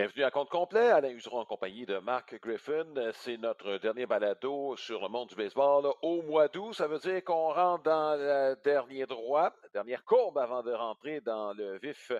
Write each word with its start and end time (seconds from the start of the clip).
Bienvenue 0.00 0.24
à 0.24 0.30
compte 0.30 0.48
complet. 0.48 0.88
Alain 0.88 1.10
Useron 1.10 1.40
en 1.40 1.44
compagnie 1.44 1.84
de 1.84 1.98
Mark 1.98 2.34
Griffin. 2.40 2.86
C'est 3.12 3.36
notre 3.36 3.76
dernier 3.76 4.06
balado 4.06 4.74
sur 4.78 5.02
le 5.02 5.08
monde 5.10 5.28
du 5.28 5.34
baseball 5.34 5.92
au 6.00 6.22
mois 6.22 6.48
d'août. 6.48 6.72
Ça 6.72 6.88
veut 6.88 6.98
dire 6.98 7.22
qu'on 7.22 7.52
rentre 7.52 7.82
dans 7.82 8.16
le 8.18 8.56
dernier 8.64 9.04
droit, 9.04 9.52
la 9.62 9.68
dernière 9.68 10.02
courbe 10.06 10.38
avant 10.38 10.62
de 10.62 10.72
rentrer 10.72 11.20
dans 11.20 11.52
le 11.52 11.78
vif 11.80 12.12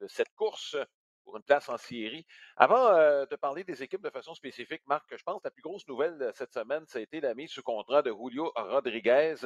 de 0.00 0.08
cette 0.08 0.34
course 0.34 0.76
pour 1.22 1.36
une 1.36 1.44
place 1.44 1.68
en 1.68 1.76
série. 1.76 2.26
Avant 2.56 2.88
euh, 2.88 3.24
de 3.26 3.36
parler 3.36 3.62
des 3.62 3.84
équipes 3.84 4.02
de 4.02 4.10
façon 4.10 4.34
spécifique, 4.34 4.82
Marc, 4.88 5.06
je 5.16 5.22
pense 5.22 5.36
que 5.36 5.46
la 5.46 5.52
plus 5.52 5.62
grosse 5.62 5.86
nouvelle 5.86 6.32
cette 6.34 6.52
semaine, 6.52 6.84
ça 6.88 6.98
a 6.98 7.02
été 7.02 7.20
la 7.20 7.36
mise 7.36 7.52
sous 7.52 7.62
contrat 7.62 8.02
de 8.02 8.10
Julio 8.10 8.52
Rodriguez. 8.56 9.36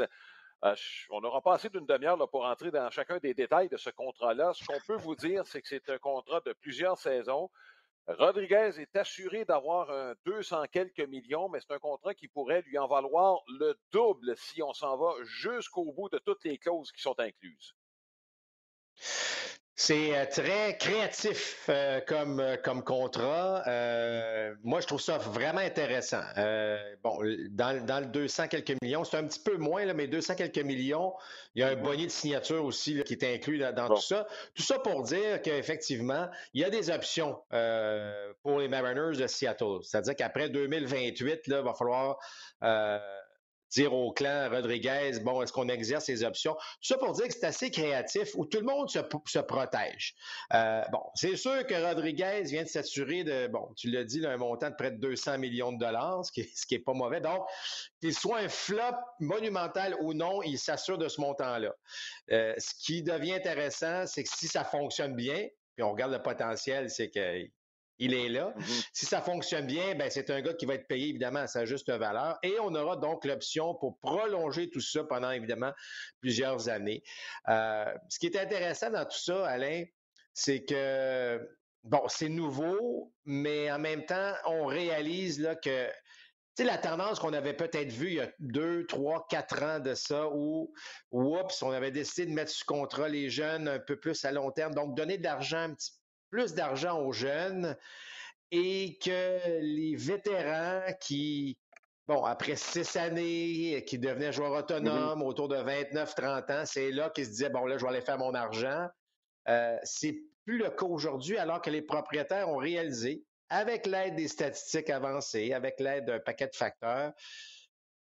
Euh, 0.64 0.74
on 1.10 1.20
n'aura 1.20 1.42
pas 1.42 1.54
assez 1.54 1.68
d'une 1.68 1.86
demi-heure 1.86 2.28
pour 2.30 2.44
entrer 2.44 2.70
dans 2.70 2.90
chacun 2.90 3.18
des 3.18 3.34
détails 3.34 3.68
de 3.68 3.76
ce 3.76 3.90
contrat-là. 3.90 4.52
Ce 4.54 4.64
qu'on 4.64 4.80
peut 4.86 4.96
vous 4.96 5.14
dire, 5.14 5.46
c'est 5.46 5.60
que 5.60 5.68
c'est 5.68 5.88
un 5.90 5.98
contrat 5.98 6.40
de 6.40 6.52
plusieurs 6.54 6.98
saisons. 6.98 7.50
Rodriguez 8.08 8.70
est 8.78 8.96
assuré 8.96 9.44
d'avoir 9.44 9.90
un 9.90 10.14
200 10.24 10.66
quelques 10.70 11.00
millions, 11.00 11.48
mais 11.48 11.58
c'est 11.60 11.74
un 11.74 11.78
contrat 11.78 12.14
qui 12.14 12.28
pourrait 12.28 12.62
lui 12.62 12.78
en 12.78 12.86
valoir 12.86 13.42
le 13.48 13.76
double 13.90 14.36
si 14.36 14.62
on 14.62 14.72
s'en 14.72 14.96
va 14.96 15.12
jusqu'au 15.24 15.92
bout 15.92 16.08
de 16.08 16.18
toutes 16.18 16.44
les 16.44 16.56
clauses 16.56 16.92
qui 16.92 17.02
sont 17.02 17.18
incluses. 17.18 17.74
C'est 19.78 20.16
euh, 20.16 20.24
très 20.24 20.78
créatif 20.78 21.66
euh, 21.68 22.00
comme, 22.00 22.40
euh, 22.40 22.56
comme 22.56 22.82
contrat. 22.82 23.62
moi, 24.64 24.80
je 24.80 24.86
trouve 24.86 25.02
ça 25.02 25.18
vraiment 25.18 25.60
intéressant. 25.60 26.22
bon, 27.04 27.18
dans, 27.50 27.84
dans, 27.84 28.00
le 28.00 28.06
200 28.06 28.48
quelques 28.48 28.74
millions, 28.80 29.04
c'est 29.04 29.18
un 29.18 29.24
petit 29.24 29.38
peu 29.38 29.58
moins, 29.58 29.84
là, 29.84 29.92
mais 29.92 30.06
200 30.06 30.34
quelques 30.36 30.64
millions, 30.64 31.12
il 31.54 31.60
y 31.60 31.62
a 31.62 31.68
un 31.68 31.76
bonnet 31.76 32.06
de 32.06 32.10
signature 32.10 32.64
aussi 32.64 33.04
qui 33.04 33.12
est 33.12 33.34
inclus 33.34 33.58
dans, 33.58 33.88
tout 33.88 34.00
ça. 34.00 34.26
Tout 34.54 34.62
ça 34.62 34.78
pour 34.78 35.02
dire 35.02 35.42
qu'effectivement, 35.42 36.26
il 36.54 36.62
y 36.62 36.64
a 36.64 36.70
des 36.70 36.88
options 36.88 37.38
pour 38.42 38.58
les 38.58 38.68
Mariners 38.68 39.18
de 39.18 39.26
Seattle. 39.26 39.80
C'est-à-dire 39.82 40.16
qu'après 40.16 40.48
2028, 40.48 41.48
là, 41.48 41.58
il 41.58 41.64
va 41.64 41.74
falloir 41.74 42.18
dire 43.70 43.92
au 43.92 44.12
clan 44.12 44.48
Rodriguez, 44.50 45.18
bon, 45.22 45.42
est-ce 45.42 45.52
qu'on 45.52 45.68
exerce 45.68 46.04
ces 46.04 46.24
options? 46.24 46.54
Tout 46.54 46.88
ça 46.88 46.98
pour 46.98 47.12
dire 47.12 47.26
que 47.26 47.34
c'est 47.34 47.44
assez 47.44 47.70
créatif, 47.70 48.30
où 48.34 48.44
tout 48.46 48.58
le 48.58 48.64
monde 48.64 48.88
se, 48.90 49.38
protège. 49.38 50.14
Euh, 50.52 50.82
bon, 50.92 51.02
c'est 51.14 51.36
sûr 51.36 51.66
que 51.66 51.74
Rodriguez 51.74 52.42
vient 52.44 52.62
de 52.62 52.68
s'assurer 52.68 53.24
de, 53.24 53.46
bon, 53.48 53.68
tu 53.76 53.90
l'as 53.90 54.04
dit, 54.04 54.24
un 54.26 54.36
montant 54.36 54.70
de 54.70 54.74
près 54.74 54.90
de 54.90 54.98
200 54.98 55.38
millions 55.38 55.72
de 55.72 55.78
dollars, 55.78 56.24
ce 56.24 56.32
qui, 56.32 56.74
est 56.74 56.78
pas 56.78 56.94
mauvais. 56.94 57.20
Donc, 57.20 57.44
qu'il 58.00 58.14
soit 58.14 58.38
un 58.38 58.48
flop 58.48 58.96
monumental 59.20 59.96
ou 60.00 60.14
non, 60.14 60.42
il 60.42 60.58
s'assure 60.58 60.98
de 60.98 61.08
ce 61.08 61.20
montant-là. 61.20 61.74
Euh, 62.32 62.54
ce 62.58 62.74
qui 62.74 63.02
devient 63.02 63.34
intéressant, 63.34 64.06
c'est 64.06 64.24
que 64.24 64.30
si 64.32 64.48
ça 64.48 64.64
fonctionne 64.64 65.14
bien, 65.14 65.46
puis 65.74 65.82
on 65.82 65.92
regarde 65.92 66.12
le 66.12 66.22
potentiel, 66.22 66.88
c'est 66.90 67.10
que 67.10 67.46
il 67.98 68.14
est 68.14 68.28
là. 68.28 68.52
Mm-hmm. 68.56 68.88
Si 68.92 69.06
ça 69.06 69.20
fonctionne 69.20 69.66
bien, 69.66 69.94
ben 69.94 70.10
c'est 70.10 70.30
un 70.30 70.40
gars 70.40 70.54
qui 70.54 70.66
va 70.66 70.74
être 70.74 70.86
payé 70.86 71.08
évidemment 71.08 71.40
à 71.40 71.46
sa 71.46 71.64
juste 71.64 71.90
valeur. 71.90 72.38
Et 72.42 72.56
on 72.60 72.74
aura 72.74 72.96
donc 72.96 73.24
l'option 73.24 73.74
pour 73.74 73.98
prolonger 73.98 74.70
tout 74.70 74.80
ça 74.80 75.04
pendant 75.04 75.30
évidemment 75.30 75.72
plusieurs 76.20 76.68
années. 76.68 77.02
Euh, 77.48 77.92
ce 78.08 78.18
qui 78.18 78.26
est 78.26 78.36
intéressant 78.36 78.90
dans 78.90 79.04
tout 79.04 79.18
ça, 79.18 79.46
Alain, 79.46 79.84
c'est 80.34 80.64
que 80.64 81.40
bon, 81.84 82.02
c'est 82.08 82.28
nouveau, 82.28 83.12
mais 83.24 83.70
en 83.70 83.78
même 83.78 84.04
temps, 84.04 84.32
on 84.46 84.66
réalise 84.66 85.40
là 85.40 85.54
que 85.54 85.88
tu 86.56 86.62
sais, 86.62 86.70
la 86.70 86.78
tendance 86.78 87.18
qu'on 87.18 87.34
avait 87.34 87.52
peut-être 87.52 87.92
vue 87.92 88.08
il 88.08 88.14
y 88.14 88.20
a 88.20 88.30
deux, 88.38 88.86
trois, 88.86 89.26
quatre 89.28 89.62
ans 89.62 89.78
de 89.78 89.94
ça, 89.94 90.28
où, 90.32 90.72
oups, 91.10 91.62
on 91.62 91.70
avait 91.70 91.90
décidé 91.90 92.26
de 92.26 92.32
mettre 92.32 92.50
sous 92.50 92.64
contrat 92.64 93.10
les 93.10 93.28
jeunes 93.28 93.68
un 93.68 93.78
peu 93.78 93.96
plus 93.96 94.24
à 94.24 94.32
long 94.32 94.50
terme, 94.50 94.74
donc 94.74 94.96
donner 94.96 95.18
de 95.18 95.22
l'argent 95.22 95.58
un 95.58 95.74
petit 95.74 95.90
peu 95.92 96.05
plus 96.36 96.52
d'argent 96.52 97.00
aux 97.00 97.12
jeunes 97.12 97.74
et 98.50 98.98
que 99.02 99.58
les 99.62 99.96
vétérans 99.96 100.82
qui, 101.00 101.56
bon, 102.06 102.24
après 102.24 102.56
six 102.56 102.94
années, 102.96 103.82
qui 103.86 103.98
devenaient 103.98 104.32
joueurs 104.32 104.52
mm-hmm. 104.52 104.58
autonomes 104.58 105.22
autour 105.22 105.48
de 105.48 105.56
29-30 105.56 106.52
ans, 106.52 106.66
c'est 106.66 106.90
là 106.90 107.08
qu'ils 107.08 107.24
se 107.24 107.30
disaient, 107.30 107.48
bon, 107.48 107.64
là, 107.64 107.78
je 107.78 107.84
vais 107.84 107.90
aller 107.90 108.02
faire 108.02 108.18
mon 108.18 108.34
argent. 108.34 108.86
Euh, 109.48 109.78
c'est 109.82 110.14
plus 110.44 110.58
le 110.58 110.68
cas 110.68 110.84
aujourd'hui, 110.84 111.38
alors 111.38 111.62
que 111.62 111.70
les 111.70 111.80
propriétaires 111.80 112.50
ont 112.50 112.58
réalisé, 112.58 113.24
avec 113.48 113.86
l'aide 113.86 114.16
des 114.16 114.28
statistiques 114.28 114.90
avancées, 114.90 115.54
avec 115.54 115.80
l'aide 115.80 116.04
d'un 116.04 116.20
paquet 116.20 116.48
de 116.48 116.56
facteurs, 116.56 117.14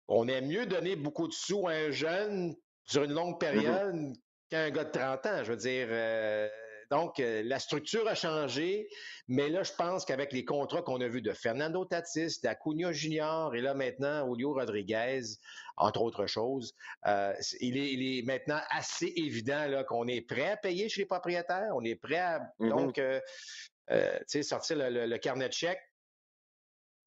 on 0.08 0.28
est 0.28 0.42
mieux 0.42 0.68
donner 0.68 0.96
beaucoup 0.96 1.28
de 1.28 1.34
sous 1.34 1.68
à 1.68 1.72
un 1.72 1.90
jeune 1.90 2.56
sur 2.86 3.06
une 3.06 3.14
longue 3.14 3.38
mm-hmm. 3.38 3.40
période 3.40 4.14
qu'à 4.52 4.62
un 4.66 4.70
gars 4.70 4.84
de 4.84 4.92
30 4.92 5.26
ans. 5.26 5.44
Je 5.44 5.52
veux 5.52 5.58
dire, 5.58 5.88
euh, 5.90 6.48
donc, 6.90 7.20
euh, 7.20 7.44
la 7.46 7.60
structure 7.60 8.08
a 8.08 8.16
changé, 8.16 8.90
mais 9.28 9.50
là, 9.50 9.62
je 9.62 9.72
pense 9.74 10.06
qu'avec 10.06 10.34
les 10.34 10.44
contrats 10.44 10.82
qu'on 10.82 11.00
a 11.02 11.08
vus 11.08 11.22
de 11.22 11.34
Fernando 11.34 11.86
Tatis, 11.86 12.40
d'Acunha 12.42 12.92
Junior 12.92 13.54
et 13.54 13.62
là 13.62 13.76
maintenant 13.76 14.28
Julio 14.28 14.54
Rodriguez, 14.54 15.22
entre 15.78 16.02
autres 16.02 16.26
choses, 16.26 16.74
euh, 17.06 17.34
il, 17.60 17.78
est, 17.78 18.26
maintenant 18.26 18.60
assez 18.72 19.14
évident 19.16 19.84
qu'on 19.88 20.08
est 20.08 20.22
prêt 20.22 20.52
à 20.52 20.58
payer 20.58 20.90
chez 20.90 21.02
les 21.02 21.06
propriétaires, 21.06 21.70
on 21.76 21.84
est 21.84 21.96
prêt 21.96 22.18
à 22.18 22.40
mm-hmm. 22.60 22.70
donc 22.70 22.98
euh, 22.98 23.22
sortir 24.42 24.78
le, 24.80 25.18
carnet 25.18 25.48
de 25.48 25.54
chèques. 25.54 25.84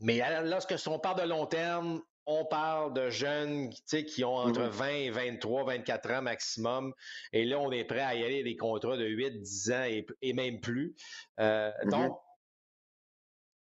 Mais 0.00 0.20
lorsque 0.44 0.74
on 0.86 0.98
parle 0.98 1.22
de 1.22 1.28
long 1.28 1.46
terme, 1.46 2.02
on 2.26 2.44
parle 2.44 2.92
de 2.92 3.10
jeunes 3.10 3.70
qui 3.70 4.24
ont 4.24 4.36
entre 4.36 4.62
20 4.62 4.88
et 4.88 5.10
23, 5.10 5.64
24 5.64 6.10
ans 6.12 6.22
maximum. 6.22 6.94
Et 7.32 7.44
là, 7.44 7.58
on 7.58 7.70
est 7.72 7.84
prêt 7.84 8.00
à 8.00 8.14
y 8.14 8.24
aller 8.24 8.42
des 8.42 8.56
contrats 8.56 8.96
de 8.96 9.06
8, 9.06 9.42
10 9.42 9.72
ans 9.72 9.84
et, 10.22 10.32
même 10.32 10.60
plus. 10.60 10.94
Euh, 11.40 11.70
mm-hmm. 11.70 11.90
Donc, 11.90 12.18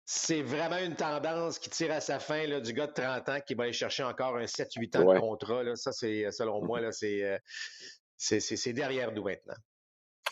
c'est 0.06 0.42
vraiment 0.42 0.78
une 0.78 0.94
tendance 0.94 1.58
qui 1.58 1.68
tire 1.68 1.92
à 1.92 2.00
sa 2.00 2.20
fin 2.20 2.46
là, 2.46 2.60
du 2.60 2.72
gars 2.72 2.86
de 2.86 2.92
30 2.92 3.28
ans 3.28 3.40
qui 3.40 3.54
va 3.54 3.64
aller 3.64 3.72
chercher 3.72 4.04
encore 4.04 4.36
un 4.36 4.44
7-8 4.44 4.98
ans 4.98 5.12
de 5.12 5.18
contrat. 5.18 5.62
Là. 5.64 5.74
Ça, 5.76 5.92
c'est 5.92 6.30
selon 6.30 6.64
moi, 6.64 6.80
là, 6.80 6.92
c'est, 6.92 7.24
euh, 7.24 7.38
c'est, 8.16 8.72
derrière 8.72 9.12
nous 9.12 9.24
maintenant. 9.24 9.56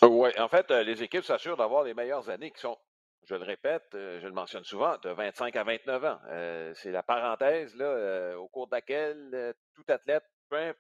Oui, 0.03 0.31
en 0.39 0.49
fait, 0.49 0.71
euh, 0.71 0.83
les 0.85 1.03
équipes 1.03 1.25
s'assurent 1.25 1.57
d'avoir 1.57 1.83
les 1.83 1.95
meilleures 1.95 2.29
années 2.31 2.53
qui 2.53 2.61
sont 2.61 2.79
je 3.27 3.35
le 3.35 3.45
répète, 3.45 3.95
euh, 3.95 4.21
je 4.21 4.27
le 4.27 4.33
mentionne 4.33 4.65
souvent, 4.65 4.97
de 4.99 5.11
25 5.11 5.57
à 5.57 5.65
29 5.65 6.05
ans. 6.05 6.19
Euh, 6.29 6.73
c'est 6.75 6.91
la 6.91 7.03
parenthèse 7.03 7.75
là, 7.77 7.87
euh, 7.87 8.37
au 8.37 8.49
cours 8.49 8.67
de 8.67 8.75
laquelle 8.75 9.55
tout 9.75 9.85
athlète, 9.89 10.25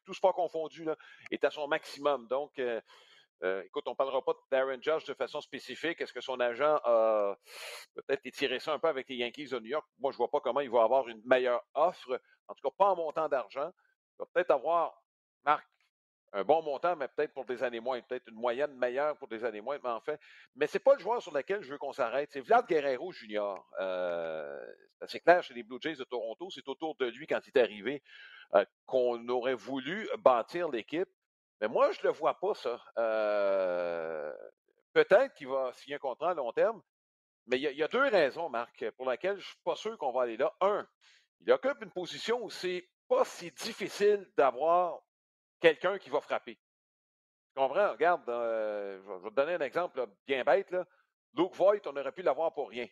tout 0.05 0.15
sport 0.15 0.34
confondu, 0.34 0.84
là, 0.84 0.97
est 1.31 1.43
à 1.44 1.50
son 1.50 1.66
maximum. 1.66 2.28
Donc, 2.28 2.60
écoute, 3.65 3.84
on 3.87 3.91
ne 3.91 3.97
parlera 3.97 4.22
pas 4.22 4.34
d'Aaron 4.53 4.81
Judge 4.81 5.05
de 5.06 5.15
façon 5.15 5.41
spécifique. 5.41 6.00
Est-ce 6.00 6.12
que 6.12 6.21
son 6.21 6.38
agent 6.38 6.78
a 6.84 7.37
peut-être 7.94 8.25
étiré 8.25 8.61
ça 8.61 8.72
un 8.72 8.78
peu 8.78 8.87
avec 8.88 9.09
les 9.09 9.16
Yankees 9.16 9.49
de 9.49 9.59
New 9.59 9.71
York? 9.71 9.87
Moi, 9.99 10.12
je 10.12 10.16
ne 10.16 10.19
vois 10.19 10.31
pas 10.31 10.41
comment 10.41 10.61
il 10.61 10.71
va 10.71 10.84
avoir 10.84 11.09
une 11.09 11.21
meilleure 11.25 11.62
offre. 11.75 12.21
En 12.47 12.55
tout 12.55 12.69
cas, 12.69 12.75
pas 12.78 12.91
en 12.91 12.97
montant 12.97 13.28
d'argent. 13.28 13.72
Il 14.12 14.16
va 14.21 14.26
peut-être 14.32 14.53
avoir, 14.53 15.03
Marc, 15.44 15.66
un 16.34 16.43
bon 16.43 16.62
montant, 16.62 16.97
mais 16.97 17.06
peut-être 17.06 17.33
pour 17.33 17.45
des 17.45 17.62
années 17.62 17.78
moins, 17.78 18.00
peut-être 18.03 18.27
une 18.28 18.34
moyenne 18.34 18.75
meilleure 18.77 19.17
pour 19.17 19.28
des 19.28 19.45
années 19.45 19.61
moins, 19.61 19.78
mais 19.83 19.91
en 19.91 20.00
fait. 20.00 20.21
Mais 20.56 20.67
c'est 20.67 20.81
pas 20.81 20.95
le 20.95 21.00
joueur 21.00 21.22
sur 21.22 21.33
lequel 21.33 21.62
je 21.62 21.71
veux 21.71 21.78
qu'on 21.78 21.93
s'arrête. 21.93 22.28
C'est 22.33 22.41
Vlad 22.41 22.67
Guerrero 22.67 23.12
Junior. 23.12 23.65
Euh, 23.81 24.61
c'est 25.06 25.21
clair 25.21 25.44
chez 25.44 25.55
les 25.55 25.62
Blue 25.62 25.78
Jays 25.81 25.94
de 25.94 26.05
Toronto. 26.05 26.50
C'est 26.50 26.67
autour 26.69 26.97
de 26.97 27.06
lui, 27.06 27.28
quand 27.28 27.41
il 27.47 27.56
est 27.56 27.61
arrivé, 27.62 28.03
euh, 28.55 28.65
qu'on 28.84 29.28
aurait 29.28 29.55
voulu 29.55 30.09
bâtir 30.19 30.69
l'équipe. 30.69 31.09
Mais 31.61 31.69
moi, 31.69 31.93
je 31.93 32.03
le 32.03 32.11
vois 32.11 32.34
pas, 32.41 32.55
ça. 32.55 32.83
Euh, 32.99 34.33
peut-être 34.93 35.34
qu'il 35.34 35.47
va 35.47 35.73
signer 35.75 35.97
un 35.97 35.99
contrat 35.99 36.33
à 36.33 36.34
long 36.34 36.53
terme, 36.53 36.83
mais 37.47 37.59
il 37.61 37.62
y, 37.62 37.83
a, 37.83 37.89
deux 37.89 38.09
raisons, 38.09 38.49
Marc, 38.49 38.91
pour 38.97 39.09
lesquelles 39.09 39.39
je 39.39 39.47
suis 39.47 39.61
pas 39.65 39.77
sûr 39.77 39.97
qu'on 39.99 40.11
va 40.11 40.23
aller 40.23 40.37
là. 40.37 40.53
Un, 40.61 40.89
il 41.41 41.53
occupe 41.53 41.81
une 41.83 41.93
position 41.93 42.43
où 42.43 42.50
c'est 42.50 42.89
pas 43.06 43.25
si 43.25 43.53
difficile 43.53 44.26
d'avoir 44.37 45.00
quelqu'un 45.64 45.99
qui 45.99 46.11
va 46.11 46.20
frapper. 46.20 46.56
Tu 46.56 47.55
comprends? 47.55 47.93
Regarde, 47.93 48.28
euh, 48.28 49.00
je 49.02 49.25
vais 49.25 49.31
te 49.31 49.34
donner 49.34 49.55
un 49.55 49.61
exemple 49.61 50.06
bien 50.26 50.44
bête. 50.44 50.76
Luke 51.32 51.55
Voigt, 51.55 51.81
on 51.87 51.96
aurait 51.96 52.12
pu 52.12 52.20
l'avoir 52.20 52.52
pour 52.52 52.69
rien. 52.69 52.87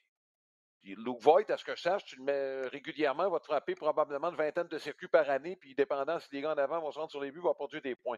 Luke 0.83 1.21
Voigt, 1.21 1.51
à 1.51 1.59
ce 1.59 1.65
que 1.65 1.77
je 1.77 1.83
sache, 1.83 2.05
tu 2.07 2.17
le 2.17 2.25
mets 2.25 2.67
régulièrement, 2.69 3.29
va 3.29 3.41
te 3.41 3.45
frapper 3.45 3.75
probablement 3.75 4.31
une 4.31 4.37
vingtaine 4.37 4.69
de 4.69 4.79
circuits 4.79 5.07
par 5.07 5.29
année, 5.29 5.55
puis 5.55 5.75
dépendant 5.75 6.19
si 6.19 6.29
les 6.33 6.41
gars 6.41 6.55
en 6.55 6.59
avant 6.59 6.81
vont 6.81 6.91
se 6.91 6.99
rendre 6.99 7.11
sur 7.11 7.21
les 7.21 7.31
buts, 7.31 7.43
va 7.45 7.53
produire 7.53 7.83
des 7.83 7.95
points. 7.95 8.17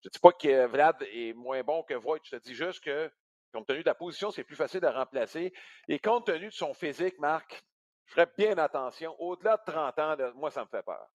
Je 0.00 0.08
ne 0.08 0.10
dis 0.10 0.18
pas 0.18 0.32
que 0.32 0.66
Vlad 0.66 0.96
est 1.12 1.34
moins 1.34 1.62
bon 1.62 1.82
que 1.82 1.94
Voigt, 1.94 2.18
je 2.24 2.36
te 2.36 2.42
dis 2.42 2.54
juste 2.54 2.82
que, 2.82 3.12
compte 3.52 3.66
tenu 3.66 3.80
de 3.80 3.86
la 3.86 3.94
position, 3.94 4.30
c'est 4.30 4.42
plus 4.42 4.56
facile 4.56 4.84
à 4.86 4.90
remplacer. 4.90 5.52
Et 5.86 5.98
compte 5.98 6.26
tenu 6.26 6.46
de 6.46 6.54
son 6.54 6.72
physique, 6.72 7.18
Marc, 7.18 7.62
je 8.06 8.12
ferais 8.14 8.32
bien 8.38 8.56
attention. 8.56 9.14
Au-delà 9.20 9.58
de 9.58 9.70
30 9.70 9.98
ans, 9.98 10.16
moi, 10.34 10.50
ça 10.50 10.62
me 10.62 10.68
fait 10.68 10.82
peur. 10.82 11.06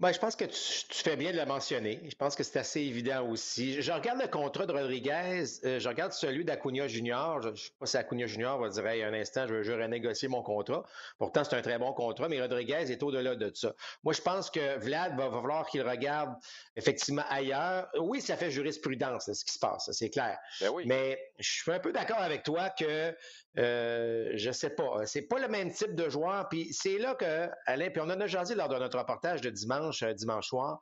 Ben, 0.00 0.12
je 0.12 0.18
pense 0.18 0.34
que 0.34 0.44
tu, 0.44 1.02
fais 1.04 1.16
bien 1.16 1.30
de 1.30 1.36
le 1.36 1.46
mentionner. 1.46 2.00
Je 2.08 2.16
pense 2.16 2.34
que 2.34 2.42
c'est 2.42 2.58
assez 2.58 2.80
évident 2.80 3.28
aussi. 3.28 3.80
Je 3.80 3.92
regarde 3.92 4.20
le 4.20 4.26
contrat 4.26 4.66
de 4.66 4.72
Rodriguez, 4.72 5.44
euh, 5.64 5.78
je 5.78 5.88
regarde 5.88 6.12
celui 6.12 6.44
d'Acuna 6.44 6.88
Junior. 6.88 7.40
Je 7.42 7.50
ne 7.50 7.54
sais 7.54 7.70
pas 7.78 7.86
si 7.86 7.96
Acuna 7.96 8.26
Junior 8.26 8.58
va 8.58 8.70
dire 8.70 8.84
hey, 8.88 9.04
un 9.04 9.14
instant, 9.14 9.46
je 9.46 9.54
veux, 9.54 9.80
renégocier 9.80 10.26
mon 10.26 10.42
contrat. 10.42 10.84
Pourtant, 11.16 11.44
c'est 11.44 11.54
un 11.54 11.62
très 11.62 11.78
bon 11.78 11.92
contrat, 11.92 12.28
mais 12.28 12.40
Rodriguez 12.40 12.90
est 12.90 13.02
au-delà 13.04 13.36
de 13.36 13.52
ça. 13.54 13.72
Moi, 14.02 14.14
je 14.14 14.20
pense 14.20 14.50
que 14.50 14.78
Vlad 14.78 15.16
va, 15.16 15.30
falloir 15.30 15.66
qu'il 15.68 15.82
regarde 15.82 16.34
effectivement 16.74 17.24
ailleurs. 17.30 17.88
Oui, 18.00 18.20
ça 18.20 18.36
fait 18.36 18.50
jurisprudence, 18.50 19.32
ce 19.32 19.44
qui 19.44 19.52
se 19.52 19.60
passe, 19.60 19.88
c'est 19.92 20.10
clair. 20.10 20.36
Ben 20.60 20.70
oui. 20.70 20.84
Mais 20.86 21.20
je 21.38 21.48
suis 21.48 21.70
un 21.70 21.78
peu 21.78 21.92
d'accord 21.92 22.18
avec 22.18 22.42
toi 22.42 22.70
que 22.70 23.14
euh, 23.58 24.32
je 24.34 24.50
sais 24.50 24.70
pas. 24.70 25.06
C'est 25.06 25.22
pas 25.22 25.38
le 25.38 25.48
même 25.48 25.72
type 25.72 25.94
de 25.94 26.08
joueur. 26.08 26.48
Puis 26.48 26.72
c'est 26.72 26.98
là 26.98 27.14
que, 27.14 27.48
Alain, 27.66 27.90
puis 27.90 28.00
on 28.00 28.10
en 28.10 28.20
a 28.20 28.26
jasé 28.26 28.54
lors 28.54 28.68
de 28.68 28.78
notre 28.78 28.98
reportage 28.98 29.40
de 29.40 29.50
dimanche, 29.50 30.02
euh, 30.02 30.12
dimanche 30.12 30.48
soir. 30.48 30.80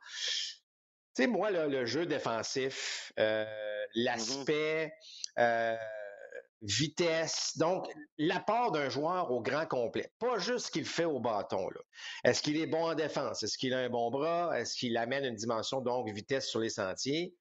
Tu 1.15 1.23
sais, 1.23 1.27
moi, 1.27 1.51
le 1.51 1.85
jeu 1.85 2.07
défensif, 2.07 3.13
euh, 3.19 3.45
l'aspect 3.93 4.93
euh, 5.37 5.75
vitesse, 6.61 7.57
donc 7.57 7.87
l'apport 8.17 8.71
d'un 8.71 8.89
joueur 8.89 9.31
au 9.31 9.41
grand 9.41 9.65
complet, 9.65 10.11
pas 10.19 10.37
juste 10.39 10.67
ce 10.67 10.71
qu'il 10.71 10.85
fait 10.85 11.05
au 11.05 11.19
bâton. 11.19 11.67
Est-ce 12.23 12.41
qu'il 12.41 12.57
est 12.57 12.67
bon 12.67 12.89
en 12.89 12.95
défense? 12.95 13.43
Est-ce 13.43 13.57
qu'il 13.57 13.73
a 13.73 13.79
un 13.79 13.89
bon 13.89 14.09
bras? 14.09 14.57
Est-ce 14.59 14.75
qu'il 14.75 14.95
amène 14.97 15.25
une 15.25 15.35
dimension, 15.35 15.81
donc 15.81 16.09
vitesse 16.09 16.47
sur 16.47 16.59
les 16.59 16.69
sentiers? 16.69 17.35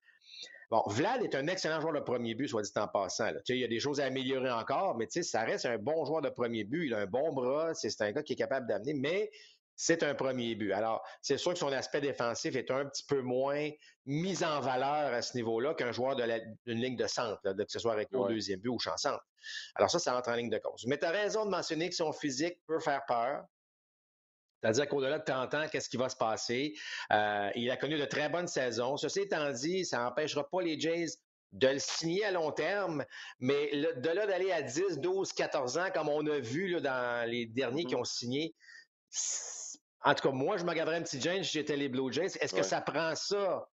Bon, 0.73 0.83
Vlad 0.87 1.23
est 1.23 1.35
un 1.35 1.49
excellent 1.49 1.83
joueur 1.83 1.93
de 1.93 2.01
premier 2.01 2.35
but, 2.35 2.49
soit 2.49 2.63
dit 2.63 2.71
en 2.77 2.89
passant. 2.89 3.31
Il 3.51 3.59
y 3.59 3.65
a 3.65 3.69
des 3.69 3.79
choses 3.79 4.01
à 4.01 4.07
améliorer 4.07 4.51
encore, 4.51 4.97
mais 4.97 5.07
ça 5.11 5.43
reste 5.43 5.67
un 5.67 5.77
bon 5.77 6.07
joueur 6.07 6.23
de 6.23 6.31
premier 6.31 6.65
but. 6.65 6.87
Il 6.87 6.95
a 6.95 7.01
un 7.01 7.07
bon 7.07 7.31
bras, 7.35 7.75
c'est 7.75 8.01
un 8.01 8.11
gars 8.11 8.23
qui 8.23 8.33
est 8.33 8.37
capable 8.37 8.67
d'amener, 8.67 8.95
mais 8.95 9.31
c'est 9.77 10.03
un 10.03 10.15
premier 10.15 10.55
but. 10.55 10.73
Alors, 10.73 11.05
c'est 11.21 11.37
sûr 11.37 11.53
que 11.53 11.59
son 11.59 11.71
aspect 11.73 12.01
défensif 12.01 12.57
est 12.57 12.71
un 12.71 12.87
petit 12.87 13.05
peu 13.05 13.21
moins 13.21 13.69
mis 14.07 14.43
en 14.43 14.61
valeur 14.61 15.13
à 15.13 15.21
ce 15.21 15.37
niveau-là 15.37 15.75
qu'un 15.75 15.93
joueur 15.93 16.17
d'une 16.17 16.81
ligne 16.81 16.97
de 16.97 17.07
centre, 17.07 17.39
que 17.43 17.65
ce 17.69 17.79
soit 17.79 17.93
avec 17.93 18.09
le 18.11 18.27
deuxième 18.29 18.61
but 18.61 18.71
ou 18.71 18.79
champ 18.79 18.97
centre. 18.97 19.23
Alors 19.75 19.91
ça, 19.91 19.99
ça 19.99 20.17
entre 20.17 20.31
en 20.31 20.37
ligne 20.37 20.49
de 20.49 20.57
cause. 20.57 20.87
Mais 20.87 20.97
tu 20.97 21.05
as 21.05 21.11
raison 21.11 21.45
de 21.45 21.51
mentionner 21.51 21.91
que 21.91 21.95
son 21.97 22.15
physique 22.15 22.59
peut 22.67 22.81
faire 22.81 23.03
peur. 23.07 23.45
C'est-à-dire 24.63 24.89
qu'au-delà 24.89 25.19
de 25.19 25.25
30 25.25 25.55
ans, 25.55 25.67
qu'est-ce 25.71 25.89
qui 25.89 25.97
va 25.97 26.09
se 26.09 26.17
passer? 26.17 26.75
Euh, 27.13 27.51
il 27.57 27.69
a 27.71 27.77
connu 27.77 27.99
de 27.99 28.05
très 28.05 28.29
bonnes 28.29 28.47
saisons. 28.47 28.97
Ceci 28.97 29.21
étant 29.21 29.51
dit, 29.51 29.85
ça 29.85 29.99
n'empêchera 29.99 30.49
pas 30.49 30.63
les 30.63 30.79
Jays 30.79 31.19
de 31.53 31.69
le 31.69 31.79
signer 31.79 32.25
à 32.25 32.31
long 32.31 32.51
terme, 32.53 33.05
mais 33.41 33.71
de 33.73 34.09
là 34.09 34.27
d'aller 34.27 34.53
à 34.53 34.63
10, 34.63 35.01
12, 35.01 35.33
14 35.33 35.79
ans, 35.79 35.89
comme 35.93 36.09
on 36.09 36.27
a 36.27 36.39
vu 36.39 36.81
dans 36.81 37.29
les 37.29 37.47
derniers 37.47 37.85
qui 37.85 37.95
mm-hmm. 37.95 38.01
ont 38.01 38.05
signé, 38.05 38.55
en 40.05 40.15
tout 40.15 40.29
cas, 40.29 40.35
moi, 40.35 40.57
je 40.57 40.65
me 40.65 40.73
garderais 40.73 40.97
un 40.97 41.03
petit 41.03 41.21
James 41.21 41.45
si 41.45 41.53
j'étais 41.53 41.77
les 41.77 41.89
Blue 41.89 42.13
Jays. 42.13 42.37
Est-ce 42.41 42.55
que 42.55 42.63
ça 42.63 42.81
prend 42.81 43.15
ça 43.15 43.69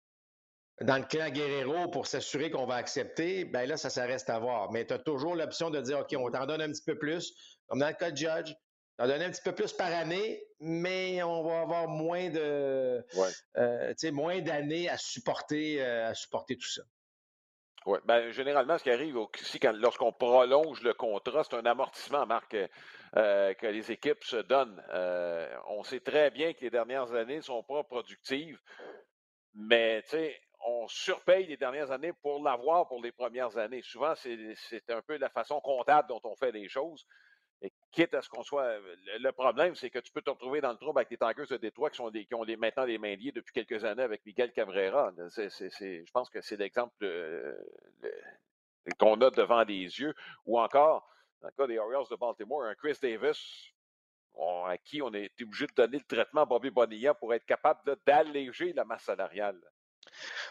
dans 0.81 0.97
le 0.97 1.03
clan 1.03 1.29
Guerrero 1.29 1.89
pour 1.89 2.07
s'assurer 2.07 2.49
qu'on 2.49 2.65
va 2.65 2.75
accepter? 2.75 3.45
Ben 3.45 3.67
là, 3.67 3.77
ça, 3.77 3.89
ça 3.89 4.05
reste 4.05 4.29
à 4.29 4.39
voir. 4.39 4.71
Mais 4.71 4.85
tu 4.85 4.93
as 4.93 4.99
toujours 4.99 5.35
l'option 5.35 5.69
de 5.69 5.81
dire, 5.81 5.99
OK, 5.99 6.15
on 6.17 6.31
t'en 6.31 6.45
donne 6.45 6.61
un 6.61 6.71
petit 6.71 6.83
peu 6.83 6.97
plus, 6.97 7.33
comme 7.67 7.79
dans 7.79 7.87
le 7.87 7.93
cas 7.93 8.11
de 8.11 8.17
Judge. 8.17 8.53
On 8.97 9.07
donne 9.07 9.21
un 9.21 9.29
petit 9.29 9.41
peu 9.41 9.53
plus 9.53 9.73
par 9.73 9.91
année, 9.91 10.41
mais 10.61 11.21
on 11.21 11.43
va 11.43 11.61
avoir 11.61 11.87
moins 11.87 12.29
de, 12.29 13.05
euh, 13.57 13.93
moins 14.13 14.39
d'années 14.39 14.87
à 14.87 14.97
supporter, 14.97 15.81
euh, 15.81 16.09
à 16.09 16.13
supporter 16.13 16.55
tout 16.55 16.69
ça. 16.69 16.81
Oui, 17.85 17.99
ben, 18.05 18.31
généralement, 18.31 18.77
ce 18.77 18.83
qui 18.83 18.89
arrive 18.89 19.17
aussi 19.17 19.59
lorsqu'on 19.73 20.13
prolonge 20.13 20.81
le 20.81 20.93
contrat, 20.93 21.43
c'est 21.43 21.55
un 21.55 21.65
amortissement, 21.65 22.25
Marc, 22.25 22.55
euh, 23.15 23.53
que 23.53 23.67
les 23.67 23.91
équipes 23.91 24.23
se 24.23 24.37
donnent. 24.37 24.81
on 25.67 25.83
sait 25.83 25.99
très 25.99 26.31
bien 26.31 26.53
que 26.53 26.61
les 26.61 26.69
dernières 26.69 27.13
années 27.13 27.37
ne 27.37 27.41
sont 27.41 27.63
pas 27.63 27.83
productives, 27.83 28.59
mais 29.53 30.03
on 30.65 30.87
surpaye 30.87 31.45
les 31.45 31.57
dernières 31.57 31.91
années 31.91 32.13
pour 32.13 32.41
l'avoir 32.43 32.87
pour 32.87 33.03
les 33.03 33.11
premières 33.11 33.57
années. 33.57 33.81
Souvent, 33.83 34.15
c'est 34.15 34.89
un 34.89 35.01
peu 35.01 35.17
la 35.17 35.29
façon 35.29 35.59
comptable 35.59 36.07
dont 36.07 36.21
on 36.23 36.35
fait 36.35 36.51
les 36.51 36.67
choses. 36.69 37.05
Quitte 37.95 38.13
à 38.13 38.21
ce 38.21 38.27
qu'on 38.27 38.43
soit. 38.43 38.77
Le 39.19 39.31
problème, 39.31 39.73
c'est 39.73 39.89
que 39.89 39.99
tu 39.99 40.11
peux 40.11 40.21
te 40.21 40.29
retrouver 40.29 40.59
dans 40.59 40.71
le 40.71 40.77
trouble 40.77 40.99
avec 40.99 41.09
les 41.09 41.17
tankers 41.17 41.47
de 41.47 41.55
Détroit 41.55 41.89
qui, 41.89 41.95
sont 41.95 42.09
des, 42.09 42.25
qui 42.25 42.35
ont 42.35 42.43
des, 42.43 42.57
maintenant 42.57 42.85
des 42.85 42.97
mains 42.97 43.15
liées 43.15 43.31
depuis 43.31 43.53
quelques 43.53 43.85
années 43.85 44.03
avec 44.03 44.25
Miguel 44.25 44.51
Cabrera. 44.51 45.13
je 45.17 46.11
pense 46.11 46.29
que 46.29 46.41
c'est 46.41 46.57
l'exemple 46.57 46.93
qu'on 48.99 49.21
a 49.21 49.29
devant 49.31 49.63
des 49.63 49.83
yeux. 49.83 50.13
Ou 50.45 50.59
encore, 50.59 51.09
dans 51.41 51.47
le 51.47 51.53
cas 51.53 51.67
des 51.67 51.77
Orioles 51.77 52.03
de 52.11 52.17
Baltimore, 52.17 52.63
un 52.65 52.75
Chris 52.75 52.97
Davis 53.01 53.71
à 54.67 54.77
qui 54.77 55.01
on 55.01 55.13
a 55.13 55.19
été 55.19 55.45
obligé 55.45 55.65
de 55.65 55.73
donner 55.73 55.97
le 55.97 56.03
traitement 56.03 56.41
à 56.41 56.45
Bobby 56.45 56.69
Bonilla 56.69 57.13
pour 57.13 57.33
être 57.33 57.45
capable 57.45 57.95
d'alléger 58.05 58.73
la 58.73 58.83
masse 58.83 59.03
salariale. 59.03 59.61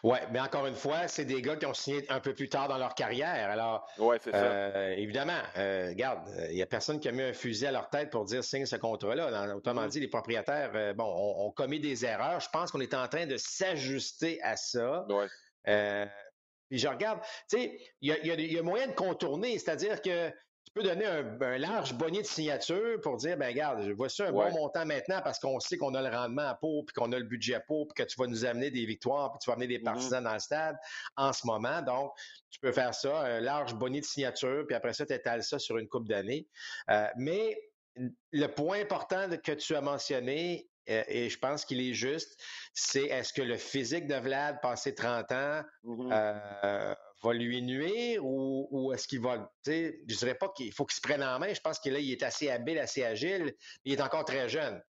Oui, 0.02 0.18
mais 0.32 0.40
encore 0.40 0.66
une 0.66 0.74
fois, 0.74 1.08
c'est 1.08 1.24
des 1.24 1.40
gars 1.40 1.56
qui 1.56 1.66
ont 1.66 1.74
signé 1.74 2.04
un 2.10 2.20
peu 2.20 2.34
plus 2.34 2.48
tard 2.48 2.68
dans 2.68 2.78
leur 2.78 2.94
carrière. 2.94 3.50
Alors, 3.50 3.86
ouais, 3.98 4.18
ça. 4.18 4.30
Euh, 4.34 4.94
évidemment, 4.96 5.38
euh, 5.56 5.88
regarde, 5.88 6.20
il 6.50 6.56
n'y 6.56 6.62
a 6.62 6.66
personne 6.66 7.00
qui 7.00 7.08
a 7.08 7.12
mis 7.12 7.22
un 7.22 7.32
fusil 7.32 7.66
à 7.66 7.72
leur 7.72 7.88
tête 7.90 8.10
pour 8.10 8.24
dire 8.24 8.44
signe 8.44 8.66
ce 8.66 8.76
contrat-là. 8.76 9.54
Autrement 9.54 9.86
mm-hmm. 9.86 9.88
dit, 9.88 10.00
les 10.00 10.08
propriétaires, 10.08 10.72
euh, 10.74 10.92
bon, 10.92 11.04
ont, 11.04 11.50
commis 11.52 11.80
des 11.80 12.04
erreurs. 12.04 12.40
Je 12.40 12.48
pense 12.50 12.70
qu'on 12.70 12.80
est 12.80 12.94
en 12.94 13.08
train 13.08 13.26
de 13.26 13.36
s'ajuster 13.36 14.40
à 14.42 14.56
ça. 14.56 15.06
Ouais. 15.08 16.06
puis 16.68 16.78
je 16.78 16.88
regarde, 16.88 17.20
tu 17.48 17.58
sais, 17.58 17.78
il 18.00 18.10
y 18.10 18.12
a, 18.12 18.36
y 18.36 18.58
a 18.58 18.62
moyen 18.62 18.88
de 18.88 18.94
contourner, 18.94 19.58
c'est-à-dire 19.58 20.02
que 20.02 20.30
peux 20.72 20.82
donner 20.82 21.06
un, 21.06 21.58
large 21.58 21.94
bonnet 21.94 22.22
de 22.22 22.26
signature 22.26 23.00
pour 23.02 23.16
dire, 23.16 23.36
ben 23.36 23.48
regarde, 23.48 23.88
voici 23.96 24.22
un 24.22 24.32
bon 24.32 24.50
montant 24.52 24.84
maintenant 24.84 25.20
parce 25.22 25.38
qu'on 25.38 25.60
sait 25.60 25.76
qu'on 25.76 25.94
a 25.94 26.02
le 26.02 26.14
rendement 26.14 26.48
à 26.48 26.54
peau, 26.54 26.82
puis 26.82 26.94
qu'on 26.94 27.12
a 27.12 27.18
le 27.18 27.24
budget 27.24 27.54
à 27.54 27.60
peau, 27.60 27.86
puis 27.86 28.04
que 28.04 28.08
tu 28.08 28.16
vas 28.18 28.26
nous 28.26 28.44
amener 28.44 28.70
des 28.70 28.84
victoires, 28.84 29.30
puis 29.30 29.38
tu 29.42 29.50
vas 29.50 29.54
amener 29.54 29.68
des 29.68 29.78
mm-hmm. 29.78 29.84
partisans 29.84 30.24
dans 30.24 30.32
le 30.32 30.38
stade 30.40 30.76
en 31.16 31.32
ce 31.32 31.46
moment. 31.46 31.82
Donc, 31.82 32.12
tu 32.50 32.58
peux 32.60 32.72
faire 32.72 32.94
ça, 32.94 33.20
un 33.20 33.40
large 33.40 33.74
bonnet 33.74 34.00
de 34.00 34.04
signature, 34.04 34.64
puis 34.66 34.74
après 34.74 34.92
ça, 34.92 35.06
tu 35.06 35.12
étales 35.12 35.42
ça 35.42 35.58
sur 35.58 35.78
une 35.78 35.88
coupe 35.88 36.08
d'années. 36.08 36.48
Euh, 36.90 37.06
mais 37.16 37.56
le 38.32 38.46
point 38.46 38.80
important 38.80 39.28
que 39.42 39.52
tu 39.52 39.76
as 39.76 39.80
mentionné, 39.80 40.68
euh, 40.90 41.02
et 41.08 41.30
je 41.30 41.38
pense 41.38 41.64
qu'il 41.64 41.80
est 41.80 41.94
juste, 41.94 42.40
c'est 42.74 43.04
est-ce 43.04 43.32
que 43.32 43.42
le 43.42 43.56
physique 43.56 44.06
de 44.06 44.16
Vlad, 44.16 44.60
passé 44.60 44.94
30 44.94 45.32
ans, 45.32 45.62
mm-hmm. 45.84 46.12
euh, 46.12 46.94
va 47.24 47.34
lui 47.34 47.62
nuire 47.62 48.24
ou, 48.24 48.92
est-ce 48.92 49.08
qu'il 49.08 49.20
va. 49.20 49.52
Je 49.66 49.72
ne 49.72 50.14
dirais 50.14 50.34
pas 50.34 50.48
qu'il 50.50 50.72
faut 50.72 50.84
qu'il 50.84 50.96
se 50.96 51.00
prenne 51.00 51.22
en 51.22 51.38
main. 51.38 51.52
Je 51.52 51.60
pense 51.60 51.78
qu'il 51.78 51.94
il 51.94 52.12
est 52.12 52.22
assez 52.22 52.50
habile, 52.50 52.78
assez 52.78 53.04
agile, 53.04 53.44
mais 53.44 53.54
il 53.84 53.94
est 53.94 54.02
encore 54.02 54.24
très 54.24 54.48
jeune. 54.48 54.82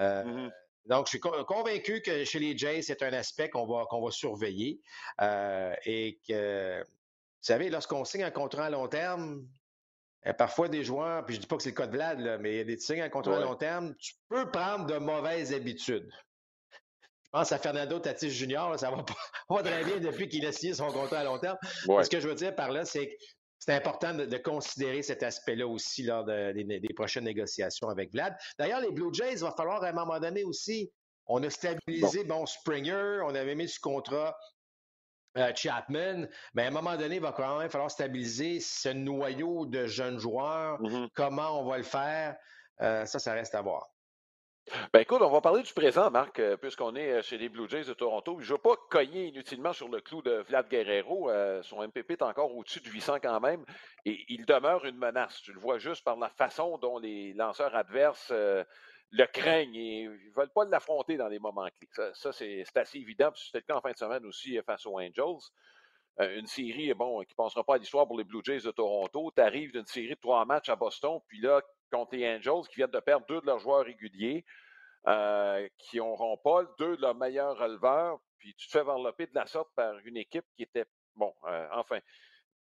Euh, 0.00 0.24
mm-hmm. 0.24 0.50
Donc, 0.86 1.06
je 1.06 1.10
suis 1.10 1.20
convaincu 1.20 2.00
que 2.00 2.24
chez 2.24 2.38
les 2.38 2.56
Jays, 2.56 2.82
c'est 2.82 3.02
un 3.02 3.12
aspect 3.12 3.50
qu'on 3.50 3.66
va, 3.66 3.84
qu'on 3.86 4.02
va 4.02 4.10
surveiller. 4.10 4.80
Euh, 5.20 5.74
et 5.84 6.18
que, 6.26 6.80
vous 6.80 7.42
savez, 7.42 7.70
lorsqu'on 7.70 8.04
signe 8.04 8.24
un 8.24 8.30
contrat 8.30 8.66
à 8.66 8.70
long 8.70 8.88
terme, 8.88 9.46
parfois 10.38 10.68
des 10.68 10.84
joueurs, 10.84 11.24
puis 11.24 11.34
je 11.34 11.38
ne 11.38 11.42
dis 11.42 11.48
pas 11.48 11.56
que 11.56 11.62
c'est 11.62 11.70
le 11.70 11.76
cas 11.76 11.86
de 11.86 11.92
Vlad, 11.92 12.40
mais 12.40 12.54
il 12.54 12.56
y 12.56 12.60
a 12.60 12.64
des 12.64 12.78
signes 12.78 13.02
un 13.02 13.08
contrat 13.08 13.36
à 13.36 13.40
long 13.40 13.56
terme, 13.56 13.94
tu 13.96 14.14
peux 14.28 14.50
prendre 14.50 14.86
de 14.86 14.98
mauvaises 14.98 15.52
habitudes. 15.52 16.10
Je 17.32 17.38
pense 17.38 17.52
à 17.52 17.58
Fernando 17.58 18.00
Tatis 18.00 18.30
Junior, 18.30 18.76
ça 18.76 18.90
va 18.90 19.04
pas, 19.48 19.62
très 19.62 19.84
bien 19.84 19.98
depuis 19.98 20.28
qu'il 20.28 20.44
a 20.46 20.52
signé 20.52 20.74
son 20.74 20.90
contrat 20.90 21.18
à 21.20 21.24
long 21.24 21.38
terme. 21.38 21.56
Ce 21.62 22.08
que 22.08 22.18
je 22.18 22.26
veux 22.26 22.34
dire 22.34 22.56
par 22.56 22.72
là, 22.72 22.84
c'est 22.84 23.06
que 23.06 23.12
c'est 23.60 23.74
important 23.74 24.14
de, 24.14 24.36
considérer 24.38 25.02
cet 25.02 25.22
aspect-là 25.22 25.66
aussi 25.66 26.02
lors 26.02 26.24
des, 26.24 26.80
prochaines 26.96 27.24
négociations 27.24 27.88
avec 27.88 28.10
Vlad. 28.10 28.34
D'ailleurs, 28.58 28.80
les 28.80 28.90
Blue 28.90 29.12
Jays, 29.12 29.34
il 29.34 29.40
va 29.40 29.52
falloir 29.52 29.84
à 29.84 29.88
un 29.88 29.92
moment 29.92 30.18
donné 30.18 30.42
aussi, 30.42 30.90
on 31.26 31.40
a 31.44 31.50
stabilisé 31.50 32.24
bon, 32.24 32.46
Springer, 32.46 33.20
on 33.24 33.34
avait 33.34 33.54
mis 33.54 33.68
ce 33.68 33.78
contrat 33.78 34.36
euh, 35.36 35.52
Chapman, 35.54 36.26
mais 36.54 36.64
à 36.64 36.66
un 36.66 36.70
moment 36.72 36.96
donné, 36.96 37.16
il 37.16 37.20
va 37.20 37.30
quand 37.30 37.58
même 37.58 37.70
falloir 37.70 37.90
stabiliser 37.90 38.58
ce 38.58 38.88
noyau 38.88 39.66
de 39.66 39.86
jeunes 39.86 40.18
joueurs. 40.18 40.82
Mm-hmm. 40.82 41.08
Comment 41.14 41.60
on 41.60 41.68
va 41.68 41.76
le 41.76 41.84
faire? 41.84 42.36
Euh, 42.80 43.04
ça, 43.04 43.20
ça 43.20 43.34
reste 43.34 43.54
à 43.54 43.62
voir. 43.62 43.88
Ben 44.92 45.00
écoute, 45.00 45.20
on 45.20 45.30
va 45.30 45.40
parler 45.40 45.62
du 45.62 45.72
présent, 45.72 46.10
Marc, 46.10 46.38
euh, 46.38 46.56
puisqu'on 46.56 46.94
est 46.94 47.10
euh, 47.10 47.22
chez 47.22 47.38
les 47.38 47.48
Blue 47.48 47.68
Jays 47.68 47.84
de 47.84 47.92
Toronto. 47.92 48.38
Je 48.38 48.46
ne 48.46 48.52
veux 48.52 48.62
pas 48.62 48.76
cogner 48.88 49.26
inutilement 49.26 49.72
sur 49.72 49.88
le 49.88 50.00
clou 50.00 50.22
de 50.22 50.44
Vlad 50.48 50.68
Guerrero. 50.68 51.28
Euh, 51.28 51.60
son 51.62 51.82
MPP 51.82 52.12
est 52.12 52.22
encore 52.22 52.54
au-dessus 52.54 52.80
de 52.80 52.88
800 52.88 53.16
quand 53.20 53.40
même. 53.40 53.64
Et 54.04 54.24
il 54.28 54.46
demeure 54.46 54.84
une 54.84 54.96
menace. 54.96 55.42
Tu 55.42 55.52
le 55.52 55.58
vois 55.58 55.78
juste 55.78 56.04
par 56.04 56.16
la 56.16 56.28
façon 56.28 56.78
dont 56.78 56.98
les 56.98 57.32
lanceurs 57.32 57.74
adverses 57.74 58.30
le 58.32 59.26
craignent 59.26 59.74
et 59.74 60.04
ne 60.06 60.34
veulent 60.36 60.52
pas 60.54 60.64
l'affronter 60.66 61.16
dans 61.16 61.28
les 61.28 61.40
moments 61.40 61.66
clés. 61.66 62.12
Ça, 62.14 62.32
c'est 62.32 62.64
assez 62.76 62.98
évident. 62.98 63.32
C'était 63.34 63.58
le 63.58 63.64
cas 63.64 63.76
en 63.76 63.80
fin 63.80 63.90
de 63.90 63.96
semaine 63.96 64.24
aussi 64.24 64.56
face 64.64 64.86
aux 64.86 65.00
Angels. 65.00 65.50
une 66.20 66.46
série 66.46 66.94
bon, 66.94 67.22
qui 67.22 67.32
ne 67.32 67.42
passera 67.42 67.64
pas 67.64 67.74
à 67.74 67.78
l'histoire 67.78 68.06
pour 68.06 68.16
les 68.16 68.24
Blue 68.24 68.42
Jays 68.44 68.60
de 68.60 68.70
Toronto. 68.70 69.32
Tu 69.34 69.42
arrives 69.42 69.72
d'une 69.72 69.86
série 69.86 70.10
de 70.10 70.20
trois 70.20 70.44
matchs 70.44 70.68
à 70.68 70.76
Boston, 70.76 71.18
puis 71.26 71.40
là, 71.40 71.60
contre 71.90 72.16
les 72.16 72.36
Angels 72.36 72.68
qui 72.68 72.76
viennent 72.76 72.90
de 72.90 73.00
perdre 73.00 73.26
deux 73.26 73.40
de 73.40 73.46
leurs 73.46 73.58
joueurs 73.58 73.84
réguliers, 73.84 74.44
euh, 75.06 75.68
qui 75.78 75.98
n'auront 75.98 76.36
pas 76.38 76.64
deux 76.78 76.96
de 76.96 77.02
leurs 77.02 77.14
meilleurs 77.14 77.56
releveurs, 77.56 78.20
puis 78.38 78.54
tu 78.54 78.66
te 78.68 78.72
fais 78.72 78.80
envelopper 78.80 79.26
de 79.26 79.34
la 79.34 79.46
sorte 79.46 79.70
par 79.74 79.98
une 80.04 80.16
équipe 80.16 80.44
qui 80.56 80.62
était, 80.62 80.86
bon, 81.14 81.34
euh, 81.44 81.68
enfin. 81.72 82.00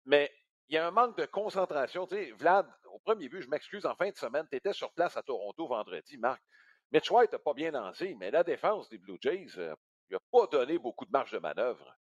Mais 0.05 0.33
il 0.69 0.75
y 0.75 0.79
a 0.79 0.87
un 0.87 0.91
manque 0.91 1.17
de 1.19 1.27
concentration. 1.27 2.07
Tu 2.07 2.17
sais, 2.17 2.31
Vlad, 2.33 2.67
au 2.93 2.99
premier 2.99 3.29
but, 3.29 3.43
je 3.43 3.49
m'excuse, 3.49 3.87
en 3.87 3.95
fin 3.95 4.11
de 4.11 4.17
semaine, 4.17 4.47
tu 4.51 4.57
étais 4.57 4.73
sur 4.73 4.93
place 4.93 5.17
à 5.17 5.23
Toronto 5.23 5.67
vendredi, 5.67 6.17
Marc. 6.19 6.43
Mitch 6.93 7.11
White 7.11 7.33
n'a 7.33 7.39
pas 7.39 7.55
bien 7.55 7.73
lancé, 7.73 8.15
mais 8.19 8.31
la 8.31 8.45
défense 8.45 8.89
des 8.89 8.99
Blue 8.99 9.19
Jays 9.21 9.47
n'a 9.57 10.19
pas 10.31 10.47
donné 10.47 10.79
beaucoup 10.79 11.05
de 11.05 11.11
marge 11.11 11.33
de 11.33 11.39
manœuvre. 11.39 11.97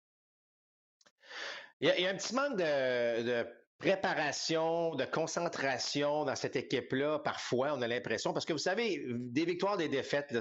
Il 1.79 1.87
y 1.87 2.05
a, 2.05 2.09
un 2.09 2.15
petit 2.15 2.35
manque 2.35 2.57
de, 2.57 3.45
préparation, 3.83 4.95
de 4.95 5.03
concentration 5.03 6.23
dans 6.23 6.35
cette 6.35 6.55
équipe-là, 6.55 7.19
parfois, 7.19 7.73
on 7.73 7.81
a 7.81 7.87
l'impression, 7.87 8.31
parce 8.31 8.45
que 8.45 8.53
vous 8.53 8.59
savez, 8.59 9.03
des 9.09 9.43
victoires, 9.43 9.75
des 9.75 9.89
défaites, 9.89 10.33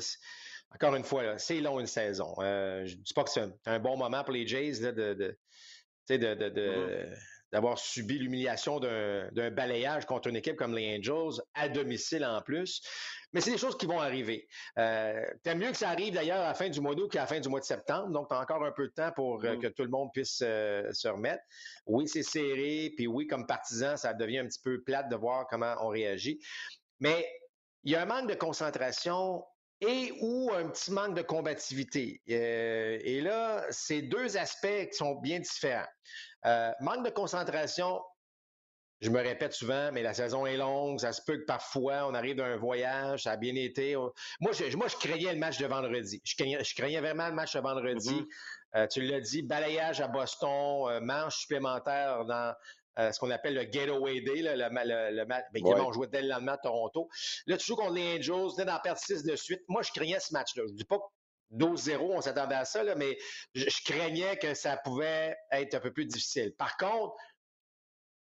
encore 0.73 0.95
une 0.95 1.03
fois, 1.03 1.39
c'est 1.39 1.61
long 1.61 1.81
une 1.81 1.89
saison. 1.89 2.35
Euh, 2.39 2.87
je 2.87 2.95
ne 2.95 3.01
dis 3.03 3.13
pas 3.13 3.25
que 3.25 3.31
c'est 3.31 3.43
un, 3.67 3.79
bon 3.81 3.97
moment 3.97 4.23
pour 4.23 4.33
les 4.33 4.47
Jays 4.47 4.79
de, 4.81 4.93
de, 4.93 5.37
mm-hmm. 6.09 7.17
D'avoir 7.53 7.79
subi 7.79 8.19
l'humiliation 8.19 8.81
d'un 8.81 9.51
balayage 9.51 10.07
contre 10.07 10.29
une 10.29 10.37
équipe 10.37 10.57
comme 10.57 10.75
les 10.75 10.99
Angels, 10.99 11.43
à 11.55 11.69
domicile 11.69 12.25
en 12.25 12.41
plus. 12.41 12.83
Mais 13.33 13.41
c'est 13.41 13.51
des 13.51 13.59
choses 13.59 13.77
qui 13.79 13.87
vont 13.87 14.01
arriver. 14.01 14.47
Euh, 14.79 15.25
T'aimes 15.43 15.59
mieux 15.59 15.71
que 15.71 15.77
ça 15.77 15.89
arrive 15.89 16.15
d'ailleurs 16.15 16.41
à 16.41 16.49
la 16.49 16.55
fin 16.55 16.69
du 16.69 16.81
mois 16.81 16.95
d'août 16.95 17.11
qu'à 17.11 17.21
la 17.21 17.27
fin 17.27 17.41
du 17.41 17.49
mois 17.49 17.61
de 17.61 17.65
septembre. 17.65 18.11
Donc, 18.11 18.29
tu 18.29 18.35
as 18.35 18.41
encore 18.41 18.63
un 18.65 18.73
peu 18.73 18.89
de 18.89 18.93
temps 18.93 19.11
pour 19.13 19.43
euh, 19.45 19.57
mm. 19.57 19.61
que 19.61 19.67
tout 19.69 19.83
le 19.85 19.89
monde 19.89 20.11
puisse 20.13 20.41
euh, 20.43 20.91
se 20.93 21.09
remettre. 21.09 21.43
Oui, 21.87 22.07
c'est 22.09 22.23
serré. 22.23 22.93
Puis 22.97 23.07
oui, 23.07 23.27
comme 23.27 23.47
partisan, 23.47 23.97
ça 23.97 24.13
devient 24.13 24.41
un 24.41 24.47
petit 24.47 24.61
peu 24.63 24.83
plate 24.83 25.09
de 25.09 25.17
voir 25.17 25.47
comment 25.49 25.75
on 25.81 25.89
réagit. 25.89 26.41
Mais 27.01 27.27
il 27.85 27.93
y 27.93 27.97
a 27.97 28.03
un 28.03 28.07
manque 28.07 28.29
de 28.29 28.35
concentration 28.35 29.45
et 29.83 30.13
ou 30.21 30.51
un 30.55 30.69
petit 30.69 30.93
manque 30.93 31.15
de 31.15 31.23
combativité. 31.23 32.21
Euh, 32.31 32.99
et 33.03 33.21
là, 33.21 33.67
c'est 33.71 34.03
deux 34.03 34.37
aspects 34.37 34.89
qui 34.91 34.97
sont 34.97 35.17
bien 35.17 35.41
différents. 35.41 35.87
manque 36.81 37.05
de 37.05 37.11
concentration, 37.11 38.01
je 39.03 39.11
me 39.11 39.21
répète 39.21 39.53
souvent, 39.53 39.91
mais 39.93 40.03
la 40.03 40.15
saison 40.15 40.47
est 40.47 40.57
longue, 40.57 41.01
ça 41.01 41.13
se 41.13 41.21
peut 41.23 41.37
que 41.39 41.45
parfois 41.45 42.07
on 42.07 42.15
arrive 42.15 42.37
d'un 42.37 42.57
voyage, 42.57 43.25
ça 43.25 43.33
a 43.33 43.37
bien 43.37 43.57
été. 43.57 43.97
Moi, 44.41 44.53
je, 44.53 44.77
moi, 44.77 44.87
je 44.87 44.97
craignais 44.97 45.33
le 45.33 45.41
match 45.41 45.59
de 45.59 45.67
vendredi. 45.67 46.23
Je 46.25 46.37
craignais, 46.37 46.63
je 46.63 46.75
craignais 46.75 47.01
vraiment 47.01 47.27
le 47.27 47.35
match 47.35 47.55
de 47.55 47.61
vendredi. 47.61 48.15
Mm-hmm. 48.15 48.27
Euh, 48.75 48.87
tu 48.87 49.03
l'as 49.03 49.21
dit, 49.21 49.43
balayage 49.43 50.01
à 50.01 50.09
Boston, 50.09 50.89
euh, 50.89 51.01
manche 51.01 51.41
supplémentaire 51.41 52.25
dans 52.25 52.55
euh, 52.99 53.11
ce 53.13 53.19
qu'on 53.19 53.31
appelle 53.31 53.55
le 53.55 53.63
Getaway 53.63 54.21
Day, 54.21 54.43
le, 54.43 54.55
le, 54.55 55.25
match. 55.25 55.45
Ben, 55.53 55.63
on 55.65 55.93
jouait 55.93 56.09
dès 56.09 56.23
le 56.23 56.29
lendemain 56.29 56.53
à 56.53 56.59
Toronto. 56.59 57.09
Là, 57.47 57.57
tu 57.57 57.67
joues 57.67 57.77
contre 57.77 57.95
les 57.95 58.19
Angels, 58.19 58.57
tu 58.57 58.65
dans 58.65 58.81
perdre 58.81 59.01
6 59.01 59.25
de 59.25 59.37
suite. 59.37 59.63
Moi, 59.69 59.83
je 59.83 59.93
craignais 59.93 60.21
ce 60.21 60.33
match-là. 60.33 60.65
Je 60.67 60.73
ne 60.73 60.77
dis 60.77 60.85
pas 60.85 60.99
12-0, 61.53 61.99
on 62.01 62.21
s'attendait 62.21 62.55
à 62.55 62.65
ça, 62.65 62.83
là, 62.83 62.95
mais 62.95 63.17
je, 63.55 63.67
craignais 63.85 64.37
que 64.39 64.55
ça 64.55 64.77
pouvait 64.77 65.37
être 65.51 65.75
un 65.75 65.81
peu 65.81 65.93
plus 65.93 66.07
difficile. 66.07 66.55
Par 66.57 66.77
contre, 66.77 67.15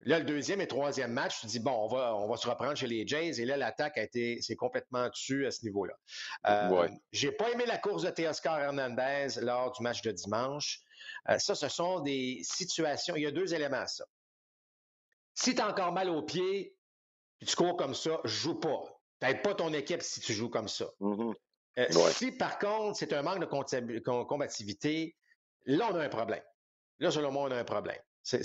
Là, 0.04 0.18
le 0.18 0.26
deuxième 0.26 0.62
et 0.62 0.68
troisième 0.68 1.12
match, 1.12 1.42
tu 1.42 1.46
dis, 1.46 1.60
bon, 1.60 1.74
on 1.74 1.88
va, 1.88 2.16
on 2.16 2.28
va 2.28 2.36
se 2.36 2.50
reprendre 2.50 2.76
chez 2.76 2.88
les 2.88 3.06
Jays. 3.06 3.40
Et 3.40 3.46
là, 3.46 3.56
l'attaque 3.56 4.00
a 4.00 4.02
été, 4.02 4.40
c'est 4.42 4.56
complètement 4.56 5.08
dessus 5.10 5.46
à 5.46 5.52
ce 5.52 5.64
niveau-là. 5.64 5.94
Euh, 6.48 6.88
J'ai 7.12 7.32
pas 7.32 7.52
aimé 7.52 7.66
la 7.68 7.78
course 7.78 8.02
de 8.02 8.10
Teoscar 8.10 8.60
Hernandez 8.60 9.28
lors 9.42 9.72
du 9.74 9.84
match 9.84 10.02
de 10.02 10.10
dimanche. 10.10 10.80
Euh, 11.30 11.38
ça, 11.38 11.54
ce 11.54 11.70
sont 11.70 12.00
des 12.00 12.40
situations. 12.42 13.16
Il 13.16 13.22
y 13.22 13.28
a 13.28 13.32
deux 13.32 13.54
éléments 13.54 13.78
à 13.78 13.86
ça. 13.86 14.06
Si 15.42 15.56
tu 15.56 15.62
as 15.62 15.70
encore 15.70 15.92
mal 15.92 16.10
au 16.10 16.22
pied, 16.22 16.76
tu 17.46 17.56
cours 17.56 17.76
comme 17.76 17.96
ça, 17.96 18.20
joue 18.26 18.60
pas. 18.60 18.84
T'aides 19.20 19.42
pas 19.42 19.56
ton 19.56 19.74
équipe 19.74 20.04
si 20.04 20.20
tu 20.20 20.34
joues 20.34 20.50
comme 20.50 20.68
ça. 20.68 20.86
Mm-hmm. 21.00 21.34
Euh, 21.80 22.12
si, 22.12 22.32
par 22.32 22.60
contre, 22.60 22.98
c'est 22.98 23.12
un 23.14 23.24
manque 23.24 23.40
de 23.40 24.24
combativité, 24.24 25.16
là, 25.66 25.90
on 25.92 25.96
a 25.96 26.04
un 26.04 26.10
problème. 26.10 26.44
Là, 27.00 27.10
selon 27.10 27.32
moi, 27.32 27.44
on 27.50 27.52
a 27.52 27.58
un 27.58 27.64
problème. 27.64 28.00
C'est, 28.22 28.44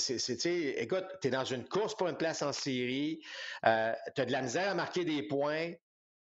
écoute, 0.78 1.04
tu 1.20 1.28
es 1.28 1.30
dans 1.30 1.44
une 1.44 1.68
course 1.68 1.94
pour 1.94 2.08
une 2.08 2.16
place 2.16 2.40
en 2.40 2.54
série, 2.54 3.20
euh, 3.66 3.92
tu 4.14 4.22
as 4.22 4.24
de 4.24 4.32
la 4.32 4.40
misère 4.40 4.70
à 4.70 4.74
marquer 4.74 5.04
des 5.04 5.22
points, 5.22 5.72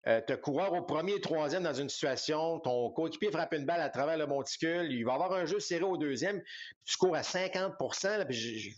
euh, 0.08 0.20
tu 0.26 0.32
as 0.32 0.36
coureur 0.36 0.72
au 0.72 0.82
premier 0.82 1.14
et 1.14 1.20
troisième 1.20 1.62
dans 1.62 1.72
une 1.72 1.88
situation, 1.88 2.58
ton 2.58 2.90
coéquipier 2.90 3.30
frappe 3.30 3.54
une 3.54 3.64
balle 3.64 3.80
à 3.80 3.90
travers 3.90 4.18
le 4.18 4.26
monticule, 4.26 4.90
il 4.90 5.04
va 5.04 5.14
avoir 5.14 5.34
un 5.34 5.44
jeu 5.44 5.60
serré 5.60 5.84
au 5.84 5.96
deuxième, 5.96 6.42
tu 6.84 6.96
cours 6.96 7.14
à 7.14 7.22
50 7.22 7.74
puis 8.26 8.74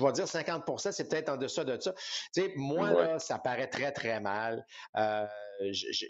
je, 0.00 0.06
vais 0.06 0.12
dire 0.12 0.24
50% 0.24 0.92
c'est 0.92 1.08
peut-être 1.08 1.28
en 1.28 1.36
deçà 1.36 1.64
de 1.64 1.80
ça. 1.80 1.94
sais, 2.32 2.52
moi, 2.56 2.90
là, 2.92 3.18
ça 3.18 3.38
paraît 3.38 3.68
très, 3.68 3.92
très 3.92 4.20
mal. 4.20 4.64
Euh, 4.96 5.26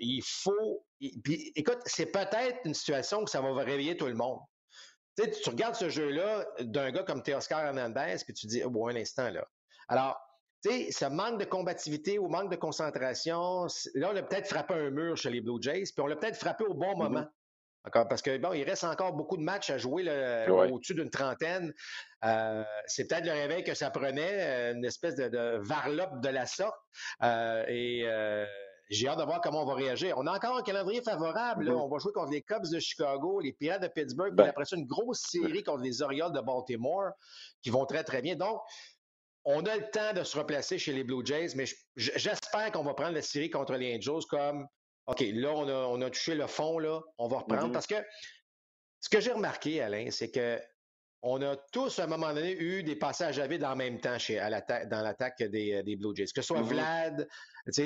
il 0.00 0.22
faut. 0.24 0.84
Puis, 0.98 1.52
écoute, 1.56 1.78
c'est 1.84 2.06
peut-être 2.06 2.58
une 2.64 2.74
situation 2.74 3.22
où 3.22 3.26
ça 3.26 3.40
va 3.40 3.52
réveiller 3.62 3.96
tout 3.96 4.06
le 4.06 4.14
monde 4.14 4.40
tu 5.28 5.50
regardes 5.50 5.74
ce 5.74 5.88
jeu-là 5.88 6.46
d'un 6.60 6.90
gars 6.90 7.02
comme 7.02 7.22
Teoscar 7.22 7.64
Hernandez, 7.64 8.16
puis 8.24 8.34
tu 8.34 8.46
dis, 8.46 8.62
oh, 8.64 8.70
bon, 8.70 8.88
un 8.88 8.96
instant, 8.96 9.30
là. 9.30 9.46
Alors, 9.88 10.18
tu 10.62 10.70
sais, 10.70 10.92
ce 10.92 11.04
manque 11.06 11.40
de 11.40 11.44
combativité 11.44 12.18
ou 12.18 12.28
manque 12.28 12.50
de 12.50 12.56
concentration, 12.56 13.66
là, 13.94 14.10
on 14.12 14.16
a 14.16 14.22
peut-être 14.22 14.48
frappé 14.48 14.74
un 14.74 14.90
mur 14.90 15.16
chez 15.16 15.30
les 15.30 15.40
Blue 15.40 15.60
Jays, 15.60 15.84
puis 15.84 16.00
on 16.00 16.06
l'a 16.06 16.16
peut-être 16.16 16.36
frappé 16.36 16.64
au 16.64 16.74
bon 16.74 16.94
mm-hmm. 16.94 17.28
Parce 17.92 18.20
que 18.20 18.36
bon, 18.38 18.52
il 18.52 18.64
reste 18.64 18.84
encore 18.84 19.14
beaucoup 19.14 19.36
de 19.36 19.42
matchs 19.42 19.70
à 19.70 19.78
jouer 19.78 20.04
au-dessus 20.48 20.94
d'une 20.94 21.10
trentaine. 21.10 21.72
Euh, 22.24 22.62
c'est 22.86 23.06
peut-être 23.06 23.24
le 23.24 23.32
réveil 23.32 23.64
que 23.64 23.74
ça 23.74 23.90
prenait, 23.90 24.72
une 24.72 24.84
espèce 24.84 25.16
de, 25.16 25.58
varlope 25.62 26.20
de 26.20 26.28
la 26.28 26.46
sorte. 26.46 26.76
Euh, 27.22 27.64
et 27.68 28.02
euh, 28.04 28.44
j'ai 28.90 29.08
hâte 29.08 29.18
de 29.18 29.24
voir 29.24 29.40
comment 29.40 29.62
on 29.62 29.66
va 29.66 29.74
réagir. 29.74 30.18
On 30.18 30.26
a 30.26 30.36
encore 30.36 30.58
un 30.58 30.62
calendrier 30.62 31.00
favorable. 31.00 31.70
Mm-hmm. 31.70 31.80
On 31.80 31.88
va 31.88 31.98
jouer 31.98 32.12
contre 32.12 32.32
les 32.32 32.42
Cubs 32.42 32.68
de 32.70 32.78
Chicago, 32.78 33.40
les 33.40 33.52
Pirates 33.52 33.82
de 33.82 33.88
Pittsburgh, 33.88 34.30
puis 34.36 34.44
ben. 34.44 34.50
après 34.50 34.66
ça, 34.66 34.76
une 34.76 34.86
grosse 34.86 35.20
série 35.20 35.62
contre 35.62 35.82
les 35.82 36.02
Orioles 36.02 36.32
de 36.32 36.40
Baltimore 36.40 37.12
qui 37.62 37.70
vont 37.70 37.86
très, 37.86 38.04
très 38.04 38.20
bien. 38.20 38.36
Donc, 38.36 38.60
on 39.44 39.64
a 39.64 39.76
le 39.76 39.88
temps 39.90 40.12
de 40.12 40.22
se 40.22 40.36
replacer 40.36 40.78
chez 40.78 40.92
les 40.92 41.02
Blue 41.02 41.24
Jays, 41.24 41.54
mais 41.56 41.64
j'espère 41.96 42.72
qu'on 42.72 42.84
va 42.84 42.92
prendre 42.92 43.14
la 43.14 43.22
série 43.22 43.48
contre 43.48 43.72
les 43.74 43.96
Angels 43.96 44.26
comme 44.28 44.66
OK, 45.10 45.24
là, 45.32 45.52
on 45.52 46.00
a, 46.02 46.10
touché 46.10 46.36
le 46.36 46.46
fond, 46.46 46.78
là, 46.78 47.00
on 47.18 47.26
va 47.26 47.38
reprendre. 47.38 47.66
Mm-hmm. 47.66 47.72
Parce 47.72 47.88
que 47.88 47.96
ce 49.00 49.08
que 49.08 49.18
j'ai 49.18 49.32
remarqué, 49.32 49.82
Alain, 49.82 50.08
c'est 50.12 50.30
que 50.30 50.60
on 51.22 51.42
a 51.42 51.56
tous, 51.72 51.98
à 51.98 52.04
un 52.04 52.06
moment 52.06 52.32
donné, 52.32 52.52
eu 52.52 52.84
des 52.84 52.94
passages 52.94 53.40
à 53.40 53.48
vide 53.48 53.64
en 53.64 53.74
même 53.74 54.00
temps 54.00 54.18
chez, 54.20 54.38
à 54.38 54.48
dans 54.86 55.02
l'attaque 55.02 55.42
des, 55.42 55.82
des, 55.82 55.96
Blue 55.96 56.14
Jays. 56.14 56.26
Que 56.26 56.40
ce 56.40 56.42
soit 56.42 56.60
mm-hmm. 56.60 56.64
Vlad, 56.64 57.28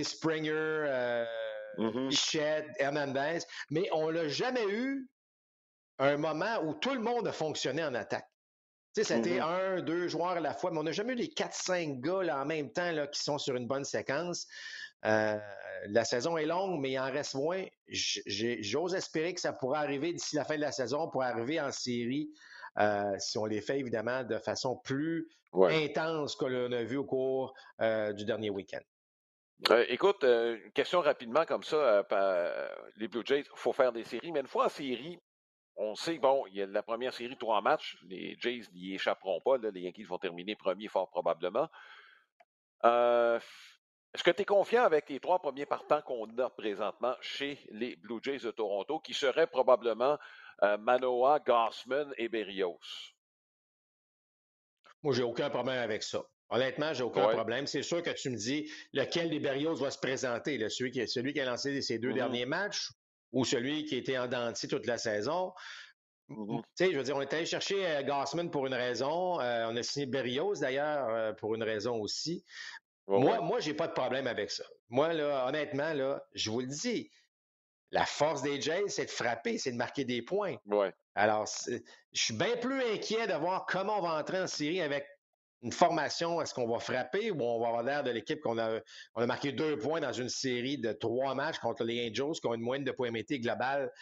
Springer, 0.03 0.51
euh, 0.53 1.25
mm-hmm. 1.79 2.75
Hernandez, 2.79 3.39
mais 3.71 3.89
on 3.93 4.11
l'a 4.11 4.29
jamais 4.29 4.69
eu 4.69 5.09
un 5.99 6.19
moment 6.19 6.63
où 6.63 6.75
tout 6.75 6.93
le 6.93 7.01
monde 7.01 7.27
a 7.27 7.33
fonctionné 7.33 7.83
en 7.83 7.95
attaque. 7.95 8.29
Tu 8.95 9.03
sais, 9.03 9.15
c'était 9.15 9.41
un, 9.41 9.81
deux 9.81 10.09
joueurs 10.09 10.33
à 10.33 10.41
la 10.41 10.53
fois, 10.53 10.71
mais 10.71 10.79
on 10.79 10.85
n'a 10.85 10.93
jamais 10.93 11.15
eu 11.15 11.17
les 11.17 11.31
quatre, 11.31 11.57
cinq 11.57 12.01
gars 12.01 12.23
là, 12.23 12.43
en 12.43 12.45
même 12.45 12.71
temps 12.71 12.93
là, 12.93 13.07
qui 13.07 13.21
sont 13.21 13.39
sur 13.39 13.57
une 13.57 13.67
bonne 13.67 13.85
séquence. 13.85 14.47
Euh, 15.05 15.39
la 15.87 16.05
saison 16.05 16.37
est 16.37 16.47
longue, 16.47 16.81
mais 16.81 16.93
il 16.93 16.99
en 16.99 17.11
reste 17.11 17.35
moins. 17.35 17.65
J'ose 17.89 18.95
espérer 18.95 19.35
que 19.35 19.41
ça 19.41 19.53
pourra 19.53 19.81
arriver 19.81 20.13
d'ici 20.13 20.37
la 20.37 20.45
fin 20.45 20.57
de 20.57 20.61
la 20.61 20.73
saison 20.73 21.09
pour 21.09 21.23
arriver 21.23 21.61
en 21.61 21.71
série 21.71 22.31
euh, 22.79 23.15
si 23.19 23.39
on 23.39 23.45
les 23.45 23.61
fait 23.61 23.79
évidemment 23.79 24.25
de 24.25 24.39
façon 24.39 24.77
plus 24.77 25.29
intense 25.53 26.35
que 26.35 26.47
l'on 26.47 26.73
a 26.73 26.83
vu 26.83 26.97
au 26.97 27.05
cours 27.05 27.55
euh, 27.81 28.13
du 28.13 28.25
dernier 28.25 28.51
week-end. 28.51 28.81
Euh, 29.71 29.85
écoute, 29.89 30.25
une 30.25 30.73
question 30.73 31.01
rapidement 31.01 31.45
comme 31.45 31.63
ça, 31.63 32.05
les 32.97 33.09
Blue 33.09 33.23
Jays, 33.25 33.41
il 33.41 33.57
faut 33.59 33.73
faire 33.73 33.93
des 33.93 34.05
séries, 34.05 34.33
mais 34.33 34.41
une 34.41 34.49
fois 34.49 34.67
en 34.67 34.69
série, 34.69 35.19
on 35.77 35.95
sait, 35.95 36.19
bon, 36.19 36.45
il 36.49 36.57
y 36.57 36.63
a 36.63 36.67
la 36.67 36.83
première 36.83 37.13
série, 37.13 37.37
trois 37.37 37.61
matchs, 37.61 37.97
les 38.09 38.37
Jays 38.41 38.63
n'y 38.73 38.95
échapperont 38.95 39.41
pas, 39.41 39.59
les 39.59 39.81
Yankees 39.81 40.05
vont 40.05 40.19
terminer 40.19 40.57
premier 40.57 40.89
fort 40.89 41.09
probablement. 41.11 41.69
Est-ce 44.15 44.23
que 44.23 44.31
tu 44.31 44.43
es 44.43 44.45
confiant 44.45 44.85
avec 44.85 45.11
les 45.11 45.19
trois 45.19 45.41
premiers 45.41 45.67
partants 45.67 46.01
qu'on 46.01 46.39
a 46.39 46.49
présentement 46.49 47.17
chez 47.21 47.59
les 47.73 47.97
Blue 47.97 48.21
Jays 48.23 48.39
de 48.39 48.53
Toronto, 48.53 49.01
qui 49.01 49.13
seraient 49.13 49.49
probablement 49.49 50.19
euh, 50.63 50.79
Manoa, 50.79 51.41
Gossman 51.41 52.15
et 52.17 52.29
Berrios? 52.29 52.79
Moi, 55.03 55.15
j'ai 55.15 55.25
aucun 55.25 55.51
problème 55.51 55.79
avec 55.79 56.05
ça. 56.05 56.23
Honnêtement, 56.49 56.95
j'ai 56.95 57.03
aucun 57.03 57.27
problème. 57.27 57.67
C'est 57.67 57.83
sûr 57.83 58.03
que 58.03 58.11
tu 58.11 58.31
me 58.31 58.37
dis 58.37 58.71
lequel 58.93 59.31
des 59.31 59.41
Berrios 59.41 59.75
va 59.75 59.91
se 59.91 59.99
présenter, 59.99 60.69
celui, 60.69 60.93
qui, 60.93 61.09
celui 61.09 61.33
qui 61.33 61.41
a 61.41 61.45
lancé 61.45 61.83
ses 61.83 61.99
deux 61.99 62.11
mm-hmm. 62.11 62.15
derniers 62.15 62.47
matchs 62.47 62.91
ou 63.33 63.45
celui 63.45 63.85
qui 63.85 63.97
était 63.97 64.17
en 64.17 64.29
denti 64.29 64.69
toute 64.69 64.87
la 64.87 64.97
saison. 64.97 65.53
Mm-hmm. 66.29 66.63
Tu 66.63 66.65
sais, 66.77 66.93
je 66.93 66.99
veux 66.99 67.03
dire, 67.03 67.17
on 67.17 67.21
est 67.21 67.35
allé 67.35 67.47
chercher 67.47 67.85
euh, 67.85 68.03
Gossman 68.05 68.49
pour 68.49 68.69
une 68.69 68.75
raison. 68.75 69.41
Euh, 69.41 69.67
on 69.69 69.75
a 69.75 69.83
signé 69.83 70.07
Berrios 70.07 70.61
d'ailleurs 70.61 71.35
pour 71.37 71.57
une 71.57 71.65
raison 71.65 71.97
aussi. 71.97 72.45
Moi, 73.07 73.41
moi, 73.41 73.61
j'ai 73.61 73.75
pas 73.75 73.87
de 73.87 73.93
problème 73.93 74.27
avec 74.27 74.51
ça. 74.51 74.65
Moi, 74.89 75.13
là, 75.13 75.47
honnêtement, 75.47 75.93
là, 75.93 76.25
je 76.35 76.51
vous 76.51 76.61
le 76.61 76.67
dis, 76.67 77.11
la 77.91 78.07
force 78.07 78.43
des 78.43 78.61
Jays, 78.61 78.89
c'est 78.89 79.07
de 79.07 79.11
frapper, 79.11 79.59
c'est 79.59 79.73
de 79.73 79.77
marquer 79.77 80.05
des 80.05 80.23
points. 80.23 80.57
Ouais. 80.67 80.93
Alors, 81.15 81.47
je 81.67 81.79
suis 82.13 82.35
bien 82.35 82.57
plus 82.57 82.83
inquiet 82.83 83.27
de 83.27 83.35
voir 83.35 83.67
comment 83.67 83.99
on 83.99 84.03
va 84.03 84.19
entrer 84.19 84.41
en 84.41 84.47
série 84.47 84.81
avec 84.81 85.07
une 85.63 85.73
formation. 85.73 86.41
Est-ce 86.41 86.55
qu'on 86.55 86.69
va 86.69 86.79
frapper 86.81 87.31
ou 87.31 87.41
on 87.41 87.61
va 87.61 87.69
avoir 87.69 87.83
l'air 87.83 88.03
de 88.03 88.11
l'équipe 88.11 88.41
qu'on 88.41 88.59
a, 88.59 88.81
on 89.15 89.23
a 89.23 89.27
marqué 89.27 89.53
deux 89.53 89.79
points 89.79 90.01
dans 90.01 90.13
une 90.13 90.29
série 90.29 90.79
de 90.79 90.93
trois 90.93 91.35
matchs 91.35 91.59
contre 91.59 91.85
les 91.85 92.09
Angels 92.11 92.41
qui 92.41 92.47
ont 92.47 92.55
une 92.55 92.63
moyenne 92.63 92.85
de 92.85 92.93
points 92.93 93.11
métiers 93.11 93.39
globale 93.39 93.93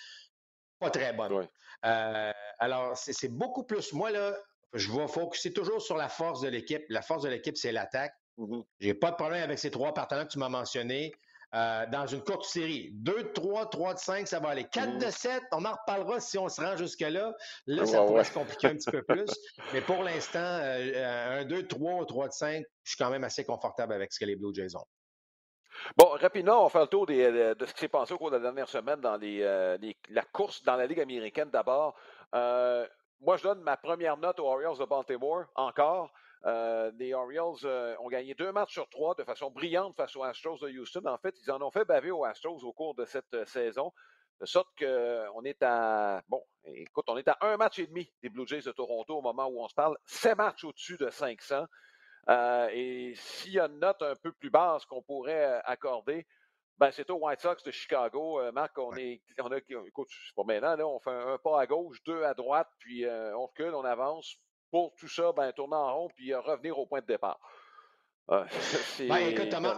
pas 0.83 0.91
très 0.91 1.13
bonne. 1.13 1.49
Euh, 1.85 2.33
alors, 2.59 2.97
c'est 2.97 3.29
beaucoup 3.29 3.65
plus. 3.65 3.93
Moi, 3.93 4.11
là, 4.11 4.37
je 4.75 4.91
vais 4.91 5.07
focuser 5.07 5.53
toujours 5.53 5.81
sur 5.81 5.97
la 5.97 6.09
force 6.09 6.41
de 6.41 6.49
l'équipe. 6.49 6.83
La 6.89 7.03
force 7.03 7.23
de 7.23 7.29
l'équipe, 7.29 7.57
c'est 7.57 7.73
l'attaque. 7.73 8.15
Je 8.39 8.43
mm-hmm. 8.43 8.59
n'ai 8.59 8.65
J'ai 8.81 8.95
pas 8.95 9.11
de 9.11 9.17
problème 9.17 9.43
avec 9.43 9.59
ces 9.59 9.71
trois 9.71 9.93
partenaires 9.95 10.27
que 10.27 10.33
tu 10.33 10.39
m'as 10.39 10.49
mentionnés. 10.49 11.13
euh, 11.55 11.87
dans 11.87 12.07
une 12.07 12.23
courte 12.23 12.45
série. 12.45 12.91
2 12.93 13.25
de 13.25 13.29
3, 13.29 13.69
3 13.69 13.95
de 13.95 13.99
5, 13.99 14.27
ça 14.27 14.41
va 14.41 14.51
aller. 14.51 14.65
4 14.65 14.99
de 14.99 15.11
7, 15.11 15.43
on 15.53 15.65
en 15.65 15.73
reparlera 15.73 16.19
si 16.19 16.39
on 16.39 16.49
se 16.49 16.61
rend 16.61 16.77
jusque-là. 16.77 17.35
Là, 17.67 17.87
ça 17.87 17.99
pourrait 18.05 18.25
se 18.25 18.33
compliquer 18.33 18.69
un 18.69 18.77
petit 18.77 18.91
peu 18.91 19.03
plus. 19.03 19.27
Mais 19.75 19.83
pour 19.83 20.03
l'instant, 20.03 20.39
euh, 20.41 21.41
un 21.41 21.45
2 21.45 21.63
de 21.63 21.69
3 21.69 21.95
ou 21.95 22.05
3 22.07 22.29
de 22.29 22.33
5, 22.33 22.65
je 22.85 22.91
suis 22.91 22.99
quand 22.99 23.11
même 23.11 23.25
assez 23.25 23.45
confortable 23.45 23.93
avec 23.93 24.13
ce 24.13 24.21
que 24.21 24.25
les 24.25 24.37
Blue 24.37 24.55
Jays 24.55 24.75
ont. 24.77 24.87
Bon, 25.97 26.09
rapidement, 26.11 26.61
on 26.61 26.65
va 26.65 26.71
faire 26.71 26.83
le 26.83 26.87
tour 26.87 27.07
de 27.07 27.15
ce 27.67 27.73
qui 27.75 27.81
s'est 27.81 27.89
passé 27.89 28.15
au 28.15 28.19
cours 28.19 28.31
de 28.31 28.37
la 28.37 28.43
dernière 28.43 28.69
semaine 28.69 29.01
dans 29.01 29.19
la 29.19 30.23
course 30.33 30.63
dans 30.63 30.77
la 30.77 30.87
Ligue 30.87 31.01
américaine 31.01 31.51
d'abord. 31.51 31.97
moi, 32.33 33.37
je 33.37 33.43
donne 33.43 33.61
ma 33.61 33.77
première 33.77 34.17
note 34.17 34.39
aux 34.41 34.47
Orioles 34.47 34.79
de 34.79 34.85
Baltimore, 34.85 35.45
encore. 35.55 36.11
Euh, 36.45 36.91
les 36.99 37.15
Orioles 37.15 37.55
euh, 37.65 37.95
ont 38.01 38.09
gagné 38.09 38.35
deux 38.35 38.51
matchs 38.51 38.73
sur 38.73 38.89
trois 38.89 39.15
de 39.15 39.23
façon 39.23 39.51
brillante 39.51 39.97
face 39.97 40.17
aux 40.17 40.25
Astros 40.25 40.59
de 40.59 40.69
Houston. 40.71 41.03
En 41.07 41.19
fait, 41.19 41.37
ils 41.41 41.51
en 41.53 41.63
ont 41.63 41.71
fait 41.71 41.85
baver 41.85 42.11
aux 42.11 42.25
Astros 42.25 42.65
au 42.65 42.73
cours 42.73 42.95
de 42.95 43.05
cette 43.05 43.33
euh, 43.35 43.47
saison, 43.47 43.93
de 44.41 44.47
sorte 44.47 44.69
qu'on 44.77 45.45
est 45.45 45.63
à 45.63 46.23
bon, 46.29 46.43
écoute, 46.65 47.05
on 47.07 47.17
est 47.17 47.29
à 47.29 47.39
un 47.43 47.57
match 47.57 47.79
et 47.79 47.87
demi 47.87 48.13
des 48.23 48.29
Blue 48.29 48.47
Jays 48.47 48.63
de 48.63 48.73
Toronto 48.73 49.17
au 49.17 49.23
moment 49.23 49.47
où 49.47 49.63
on 49.63 49.69
se 49.69 49.75
parle, 49.75 49.97
sept 50.05 50.37
matchs 50.37 50.65
au-dessus 50.65 50.97
de 50.97 51.11
500. 51.11 51.67
et 52.73 53.13
s'il 53.15 53.53
y 53.53 53.61
a 53.61 53.67
une 53.67 53.79
note 53.79 54.03
un 54.03 54.17
peu 54.17 54.33
plus 54.33 54.51
basse 54.51 54.85
qu'on 54.87 55.03
pourrait 55.03 55.63
accorder, 55.65 56.27
ben, 56.79 56.91
c'est 56.91 57.09
aux 57.11 57.19
White 57.19 57.41
Sox 57.41 57.63
de 57.63 57.71
Chicago. 57.71 58.41
Marc, 58.51 58.77
on 58.79 58.97
est, 58.97 59.23
on 59.39 59.53
a, 59.53 59.59
écoute, 59.59 60.09
c'est 60.11 60.35
pas 60.35 60.43
maintenant, 60.43 60.75
là, 60.75 60.89
on 60.89 60.99
fait 60.99 61.11
un, 61.11 61.39
pas 61.39 61.61
à 61.61 61.67
gauche, 61.67 62.03
deux 62.03 62.25
à 62.25 62.35
droite, 62.35 62.69
puis 62.81 63.07
on 63.07 63.47
recule, 63.47 63.75
on 63.75 63.85
avance 63.85 64.41
pour 64.73 64.95
tout 64.97 65.09
ça, 65.09 65.31
ben, 65.37 65.53
tourner 65.53 65.77
en 65.77 65.95
rond 65.95 66.09
puis 66.17 66.33
euh, 66.33 66.41
revenir 66.41 66.77
au 66.77 66.87
point 66.87 67.01
de 67.01 67.07
départ. 67.07 67.39
Euh, 68.31 68.45
ben, 69.09 69.19
écoute, 69.19 69.51
Thomas, 69.51 69.77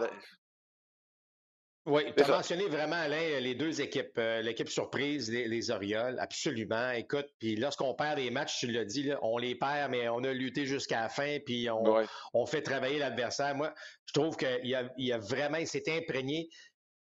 oui, 1.87 2.01
tu 2.17 2.23
as 2.23 2.27
mentionné 2.27 2.67
vraiment, 2.67 2.95
Alain, 2.95 3.39
les 3.39 3.53
deux 3.53 3.79
équipes. 3.79 4.17
Euh, 4.17 4.41
l'équipe 4.41 4.69
surprise, 4.69 5.29
les, 5.29 5.69
Orioles, 5.69 6.17
absolument. 6.17 6.89
Écoute, 6.89 7.27
puis 7.37 7.55
lorsqu'on 7.55 7.93
perd 7.93 8.15
des 8.15 8.31
matchs, 8.31 8.57
tu 8.57 8.71
l'as 8.71 8.85
dit, 8.85 9.11
on 9.21 9.37
les 9.37 9.53
perd, 9.53 9.91
mais 9.91 10.09
on 10.09 10.23
a 10.23 10.33
lutté 10.33 10.65
jusqu'à 10.65 11.01
la 11.01 11.09
fin, 11.09 11.37
puis 11.45 11.67
on, 12.33 12.45
fait 12.47 12.63
travailler 12.63 12.97
l'adversaire. 12.97 13.53
Moi, 13.53 13.71
je 14.07 14.13
trouve 14.13 14.35
qu'il 14.35 14.73
a, 14.73 14.89
il 14.97 15.13
a 15.13 15.19
vraiment, 15.19 15.57
il 15.57 15.67
s'est 15.67 15.83
imprégné 15.95 16.49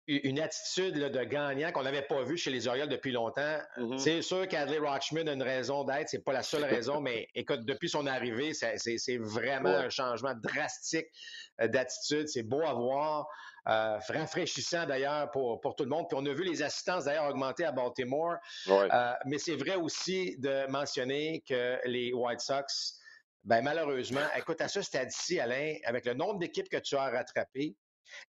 une 0.07 0.39
attitude 0.39 0.95
de 0.95 1.25
gagnant 1.25 1.73
qu'on 1.73 1.83
n'avait 1.83 2.03
pas 2.03 2.23
vu 2.23 2.37
chez 2.37 2.51
les 2.51 2.69
Orioles 2.69 2.89
depuis 2.89 3.13
longtemps. 3.13 3.59
Mm-hmm. 3.79 3.99
C'est 3.99 4.23
sûr 4.23 4.47
qu'Adley 4.47 4.79
Rochman 4.79 5.29
a 5.29 5.33
une 5.33 5.43
raison 5.43 5.85
d'être, 5.85 6.09
c'est 6.09 6.25
pas 6.25 6.33
la 6.33 6.43
seule 6.43 6.65
raison, 6.65 7.01
mais 7.01 7.29
écoute, 7.35 7.65
depuis 7.65 7.89
son 7.89 8.07
arrivée, 8.07 8.53
c'est 8.55 9.19
vraiment 9.19 9.71
un 9.71 9.89
changement 9.89 10.35
drastique 10.35 11.07
euh, 11.61 11.69
d'attitude. 11.69 12.29
C'est 12.29 12.43
beau 12.43 12.63
à 12.63 12.75
voir. 12.75 13.27
Euh, 13.67 13.99
rafraîchissant 14.09 14.85
d'ailleurs 14.85 15.31
pour, 15.31 15.59
pour 15.63 15.75
tout 15.75 15.85
le 15.85 15.91
monde. 15.91 16.07
Puis 16.07 16.19
on 16.21 16.27
a 16.27 16.35
vu 16.35 16.45
les 16.45 16.63
assistances 16.63 17.05
d'ailleurs 17.05 17.31
augmenter 17.31 17.65
à 17.65 17.73
Baltimore. 17.73 18.37
Euh, 18.69 19.13
mais 19.25 19.39
c'est 19.39 19.57
vrai 19.57 19.77
aussi 19.77 20.37
de 20.39 20.71
mentionner 20.71 21.43
que 21.49 21.79
les 21.87 22.13
White 22.13 22.41
Sox, 22.41 22.99
ben 23.45 23.63
malheureusement, 23.63 24.21
écoute, 24.37 24.61
à 24.61 24.69
ce 24.69 24.83
stade-ci, 24.83 25.41
Alain, 25.41 25.77
avec 25.85 26.05
le 26.05 26.13
nombre 26.13 26.39
d'équipes 26.39 26.69
que 26.69 26.77
tu 26.77 26.95
as 26.97 27.11
rattrapées, 27.11 27.75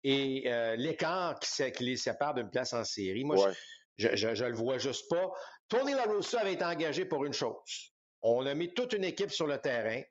et 0.03 0.43
euh, 0.47 0.75
l'écart 0.75 1.39
qui, 1.39 1.71
qui, 1.71 1.83
les 1.83 1.97
sépare 1.97 2.33
d'une 2.33 2.49
place 2.49 2.73
en 2.73 2.83
série, 2.83 3.23
moi, 3.23 3.51
je, 3.97 4.15
je, 4.15 4.45
le 4.45 4.55
vois 4.55 4.77
juste 4.77 5.09
pas. 5.09 5.31
Tony 5.67 5.93
La 5.93 6.03
Russa 6.03 6.41
avait 6.41 6.53
été 6.53 6.65
engagé 6.65 7.05
pour 7.05 7.25
une 7.25 7.33
chose. 7.33 7.93
On 8.21 8.45
a 8.45 8.53
mis 8.53 8.73
toute 8.73 8.93
une 8.93 9.03
équipe 9.03 9.31
sur 9.31 9.47
le 9.47 9.57
terrain. 9.57 10.01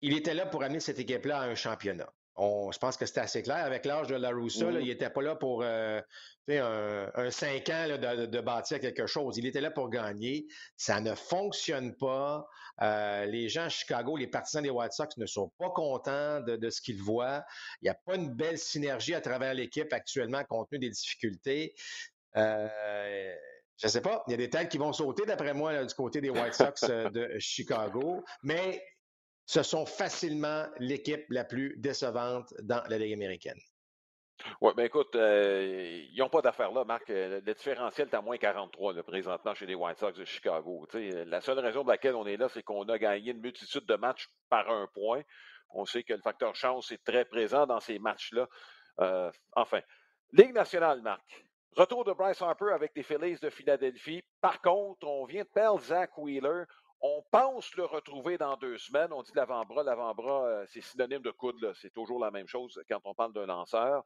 Il 0.00 0.16
était 0.16 0.34
là 0.34 0.46
pour 0.46 0.62
amener 0.62 0.80
cette 0.80 0.98
équipe-là 0.98 1.40
à 1.40 1.44
un 1.44 1.54
championnat 1.54 2.12
je 2.38 2.78
pense 2.78 2.96
que 2.96 3.06
c'était 3.06 3.20
assez 3.20 3.42
clair. 3.42 3.64
Avec 3.64 3.84
l'âge 3.84 4.06
de 4.06 4.14
La 4.14 4.30
Russa, 4.30 4.70
il 4.70 4.86
n'était 4.86 5.10
pas 5.10 5.22
là 5.22 5.34
pour 5.34 5.62
euh, 5.62 6.00
un, 6.48 7.10
un, 7.14 7.30
cinq 7.30 7.68
ans 7.68 7.86
de, 7.88 8.40
bâtir 8.40 8.80
quelque 8.80 9.06
chose. 9.06 9.36
Il 9.38 9.46
était 9.46 9.60
là 9.60 9.70
pour 9.70 9.90
gagner. 9.90 10.46
Ça 10.76 11.00
ne 11.00 11.14
fonctionne 11.14 11.96
pas. 11.96 12.46
Euh, 12.80 13.24
les 13.26 13.48
gens 13.48 13.64
à 13.64 13.68
Chicago, 13.68 14.16
les 14.16 14.28
partisans 14.28 14.62
des 14.62 14.70
White 14.70 14.92
Sox 14.92 15.16
ne 15.16 15.26
sont 15.26 15.50
pas 15.58 15.70
contents 15.70 16.40
de, 16.40 16.70
ce 16.70 16.80
qu'ils 16.80 17.02
voient. 17.02 17.44
Il 17.82 17.86
n'y 17.86 17.90
a 17.90 17.98
pas 18.06 18.14
une 18.14 18.32
belle 18.32 18.58
synergie 18.58 19.14
à 19.14 19.20
travers 19.20 19.54
l'équipe 19.54 19.92
actuellement 19.92 20.44
compte 20.44 20.68
tenu 20.70 20.80
des 20.80 20.90
difficultés. 20.90 21.74
Euh, 22.36 23.34
je 23.78 23.86
ne 23.86 23.90
sais 23.90 24.00
pas, 24.00 24.22
il 24.26 24.32
y 24.32 24.34
a 24.34 24.36
des 24.36 24.50
têtes 24.50 24.68
qui 24.68 24.78
vont 24.78 24.92
sauter, 24.92 25.24
d'après 25.24 25.54
moi, 25.54 25.84
du 25.84 25.94
côté 25.94 26.20
des 26.20 26.30
White 26.30 26.54
Sox 26.54 26.88
de 26.88 27.36
Chicago. 27.38 28.24
Mais 28.42 28.82
ce 29.48 29.62
sont 29.62 29.86
facilement 29.86 30.66
l'équipe 30.78 31.24
la 31.30 31.42
plus 31.42 31.74
décevante 31.78 32.52
dans 32.60 32.82
la 32.90 32.98
Ligue 32.98 33.14
américaine. 33.14 33.58
Oui, 34.60 34.72
bien 34.76 34.84
écoute, 34.84 35.16
euh, 35.16 36.04
ils 36.12 36.18
n'ont 36.18 36.28
pas 36.28 36.42
d'affaires 36.42 36.70
là, 36.70 36.84
Marc. 36.84 37.08
Euh, 37.08 37.40
le 37.40 37.54
différentiel 37.54 38.08
est 38.12 38.14
à 38.14 38.20
moins 38.20 38.36
43 38.36 38.92
là, 38.92 39.02
présentement 39.02 39.54
chez 39.54 39.64
les 39.64 39.74
White 39.74 39.98
Sox 39.98 40.12
de 40.12 40.24
Chicago. 40.26 40.86
la 40.92 41.40
seule 41.40 41.60
raison 41.60 41.80
pour 41.80 41.90
laquelle 41.90 42.14
on 42.14 42.26
est 42.26 42.36
là, 42.36 42.50
c'est 42.50 42.62
qu'on 42.62 42.84
a 42.90 42.98
gagné 42.98 43.30
une 43.30 43.40
multitude 43.40 43.86
de 43.86 43.94
matchs 43.96 44.28
par 44.50 44.70
un 44.70 44.86
point. 44.92 45.22
On 45.70 45.86
sait 45.86 46.02
que 46.02 46.12
le 46.12 46.20
facteur 46.20 46.54
chance 46.54 46.92
est 46.92 47.02
très 47.02 47.24
présent 47.24 47.66
dans 47.66 47.80
ces 47.80 47.98
matchs-là. 47.98 48.46
Euh, 49.00 49.32
enfin, 49.56 49.80
Ligue 50.32 50.52
nationale, 50.52 51.00
Marc. 51.00 51.46
Retour 51.74 52.04
de 52.04 52.12
Bryce 52.12 52.42
Harper 52.42 52.72
avec 52.74 52.92
les 52.94 53.02
Phillies 53.02 53.38
de 53.40 53.48
Philadelphie. 53.48 54.22
Par 54.42 54.60
contre, 54.60 55.06
on 55.06 55.24
vient 55.24 55.44
de 55.44 55.48
perdre 55.48 55.80
Zach 55.80 56.18
Wheeler. 56.18 56.64
On 57.00 57.22
pense 57.30 57.76
le 57.76 57.84
retrouver 57.84 58.38
dans 58.38 58.56
deux 58.56 58.76
semaines. 58.76 59.12
On 59.12 59.22
dit 59.22 59.30
l'avant-bras. 59.34 59.84
L'avant-bras, 59.84 60.46
euh, 60.46 60.66
c'est 60.68 60.80
synonyme 60.80 61.22
de 61.22 61.30
coude. 61.30 61.72
C'est 61.80 61.92
toujours 61.92 62.18
la 62.18 62.32
même 62.32 62.48
chose 62.48 62.82
quand 62.88 63.00
on 63.04 63.14
parle 63.14 63.32
d'un 63.32 63.46
lanceur. 63.46 64.04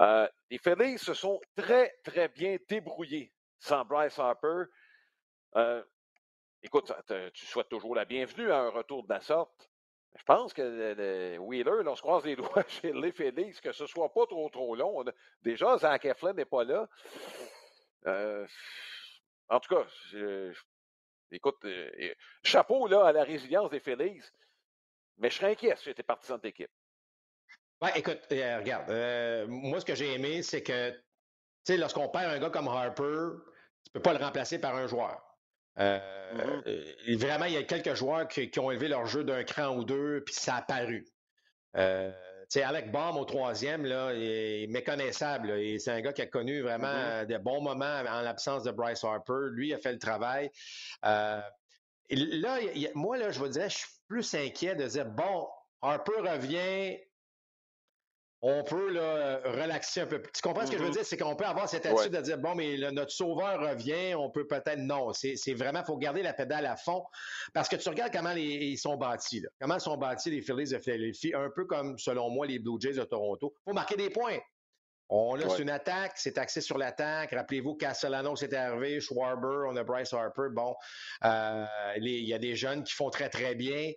Euh, 0.00 0.28
les 0.50 0.58
Phillies 0.58 0.98
se 0.98 1.14
sont 1.14 1.40
très, 1.56 1.96
très 2.04 2.28
bien 2.28 2.58
débrouillés 2.68 3.32
sans 3.58 3.84
Bryce 3.84 4.18
Harper. 4.18 4.64
Euh, 5.56 5.82
écoute, 6.62 6.92
tu 7.32 7.46
souhaites 7.46 7.70
toujours 7.70 7.94
la 7.94 8.04
bienvenue 8.04 8.52
à 8.52 8.60
un 8.60 8.68
retour 8.68 9.04
de 9.04 9.08
la 9.08 9.20
sorte. 9.20 9.70
Je 10.14 10.24
pense 10.24 10.52
que 10.52 11.38
Wheeler, 11.38 11.82
on 11.86 11.96
se 11.96 12.02
croise 12.02 12.26
les 12.26 12.36
doigts 12.36 12.64
chez 12.68 12.92
les 12.92 13.12
Phillies, 13.12 13.58
que 13.62 13.72
ce 13.72 13.86
soit 13.86 14.12
pas 14.12 14.26
trop, 14.26 14.50
trop 14.50 14.76
long. 14.76 15.02
déjà, 15.40 15.78
Zach 15.78 16.04
Eflin 16.04 16.34
n'est 16.34 16.44
pas 16.44 16.64
là. 16.64 16.86
en 19.48 19.60
tout 19.60 19.74
cas, 19.74 19.86
je, 20.10 20.52
Écoute, 21.30 21.58
euh, 21.64 22.14
chapeau 22.42 22.86
là, 22.86 23.06
à 23.06 23.12
la 23.12 23.24
résilience 23.24 23.70
des 23.70 23.80
Phillies, 23.80 24.22
mais 25.18 25.30
je 25.30 25.36
serais 25.36 25.52
inquiet 25.52 25.76
si 25.76 25.84
j'étais 25.84 26.02
partisan 26.02 26.38
de 26.38 26.42
l'équipe. 26.42 26.70
Oui, 27.80 27.90
écoute, 27.94 28.20
euh, 28.32 28.58
regarde, 28.58 28.90
euh, 28.90 29.46
moi, 29.46 29.80
ce 29.80 29.84
que 29.84 29.94
j'ai 29.94 30.14
aimé, 30.14 30.42
c'est 30.42 30.62
que, 30.62 30.90
tu 30.90 30.96
sais, 31.64 31.76
lorsqu'on 31.76 32.08
perd 32.08 32.32
un 32.32 32.38
gars 32.38 32.50
comme 32.50 32.68
Harper, 32.68 33.36
tu 33.84 33.90
ne 33.90 33.92
peux 33.92 34.02
pas 34.02 34.14
le 34.14 34.24
remplacer 34.24 34.58
par 34.58 34.74
un 34.74 34.86
joueur. 34.86 35.22
Mm-hmm. 35.76 37.16
Vraiment, 37.18 37.44
il 37.44 37.52
y 37.52 37.56
a 37.56 37.62
quelques 37.62 37.94
joueurs 37.94 38.26
qui, 38.26 38.50
ont 38.58 38.72
élevé 38.72 38.88
leur 38.88 39.06
jeu 39.06 39.22
d'un 39.22 39.44
cran 39.44 39.76
ou 39.76 39.84
deux, 39.84 40.24
puis 40.24 40.34
ça 40.34 40.56
a 40.56 40.62
paru 40.62 41.06
sais, 42.48 42.62
Alec 42.62 42.90
Baum 42.90 43.16
au 43.16 43.24
troisième, 43.24 43.84
là, 43.84 44.12
est 44.14 44.66
méconnaissable. 44.68 45.52
c'est 45.78 45.90
un 45.90 46.00
gars 46.00 46.12
qui 46.12 46.22
a 46.22 46.26
connu 46.26 46.62
vraiment 46.62 46.86
mm-hmm. 46.86 47.26
de 47.26 47.38
bons 47.38 47.60
moments 47.60 48.02
en 48.08 48.22
l'absence 48.22 48.64
de 48.64 48.70
Bryce 48.70 49.04
Harper. 49.04 49.50
Lui 49.52 49.74
a 49.74 49.78
fait 49.78 49.92
le 49.92 49.98
travail. 49.98 50.50
Euh, 51.04 51.40
là, 52.10 52.58
moi, 52.94 53.18
là, 53.18 53.30
je 53.30 53.38
vous 53.38 53.48
dire, 53.48 53.68
je 53.68 53.78
suis 53.78 53.88
plus 54.08 54.34
inquiet 54.34 54.74
de 54.74 54.86
dire, 54.86 55.06
bon, 55.06 55.46
Harper 55.82 56.20
revient, 56.20 56.98
on 58.40 58.62
peut 58.62 58.92
là, 58.92 59.40
relaxer 59.44 60.02
un 60.02 60.06
peu. 60.06 60.22
Tu 60.22 60.40
comprends 60.42 60.64
ce 60.64 60.70
que 60.70 60.78
je 60.78 60.82
veux 60.82 60.90
mm-hmm. 60.90 60.92
dire? 60.92 61.04
C'est 61.04 61.16
qu'on 61.16 61.34
peut 61.34 61.44
avoir 61.44 61.68
cette 61.68 61.86
attitude 61.86 62.12
de 62.12 62.20
dire, 62.20 62.38
bon, 62.38 62.54
mais 62.54 62.76
notre 62.92 63.10
sauveur 63.10 63.60
revient, 63.60 64.14
on 64.14 64.30
peut 64.30 64.46
peut-être... 64.46 64.78
Non, 64.78 65.12
c'est 65.12 65.54
vraiment, 65.54 65.80
il 65.80 65.86
faut 65.86 65.96
garder 65.96 66.22
la 66.22 66.32
pédale 66.32 66.66
à 66.66 66.76
fond. 66.76 67.04
Parce 67.52 67.68
que 67.68 67.76
tu 67.76 67.88
regardes 67.88 68.12
comment 68.12 68.32
ils 68.32 68.78
sont 68.78 68.96
bâtis. 68.96 69.40
Là. 69.40 69.48
Comment 69.60 69.78
sont 69.78 69.96
bâtis 69.96 70.30
les 70.30 70.40
Phillies 70.40 70.70
de 70.70 70.78
Philadelphie, 70.78 71.34
un 71.34 71.50
peu 71.50 71.64
comme, 71.64 71.98
selon 71.98 72.30
moi, 72.30 72.46
les 72.46 72.60
Blue 72.60 72.80
Jays 72.80 72.94
de 72.94 73.04
Toronto. 73.04 73.54
Il 73.56 73.70
faut 73.70 73.74
marquer 73.74 73.96
des 73.96 74.10
points. 74.10 74.38
On 75.10 75.40
a 75.40 75.58
une 75.58 75.70
attaque, 75.70 76.12
c'est 76.16 76.36
axé 76.36 76.60
sur 76.60 76.76
l'attaque. 76.76 77.30
Rappelez-vous, 77.32 77.76
Castellano 77.76 78.36
s'est 78.36 78.54
arrivé, 78.54 79.00
Schwarber, 79.00 79.66
on 79.68 79.76
a 79.76 79.82
Bryce 79.82 80.12
Harper. 80.12 80.48
Bon, 80.52 80.74
euh, 81.24 81.64
il 81.96 82.28
y 82.28 82.34
a 82.34 82.38
des 82.38 82.54
jeunes 82.54 82.84
qui 82.84 82.92
font 82.92 83.08
très, 83.08 83.30
très 83.30 83.54
bien. 83.54 83.90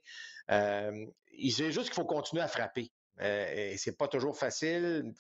Euh, 0.51 1.06
il 1.34 1.51
c'est 1.51 1.71
juste 1.71 1.88
qu'il 1.88 1.95
faut 1.95 2.06
continuer 2.06 2.41
à 2.41 2.47
frapper. 2.47 2.89
Euh, 3.19 3.71
et 3.74 3.78
c'est 3.78 3.97
pas 3.97 4.08
toujours 4.08 4.38
facile 4.38 5.13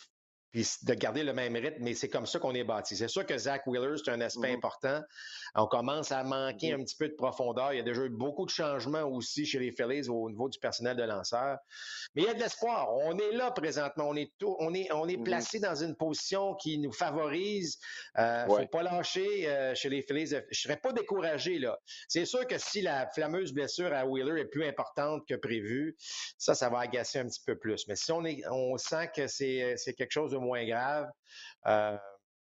puis 0.51 0.67
de 0.83 0.93
garder 0.93 1.23
le 1.23 1.33
même 1.33 1.55
rythme, 1.55 1.77
mais 1.79 1.93
c'est 1.93 2.09
comme 2.09 2.25
ça 2.25 2.37
qu'on 2.37 2.53
est 2.53 2.65
bâti. 2.65 2.97
C'est 2.97 3.07
sûr 3.07 3.25
que 3.25 3.37
Zach 3.37 3.65
Wheeler, 3.67 3.95
c'est 4.03 4.11
un 4.11 4.19
aspect 4.19 4.51
mm-hmm. 4.51 4.55
important. 4.55 5.01
On 5.55 5.65
commence 5.65 6.11
à 6.11 6.23
manquer 6.23 6.71
mm-hmm. 6.71 6.81
un 6.81 6.83
petit 6.83 6.95
peu 6.97 7.07
de 7.07 7.13
profondeur. 7.13 7.73
Il 7.73 7.77
y 7.77 7.79
a 7.79 7.83
déjà 7.83 8.03
eu 8.03 8.09
beaucoup 8.09 8.45
de 8.45 8.51
changements 8.51 9.03
aussi 9.03 9.45
chez 9.45 9.59
les 9.59 9.71
Phillies 9.71 10.09
au 10.09 10.29
niveau 10.29 10.49
du 10.49 10.59
personnel 10.59 10.97
de 10.97 11.03
lanceur. 11.03 11.57
Mais 12.15 12.23
il 12.23 12.27
y 12.27 12.29
a 12.29 12.33
de 12.33 12.39
l'espoir. 12.39 12.93
On 12.93 13.17
est 13.17 13.31
là 13.31 13.51
présentement. 13.51 14.09
On 14.09 14.15
est, 14.15 14.33
on 14.41 14.73
est, 14.73 14.91
on 14.91 15.07
est 15.07 15.15
mm-hmm. 15.15 15.23
placé 15.23 15.59
dans 15.59 15.75
une 15.75 15.95
position 15.95 16.55
qui 16.55 16.77
nous 16.79 16.91
favorise. 16.91 17.79
Euh, 18.17 18.45
Faut 18.47 18.67
pas 18.67 18.83
lâcher 18.83 19.47
euh, 19.47 19.73
chez 19.73 19.87
les 19.87 20.01
Phillies. 20.01 20.35
Je 20.49 20.59
serais 20.59 20.77
pas 20.77 20.91
découragé, 20.91 21.59
là. 21.59 21.79
C'est 22.09 22.25
sûr 22.25 22.45
que 22.45 22.57
si 22.57 22.81
la 22.81 23.07
fameuse 23.07 23.53
blessure 23.53 23.93
à 23.93 24.05
Wheeler 24.05 24.41
est 24.41 24.45
plus 24.45 24.65
importante 24.65 25.25
que 25.27 25.35
prévu, 25.35 25.95
ça, 26.37 26.55
ça 26.55 26.67
va 26.67 26.79
agacer 26.79 27.19
un 27.19 27.27
petit 27.27 27.41
peu 27.45 27.57
plus. 27.57 27.87
Mais 27.87 27.95
si 27.95 28.11
on, 28.11 28.25
est, 28.25 28.41
on 28.49 28.77
sent 28.77 29.11
que 29.15 29.27
c'est 29.27 29.77
quelque 29.97 30.11
chose 30.11 30.31
de 30.31 30.40
moins 30.41 30.65
grave. 30.65 31.09
Euh, 31.67 31.97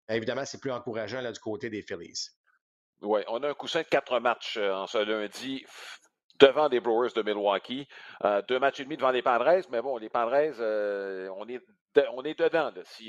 évidemment, 0.08 0.44
c'est 0.44 0.60
plus 0.60 0.70
encourageant 0.70 1.20
là, 1.20 1.32
du 1.32 1.40
côté 1.40 1.70
des 1.70 1.82
Phillies. 1.82 2.28
Oui, 3.00 3.22
on 3.28 3.42
a 3.42 3.50
un 3.50 3.54
coussin 3.54 3.82
de 3.82 3.86
quatre 3.86 4.18
matchs 4.20 4.56
euh, 4.56 4.72
en 4.72 4.86
ce 4.86 4.98
lundi 4.98 5.64
devant 6.40 6.68
les 6.68 6.80
Brewers 6.80 7.12
de 7.14 7.22
Milwaukee. 7.22 7.88
Euh, 8.24 8.42
deux 8.42 8.58
matchs 8.58 8.80
et 8.80 8.84
demi 8.84 8.96
devant 8.96 9.10
les 9.10 9.22
Padres, 9.22 9.66
mais 9.70 9.82
bon, 9.82 9.96
les 9.96 10.08
Padres, 10.08 10.52
on, 11.36 11.48
est 11.48 11.60
on 12.12 12.22
est 12.22 12.38
dedans. 12.38 12.72
Si, 12.84 13.06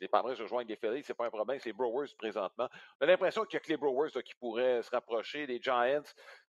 les 0.00 0.08
Padres 0.08 0.34
rejoignent 0.34 0.68
les 0.68 0.76
Phillies, 0.76 1.02
c'est 1.02 1.14
pas 1.14 1.26
un 1.26 1.30
problème, 1.30 1.58
c'est 1.58 1.70
les 1.70 1.72
Brewers 1.72 2.14
présentement. 2.16 2.68
On 3.00 3.04
a 3.04 3.06
l'impression 3.06 3.44
qu'il 3.44 3.54
y 3.54 3.56
a 3.56 3.60
que 3.60 3.68
les 3.68 3.76
Brewers 3.76 4.10
qui 4.24 4.34
pourraient 4.36 4.82
se 4.82 4.90
rapprocher. 4.90 5.46
Les 5.46 5.60
Giants, 5.60 6.04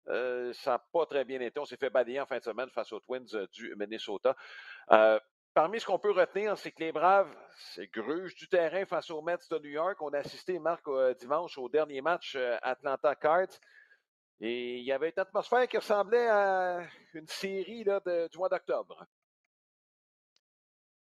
ça 0.05 0.71
n'a 0.71 0.79
pas 0.93 1.05
très 1.07 1.25
bien 1.25 1.41
été. 1.41 1.59
On 1.59 1.65
s'est 1.65 1.77
fait 1.77 1.89
balayer 1.89 2.21
en 2.21 2.27
fin 2.27 2.37
de 2.37 2.43
semaine 2.43 2.69
face 2.69 2.91
aux 2.93 2.99
Twins 2.99 3.47
du 3.51 3.73
Minnesota. 3.75 4.35
Parmi 5.57 5.79
ce 5.79 5.87
qu'on 5.87 5.97
peut 5.97 6.11
retenir, 6.11 6.55
c'est 6.55 6.71
que 6.71 6.83
les 6.83 6.91
Braves, 6.91 7.35
c'est 7.73 7.87
gruge 7.87 8.35
du 8.35 8.47
terrain 8.47 8.85
face 8.85 9.09
aux 9.09 9.23
Mets 9.23 9.39
de 9.49 9.57
New 9.57 9.71
York. 9.71 9.99
On 10.03 10.13
a 10.13 10.19
assisté, 10.19 10.59
Marc, 10.59 10.87
euh, 10.87 11.15
dimanche 11.15 11.57
au 11.57 11.67
dernier 11.67 11.99
match 11.99 12.35
euh, 12.35 12.59
Atlanta 12.61 13.15
Cards. 13.15 13.59
Et 14.39 14.77
il 14.77 14.83
y 14.83 14.91
avait 14.91 15.09
une 15.09 15.19
atmosphère 15.19 15.67
qui 15.67 15.77
ressemblait 15.77 16.27
à 16.27 16.81
une 17.15 17.25
série 17.25 17.83
là, 17.83 17.99
du 18.29 18.37
mois 18.37 18.49
d'octobre. 18.49 19.03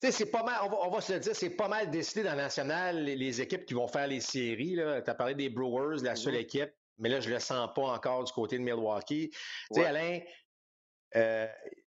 C'est 0.01 0.33
pas 0.33 0.43
mal, 0.43 0.59
on 0.65 0.91
va, 0.91 1.01
se 1.01 1.13
le 1.13 1.21
dire, 1.21 1.37
c'est 1.37 1.51
pas 1.55 1.69
mal 1.69 1.89
décidé 1.89 2.25
dans 2.25 2.31
la 2.31 2.43
nationale, 2.43 3.05
les, 3.05 3.41
équipes 3.41 3.67
qui 3.67 3.75
vont 3.75 3.87
faire 3.87 4.09
les 4.09 4.21
séries. 4.21 4.75
Tu 4.75 5.11
as 5.11 5.15
parlé 5.15 5.37
des 5.37 5.49
Brewers, 5.49 6.03
la 6.03 6.17
seule 6.17 6.35
mm-hmm. 6.35 6.39
équipe, 6.39 6.75
mais 6.99 7.09
là, 7.09 7.21
je 7.21 7.29
ne 7.29 7.35
le 7.35 7.39
sens 7.41 7.71
pas 7.73 7.83
encore 7.83 8.25
du 8.25 8.33
côté 8.33 8.59
de 8.59 8.65
Milwaukee. 8.65 9.31
Tu 9.31 9.39
sais, 9.71 9.87
Alain, 9.87 10.19
euh, 11.15 11.47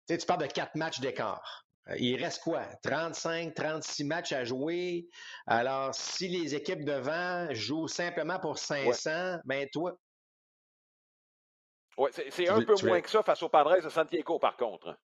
tu 0.08 0.24
parles 0.24 0.42
de 0.42 0.46
quatre 0.46 0.76
matchs 0.76 1.00
d'écart. 1.00 1.63
Euh, 1.88 1.96
il 1.98 2.22
reste 2.22 2.42
quoi? 2.42 2.64
35, 2.82 3.54
36 3.54 4.04
matchs 4.04 4.32
à 4.32 4.44
jouer. 4.44 5.08
Alors, 5.46 5.94
si 5.94 6.28
les 6.28 6.54
équipes 6.54 6.84
devant 6.84 7.52
jouent 7.52 7.88
simplement 7.88 8.38
pour 8.38 8.58
500, 8.58 9.40
ben 9.44 9.68
toi? 9.70 9.96
Oui, 11.96 12.10
c'est 12.12 12.48
un 12.48 12.62
peu 12.62 12.74
moins 12.82 13.00
que 13.00 13.10
ça 13.10 13.22
face 13.22 13.42
aux 13.42 13.48
Padres 13.48 13.80
de 13.80 13.88
Santiago, 13.88 14.38
par 14.38 14.56
contre. 14.56 14.98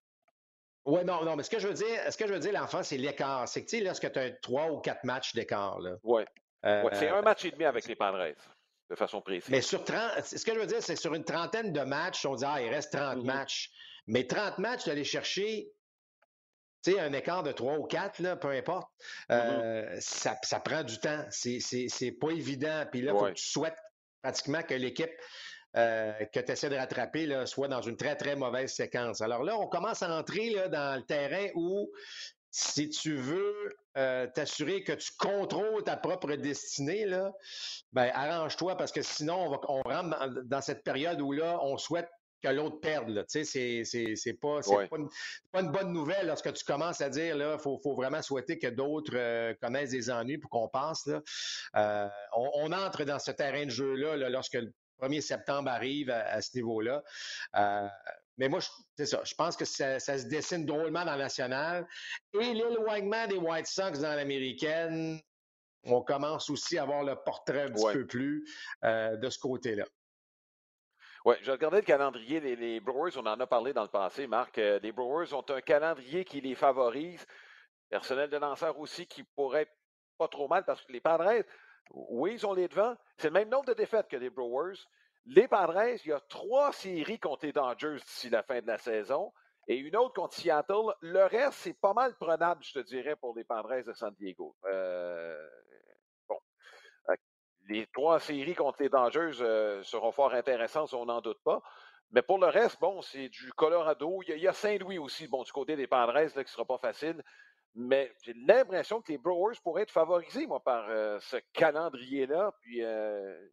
Oui, 0.86 1.04
non, 1.04 1.24
non, 1.24 1.36
mais 1.36 1.42
ce 1.42 1.50
que 1.50 1.58
je 1.58 1.68
veux 1.68 1.74
dire, 1.74 2.00
ce 2.10 2.16
que 2.16 2.26
je 2.26 2.32
veux 2.32 2.38
dire, 2.40 2.52
l'enfant, 2.52 2.82
c'est 2.82 2.96
l'écart. 2.96 3.46
C'est 3.46 3.64
que, 3.64 3.70
tu 3.70 3.78
sais, 3.78 3.84
lorsque 3.84 4.10
tu 4.10 4.18
as 4.18 4.30
trois 4.30 4.70
ou 4.70 4.80
quatre 4.80 5.04
matchs 5.04 5.34
d'écart, 5.34 5.78
là. 5.78 5.96
Oui. 6.02 6.22
ouais, 6.64 6.82
c'est 6.92 7.10
euh, 7.10 7.18
un 7.18 7.22
match 7.22 7.44
et 7.44 7.50
demi 7.50 7.64
avec 7.64 7.86
les 7.86 7.94
Padres, 7.94 8.34
de 8.88 8.94
façon 8.96 9.20
précise. 9.20 9.50
Mais 9.50 9.60
sur 9.60 9.84
30, 9.84 10.24
ce 10.24 10.44
que 10.44 10.54
je 10.54 10.58
veux 10.58 10.66
dire, 10.66 10.82
c'est 10.82 10.96
sur 10.96 11.14
une 11.14 11.24
trentaine 11.24 11.72
de 11.72 11.80
matchs, 11.82 12.24
on 12.24 12.34
dit, 12.34 12.44
ah, 12.46 12.60
il 12.60 12.70
reste 12.70 12.92
30 12.92 13.18
mm-hmm. 13.18 13.24
matchs. 13.24 13.70
Mais 14.06 14.26
30 14.26 14.58
matchs, 14.58 14.84
tu 14.84 14.90
aller 14.90 15.04
chercher 15.04 15.70
tu 16.82 16.92
sais, 16.92 17.00
un 17.00 17.12
écart 17.12 17.42
de 17.42 17.52
trois 17.52 17.78
ou 17.78 17.84
quatre, 17.84 18.20
là, 18.20 18.36
peu 18.36 18.48
importe, 18.48 18.88
mm-hmm. 19.28 19.34
euh, 19.34 19.96
ça, 20.00 20.36
ça, 20.42 20.60
prend 20.60 20.82
du 20.82 20.98
temps. 20.98 21.24
C'est 21.30 22.16
pas 22.20 22.30
évident. 22.30 22.84
Puis 22.90 23.02
là, 23.02 23.12
il 23.14 23.18
faut 23.18 23.26
que 23.26 23.32
tu 23.32 23.48
souhaites 23.48 23.78
pratiquement 24.22 24.62
que 24.62 24.74
l'équipe 24.74 25.12
euh, 25.76 26.12
que 26.32 26.40
tu 26.40 26.50
essaies 26.50 26.68
de 26.68 26.74
rattraper 26.74 27.26
là, 27.26 27.46
soit 27.46 27.68
dans 27.68 27.80
une 27.80 27.96
très, 27.96 28.16
très 28.16 28.34
mauvaise 28.34 28.72
séquence. 28.72 29.20
Alors 29.20 29.44
là, 29.44 29.56
on 29.56 29.68
commence 29.68 30.02
à 30.02 30.10
entrer 30.10 30.50
là, 30.50 30.68
dans 30.68 30.96
le 30.96 31.02
terrain 31.04 31.46
où 31.54 31.88
si 32.50 32.90
tu 32.90 33.14
veux 33.14 33.78
euh, 33.96 34.26
t'assurer 34.34 34.82
que 34.82 34.92
tu 34.92 35.12
contrôles 35.16 35.84
ta 35.84 35.96
propre 35.96 36.34
destinée, 36.34 37.06
là, 37.06 37.30
ben 37.92 38.10
arrange-toi 38.12 38.76
parce 38.76 38.90
que 38.90 39.02
sinon, 39.02 39.46
on, 39.46 39.50
va, 39.50 39.60
on 39.68 39.82
rentre 39.82 40.18
dans, 40.18 40.42
dans, 40.42 40.60
cette 40.60 40.82
période 40.82 41.20
où 41.20 41.30
là, 41.30 41.60
on 41.62 41.78
souhaite 41.78 42.08
que 42.40 42.48
l'autre 42.48 42.80
perde. 42.80 43.24
Tu 43.28 43.44
sais, 43.44 43.84
c'est 43.84 44.32
pas, 44.34 44.60
pas, 44.60 45.60
une, 45.60 45.70
bonne 45.70 45.92
nouvelle 45.92 46.26
lorsque 46.26 46.52
tu 46.52 46.64
commences 46.64 47.00
à 47.00 47.08
dire 47.08 47.36
là, 47.36 47.58
faut, 47.58 47.78
faut 47.82 47.94
vraiment 47.94 48.22
souhaiter 48.22 48.58
que 48.58 48.66
d'autres 48.66 49.12
euh, 49.14 49.54
connaissent 49.60 49.90
des 49.90 50.10
ennuis 50.10 50.38
pour 50.38 50.50
qu'on 50.50 50.68
passe. 50.68 51.06
Là. 51.06 51.22
Euh, 51.76 52.08
on, 52.34 52.72
entre 52.72 53.04
dans 53.04 53.18
ce 53.18 53.30
terrain 53.30 53.64
de 53.64 53.70
jeu-là 53.70 54.28
lorsque 54.28 54.54
le 54.54 54.72
1er 55.00 55.20
septembre 55.20 55.70
arrive 55.70 56.10
à, 56.10 56.40
ce 56.40 56.56
niveau-là. 56.56 57.02
Euh, 57.56 57.88
mais 58.36 58.48
moi, 58.48 58.60
c'est 58.96 59.06
ça. 59.06 59.22
Je 59.24 59.34
pense 59.34 59.56
que 59.56 59.64
ça, 59.64 59.98
se 59.98 60.26
dessine 60.26 60.66
drôlement 60.66 61.04
dans 61.04 61.12
la 61.12 61.24
nationale. 61.24 61.86
Et 62.34 62.54
l'éloignement 62.54 63.26
des 63.26 63.36
White 63.36 63.66
Sox 63.66 63.98
dans 64.00 64.14
l'américaine, 64.14 65.20
on 65.84 66.02
commence 66.02 66.50
aussi 66.50 66.78
à 66.78 66.82
avoir 66.82 67.02
le 67.02 67.16
portrait 67.16 67.62
un 67.62 67.70
petit 67.70 67.92
peu 67.92 68.06
plus 68.06 68.44
de 68.82 69.30
ce 69.30 69.38
côté-là. 69.38 69.84
Oui, 71.24 71.34
je 71.42 71.50
regardais 71.50 71.78
le 71.78 71.82
calendrier. 71.82 72.40
Les, 72.40 72.80
Brewers, 72.80 73.16
on 73.18 73.26
en 73.26 73.38
a 73.38 73.46
parlé 73.46 73.72
dans 73.72 73.82
le 73.82 73.88
passé, 73.88 74.26
Marc. 74.26 74.56
Euh, 74.58 74.78
les 74.82 74.90
Brewers 74.90 75.34
ont 75.34 75.44
un 75.50 75.60
calendrier 75.60 76.24
qui 76.24 76.40
les 76.40 76.54
favorise. 76.54 77.26
Personnel 77.90 78.30
de 78.30 78.38
lanceur 78.38 78.78
aussi 78.78 79.06
qui 79.06 79.22
pourrait 79.22 79.70
pas 80.16 80.28
trop 80.28 80.48
mal 80.48 80.64
parce 80.64 80.82
que 80.82 80.92
les 80.92 81.00
Padres, 81.00 81.44
oui, 81.90 82.34
ils 82.34 82.46
ont 82.46 82.54
les 82.54 82.68
devants. 82.68 82.96
C'est 83.18 83.28
le 83.28 83.34
même 83.34 83.50
nombre 83.50 83.66
de 83.66 83.74
défaites 83.74 84.08
que 84.08 84.16
les 84.16 84.30
Brewers. 84.30 84.78
Les 85.26 85.46
Padres, 85.46 85.98
il 86.04 86.08
y 86.08 86.12
a 86.12 86.20
trois 86.20 86.72
séries 86.72 87.18
contre 87.18 87.44
les 87.44 87.52
Dodgers 87.52 87.96
d'ici 87.96 88.30
la 88.30 88.42
fin 88.42 88.60
de 88.60 88.66
la 88.66 88.78
saison 88.78 89.32
et 89.68 89.76
une 89.76 89.96
autre 89.96 90.14
contre 90.14 90.34
Seattle. 90.34 90.94
Le 91.00 91.24
reste, 91.24 91.58
c'est 91.58 91.78
pas 91.78 91.92
mal 91.92 92.14
prenable, 92.16 92.62
je 92.64 92.80
te 92.80 92.86
dirais, 92.86 93.16
pour 93.16 93.36
les 93.36 93.44
Padres 93.44 93.84
de 93.84 93.92
San 93.92 94.14
Diego. 94.14 94.56
Euh, 94.64 95.48
les 97.70 97.86
trois 97.86 98.18
séries 98.20 98.54
contre 98.54 98.82
les 98.82 98.88
Dangers 98.88 99.40
euh, 99.40 99.82
seront 99.84 100.12
fort 100.12 100.34
intéressantes, 100.34 100.92
on 100.92 101.06
n'en 101.06 101.20
doute 101.20 101.40
pas. 101.44 101.62
Mais 102.10 102.22
pour 102.22 102.38
le 102.38 102.48
reste, 102.48 102.80
bon, 102.80 103.00
c'est 103.02 103.28
du 103.28 103.52
Colorado. 103.52 104.20
Il 104.26 104.38
y 104.38 104.48
a, 104.48 104.52
Saint-Louis 104.52 104.98
aussi, 104.98 105.28
bon, 105.28 105.44
du 105.44 105.52
côté 105.52 105.76
des 105.76 105.86
Padres, 105.86 106.12
là, 106.12 106.28
qui 106.28 106.38
ne 106.38 106.44
sera 106.44 106.64
pas 106.64 106.78
facile. 106.78 107.22
Mais 107.76 108.12
j'ai 108.22 108.34
l'impression 108.34 109.00
que 109.00 109.12
les 109.12 109.18
Brewers 109.18 109.54
pourraient 109.62 109.82
être 109.82 109.92
favorisés, 109.92 110.46
moi, 110.48 110.58
par 110.58 110.86
euh, 110.88 111.20
ce 111.20 111.36
calendrier-là. 111.52 112.52
Puis, 112.60 112.82
euh, 112.82 113.48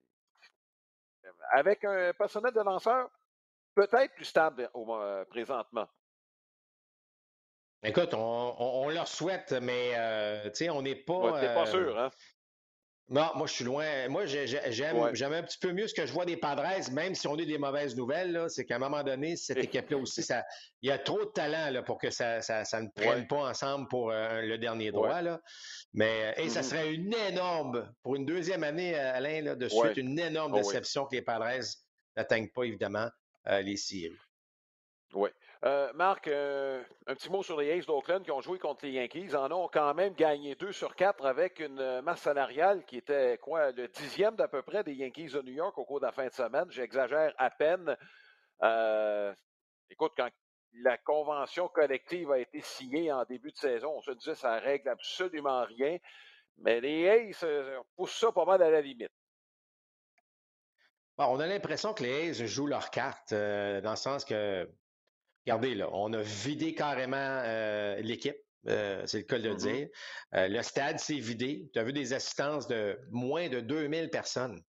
avec 1.51 1.85
un 1.85 2.11
personnel 2.13 2.51
de 2.51 2.61
lanceur 2.61 3.09
peut-être 3.75 4.15
plus 4.15 4.25
stable 4.25 4.71
présentement. 5.29 5.87
Écoute, 7.83 8.15
on, 8.15 8.89
leur 8.89 9.07
souhaite, 9.07 9.51
mais 9.51 9.93
on 10.71 10.81
n'est 10.81 10.95
pas. 10.95 11.53
Pas 11.53 11.65
sûr, 11.67 11.99
hein? 11.99 12.09
Non, 13.09 13.31
moi, 13.35 13.47
je 13.47 13.53
suis 13.53 13.63
loin. 13.63 14.09
Moi, 14.09 14.25
j'aime 14.25 15.33
un 15.33 15.43
petit 15.43 15.57
peu 15.59 15.71
mieux 15.71 15.87
ce 15.87 15.93
que 15.93 16.05
je 16.05 16.11
vois 16.11 16.25
des 16.25 16.35
Padres, 16.35 16.91
même 16.91 17.15
si 17.15 17.25
on 17.27 17.35
a 17.35 17.45
des 17.45 17.57
mauvaises 17.57 17.95
nouvelles. 17.95 18.45
C'est 18.49 18.65
qu'à 18.65 18.75
un 18.75 18.79
moment 18.79 19.01
donné, 19.01 19.37
cette 19.37 19.59
équipe-là 19.59 19.97
aussi, 19.97 20.21
ça, 20.21 20.43
il 20.81 20.89
y 20.89 20.91
a 20.91 20.97
trop 20.97 21.23
de 21.23 21.31
talent 21.31 21.69
là, 21.71 21.83
pour 21.83 21.99
que 21.99 22.09
ça, 22.09 22.41
ça, 22.41 22.63
ne 22.81 22.89
prenne 22.89 23.25
pas 23.27 23.49
ensemble 23.49 23.87
pour 23.87 24.11
euh, 24.11 24.41
le 24.41 24.57
dernier 24.57 24.91
droit. 24.91 25.21
Là. 25.21 25.39
Mais 25.93 26.33
et 26.37 26.49
ça 26.49 26.59
mm-hmm. 26.59 26.63
serait 26.63 26.93
une 26.93 27.13
énorme, 27.13 27.89
pour 28.03 28.17
une 28.17 28.25
deuxième 28.25 28.63
année, 28.63 28.95
Alain, 28.95 29.41
là, 29.41 29.55
de 29.55 29.69
suite, 29.69 29.95
une 29.95 30.19
énorme 30.19 30.53
oh, 30.55 30.57
déception 30.57 31.05
que 31.05 31.15
les 31.15 31.21
Padres 31.21 31.63
n'atteignent 32.17 32.49
pas, 32.49 32.63
évidemment, 32.63 33.07
euh, 33.47 33.61
les 33.61 33.77
séries. 33.77 34.17
Oui. 35.13 35.29
Euh, 35.65 35.91
Marc, 35.93 36.27
euh, 36.27 36.83
un 37.07 37.15
petit 37.15 37.31
mot 37.31 37.41
sur 37.41 37.59
les 37.59 37.71
Aces 37.71 37.87
d'Oakland 37.87 38.23
qui 38.23 38.31
ont 38.31 38.41
joué 38.41 38.59
contre 38.59 38.85
les 38.85 38.91
Yankees. 38.91 39.35
En 39.35 39.51
ont 39.51 39.67
quand 39.67 39.93
même 39.95 40.13
gagné 40.13 40.55
deux 40.55 40.71
sur 40.71 40.95
quatre 40.95 41.25
avec 41.25 41.59
une 41.59 41.79
euh, 41.79 42.01
masse 42.01 42.21
salariale 42.21 42.85
qui 42.85 42.97
était 42.97 43.39
quoi, 43.39 43.71
le 43.71 43.87
dixième 43.87 44.35
d'à 44.35 44.47
peu 44.47 44.61
près 44.61 44.83
des 44.83 44.93
Yankees 44.93 45.29
de 45.29 45.41
New 45.41 45.53
York 45.53 45.77
au 45.77 45.85
cours 45.85 45.99
de 45.99 46.05
la 46.05 46.11
fin 46.11 46.27
de 46.27 46.33
semaine. 46.33 46.69
J'exagère 46.69 47.33
à 47.37 47.49
peine. 47.49 47.97
écoute, 49.89 50.13
quand 50.15 50.29
la 50.83 50.97
convention 50.99 51.67
collective 51.69 52.31
a 52.31 52.37
été 52.37 52.61
signée 52.61 53.11
en 53.11 53.23
début 53.23 53.51
de 53.51 53.57
saison, 53.57 53.95
on 53.97 54.01
se 54.01 54.11
disait 54.11 54.35
ça 54.35 54.59
règle 54.59 54.89
absolument 54.89 55.65
rien. 55.65 55.97
Mais 56.59 56.81
les 56.81 57.09
Aces 57.09 57.45
poussent 57.95 58.19
ça 58.19 58.31
pas 58.31 58.45
mal 58.45 58.61
à 58.61 58.69
la 58.69 58.81
limite. 58.81 59.11
on 61.17 61.39
a 61.39 61.47
l'impression 61.47 61.95
que 61.95 62.03
les 62.03 62.29
Aces 62.29 62.45
jouent 62.45 62.67
leur 62.67 62.91
carte, 62.91 63.33
dans 63.33 63.89
le 63.89 63.95
sens 63.95 64.23
que 64.23 64.69
regardez, 65.47 65.75
là, 65.75 65.89
on 65.93 66.11
a 66.11 66.21
vidé 66.21 66.75
carrément 66.75 67.15
euh, 67.17 67.99
l'équipe. 68.01 68.35
Euh, 68.67 69.01
c'est 69.05 69.19
le 69.19 69.23
cas 69.23 69.39
de 69.39 69.47
le 69.47 69.55
mm-hmm. 69.55 69.73
dire. 69.73 69.87
Euh, 70.35 70.47
le 70.49 70.61
stade 70.61 70.99
s'est 70.99 71.19
vidé. 71.19 71.69
Tu 71.71 71.79
as 71.79 71.83
vu 71.83 71.93
des 71.93 72.11
assistances 72.11 72.67
de 72.67 72.99
moins 73.11 73.47
de 73.47 73.61
2000 73.61 74.09
personnes. 74.09 74.61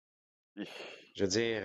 Je 1.16 1.24
veux 1.24 1.28
dire, 1.28 1.64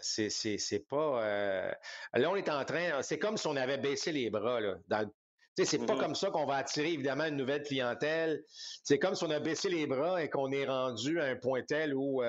c'est 0.00 0.88
pas. 0.88 1.74
Là, 2.14 2.30
on 2.30 2.36
est 2.36 2.48
en 2.48 2.64
train. 2.64 3.02
C'est 3.02 3.18
comme 3.18 3.36
si 3.36 3.46
on 3.46 3.56
avait 3.56 3.76
baissé 3.76 4.12
les 4.12 4.30
bras. 4.30 4.60
Là, 4.60 4.76
dans 4.88 5.10
c'est 5.56 5.78
pas 5.78 5.94
mm-hmm. 5.94 5.98
comme 5.98 6.14
ça 6.14 6.30
qu'on 6.30 6.46
va 6.46 6.54
attirer 6.54 6.92
évidemment 6.92 7.24
une 7.24 7.36
nouvelle 7.36 7.64
clientèle. 7.64 8.44
C'est 8.84 9.00
comme 9.00 9.16
si 9.16 9.24
on 9.24 9.30
a 9.30 9.40
baissé 9.40 9.68
les 9.68 9.88
bras 9.88 10.22
et 10.22 10.30
qu'on 10.30 10.52
est 10.52 10.64
rendu 10.64 11.20
à 11.20 11.24
un 11.24 11.36
point 11.36 11.62
tel 11.62 11.94
où 11.94 12.22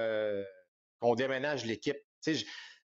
on 1.01 1.15
déménage 1.15 1.63
l'équipe. 1.65 1.99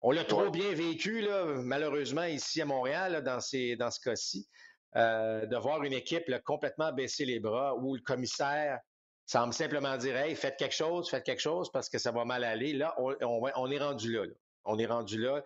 On 0.01 0.11
l'a 0.11 0.23
trop 0.23 0.49
bien 0.49 0.73
vécu, 0.73 1.21
là, 1.21 1.45
malheureusement, 1.45 2.23
ici 2.23 2.61
à 2.61 2.65
Montréal, 2.65 3.21
dans, 3.23 3.41
ces, 3.41 3.75
dans 3.75 3.91
ce 3.91 3.99
cas-ci, 3.99 4.47
euh, 4.95 5.45
de 5.45 5.57
voir 5.57 5.83
une 5.83 5.93
équipe 5.93 6.31
complètement 6.43 6.91
baisser 6.93 7.25
les 7.25 7.39
bras 7.39 7.75
où 7.75 7.95
le 7.95 8.01
commissaire 8.01 8.79
semble 9.25 9.53
simplement 9.53 9.97
dire 9.97 10.15
Hey, 10.15 10.35
faites 10.35 10.57
quelque 10.57 10.75
chose, 10.75 11.09
faites 11.09 11.23
quelque 11.23 11.41
chose 11.41 11.71
parce 11.71 11.89
que 11.89 11.97
ça 11.97 12.11
va 12.11 12.25
mal 12.25 12.43
aller. 12.43 12.73
Là, 12.73 12.95
on, 12.97 13.13
on, 13.21 13.71
est 13.71 13.77
rendu 13.77 14.13
là, 14.13 14.23
On 14.65 14.79
est 14.79 14.87
rendu 14.87 15.21
là. 15.21 15.43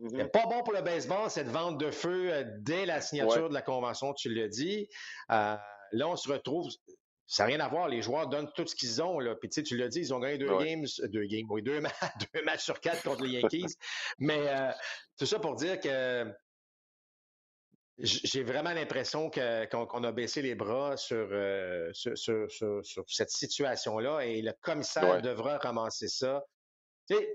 Mm-hmm. 0.00 0.30
Pas 0.30 0.46
bon 0.46 0.62
pour 0.62 0.74
le 0.74 0.82
baseball, 0.82 1.30
cette 1.30 1.48
vente 1.48 1.78
de 1.78 1.90
feu 1.90 2.32
euh, 2.32 2.44
dès 2.58 2.84
la 2.84 3.00
signature 3.00 3.48
de 3.48 3.54
la 3.54 3.62
convention, 3.62 4.12
tu 4.12 4.34
l'as 4.34 4.48
dit. 4.48 4.88
Euh, 5.30 5.56
là, 5.92 6.08
on 6.08 6.16
se 6.16 6.30
retrouve 6.30 6.68
Ça 7.26 7.42
n'a 7.42 7.48
rien 7.48 7.60
à 7.60 7.68
voir. 7.68 7.88
Les 7.88 8.02
joueurs 8.02 8.28
donnent 8.28 8.50
tout 8.54 8.66
ce 8.66 8.74
qu'ils 8.74 9.02
ont. 9.02 9.18
Là. 9.18 9.34
Puis, 9.34 9.48
tu 9.48 9.76
l'as 9.76 9.88
dit, 9.88 10.00
ils 10.00 10.14
ont 10.14 10.20
gagné 10.20 10.38
deux 10.38 10.58
games, 10.58 10.86
deux 11.08 11.26
games, 11.26 11.46
oui, 11.50 11.62
deux, 11.62 11.80
matchs 12.44 12.64
sur 12.64 12.80
quatre 12.80 13.02
contre 13.02 13.24
les 13.24 13.40
Yankees. 13.40 13.76
Mais 14.18 14.46
tout 15.18 15.26
ça 15.26 15.38
pour 15.38 15.56
dire 15.56 15.80
que 15.80 16.32
j'ai 17.98 18.42
vraiment 18.42 18.74
l'impression 18.74 19.30
qu'on 19.30 20.04
a 20.04 20.12
baissé 20.12 20.42
les 20.42 20.54
bras 20.54 20.96
sur, 20.96 21.28
cette 21.94 23.30
situation-là 23.30 24.20
et 24.20 24.42
le 24.42 24.52
commissaire 24.60 25.22
devra 25.22 25.58
ramasser 25.58 26.08
ça. 26.08 26.44
Tu 27.08 27.16
sais, 27.16 27.28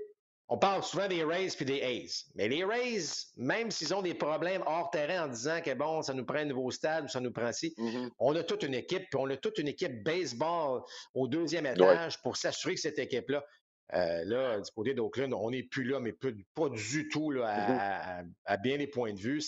on 0.51 0.57
parle 0.57 0.83
souvent 0.83 1.07
des 1.07 1.23
Rays 1.23 1.47
puis 1.55 1.63
des 1.63 1.81
A's. 1.81 2.25
Mais 2.35 2.49
les 2.49 2.65
Rays, 2.65 3.05
même 3.37 3.71
s'ils 3.71 3.95
ont 3.95 4.01
des 4.01 4.13
problèmes 4.13 4.61
hors 4.67 4.91
terrain 4.91 5.23
en 5.23 5.27
disant 5.29 5.61
que 5.61 5.73
bon, 5.73 6.01
ça 6.01 6.13
nous 6.13 6.25
prend 6.25 6.39
un 6.39 6.45
nouveau 6.45 6.69
stade 6.71 7.05
ou 7.05 7.07
ça 7.07 7.21
nous 7.21 7.31
prend 7.31 7.53
ci, 7.53 7.73
mm-hmm. 7.77 8.09
on 8.19 8.35
a 8.35 8.43
toute 8.43 8.63
une 8.63 8.73
équipe, 8.73 9.03
puis 9.09 9.17
on 9.17 9.29
a 9.29 9.37
toute 9.37 9.59
une 9.59 9.69
équipe 9.69 10.03
baseball 10.03 10.81
au 11.13 11.29
deuxième 11.29 11.65
étage 11.67 12.21
pour 12.21 12.35
s'assurer 12.35 12.75
que 12.75 12.81
cette 12.81 12.99
équipe-là. 12.99 13.45
Euh, 13.93 14.25
là, 14.25 14.59
du 14.59 14.69
côté 14.71 14.93
d'Oakland, 14.93 15.31
on 15.33 15.51
n'est 15.51 15.63
plus 15.63 15.85
là, 15.85 16.01
mais 16.01 16.11
pas, 16.11 16.67
du 16.67 17.07
tout 17.07 17.31
là, 17.31 17.45
mm-hmm. 17.45 18.31
à, 18.43 18.57
bien 18.57 18.77
des 18.77 18.87
points 18.87 19.13
de 19.13 19.19
vue. 19.19 19.41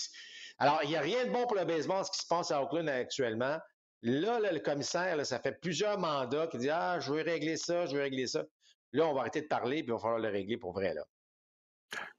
Alors, 0.58 0.80
il 0.84 0.90
n'y 0.90 0.96
a 0.96 1.02
rien 1.02 1.26
de 1.26 1.32
bon 1.32 1.46
pour 1.48 1.58
le 1.58 1.66
baseball, 1.66 2.06
ce 2.06 2.12
qui 2.12 2.20
se 2.20 2.28
passe 2.28 2.50
à 2.50 2.64
Oakland 2.64 2.88
actuellement. 2.88 3.58
Là, 4.04 4.40
le 4.40 4.60
commissaire, 4.60 5.26
ça 5.26 5.40
fait 5.40 5.60
plusieurs 5.60 6.00
mandats 6.00 6.48
qui 6.48 6.60
dit 6.60 6.70
Ah, 6.70 7.00
je 7.02 7.12
veux 7.12 7.22
régler 7.22 7.58
ça, 7.58 7.88
je 7.88 7.96
veux 7.96 8.02
régler 8.02 8.28
ça. 8.28 8.46
Là, 8.94 9.08
on 9.08 9.14
va 9.14 9.22
arrêter 9.22 9.42
de 9.42 9.48
parler, 9.48 9.78
puis 9.84 9.88
il 9.88 9.94
va 9.94 10.00
falloir 10.00 10.20
le 10.20 10.30
régler 10.30 10.58
pour 10.58 10.72
vrai. 10.72 10.94
Là. 10.94 11.04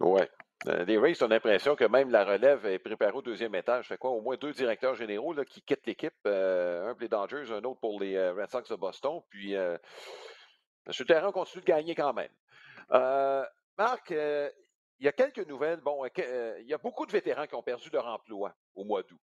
Oui. 0.00 0.20
Euh, 0.66 0.84
les 0.84 0.98
Rays 0.98 1.22
ont 1.22 1.28
l'impression 1.28 1.76
que 1.76 1.84
même 1.84 2.10
la 2.10 2.24
relève 2.24 2.64
est 2.66 2.78
préparée 2.78 3.12
au 3.12 3.22
deuxième 3.22 3.54
étage. 3.54 3.88
Fait 3.88 3.98
quoi? 3.98 4.10
Au 4.10 4.20
moins 4.20 4.36
deux 4.36 4.52
directeurs 4.52 4.94
généraux 4.94 5.32
là, 5.34 5.44
qui 5.44 5.62
quittent 5.62 5.86
l'équipe. 5.86 6.14
Euh, 6.26 6.88
un 6.88 6.94
pour 6.94 7.02
les 7.02 7.08
Dodgers, 7.08 7.52
un 7.52 7.62
autre 7.64 7.80
pour 7.80 8.00
les 8.00 8.16
euh, 8.16 8.32
Red 8.32 8.50
Sox 8.50 8.70
de 8.70 8.76
Boston. 8.76 9.20
Puis, 9.28 9.54
euh, 9.54 9.76
M. 10.86 11.06
Terrain 11.06 11.32
continue 11.32 11.62
de 11.62 11.66
gagner 11.66 11.94
quand 11.94 12.14
même. 12.14 12.30
Marc, 13.76 14.10
il 14.10 15.04
y 15.04 15.08
a 15.08 15.12
quelques 15.12 15.46
nouvelles. 15.46 15.80
Bon, 15.80 16.04
il 16.06 16.66
y 16.66 16.74
a 16.74 16.78
beaucoup 16.78 17.06
de 17.06 17.12
vétérans 17.12 17.46
qui 17.46 17.54
ont 17.54 17.62
perdu 17.62 17.90
leur 17.92 18.06
emploi 18.06 18.54
au 18.74 18.84
mois 18.84 19.02
d'août. 19.02 19.20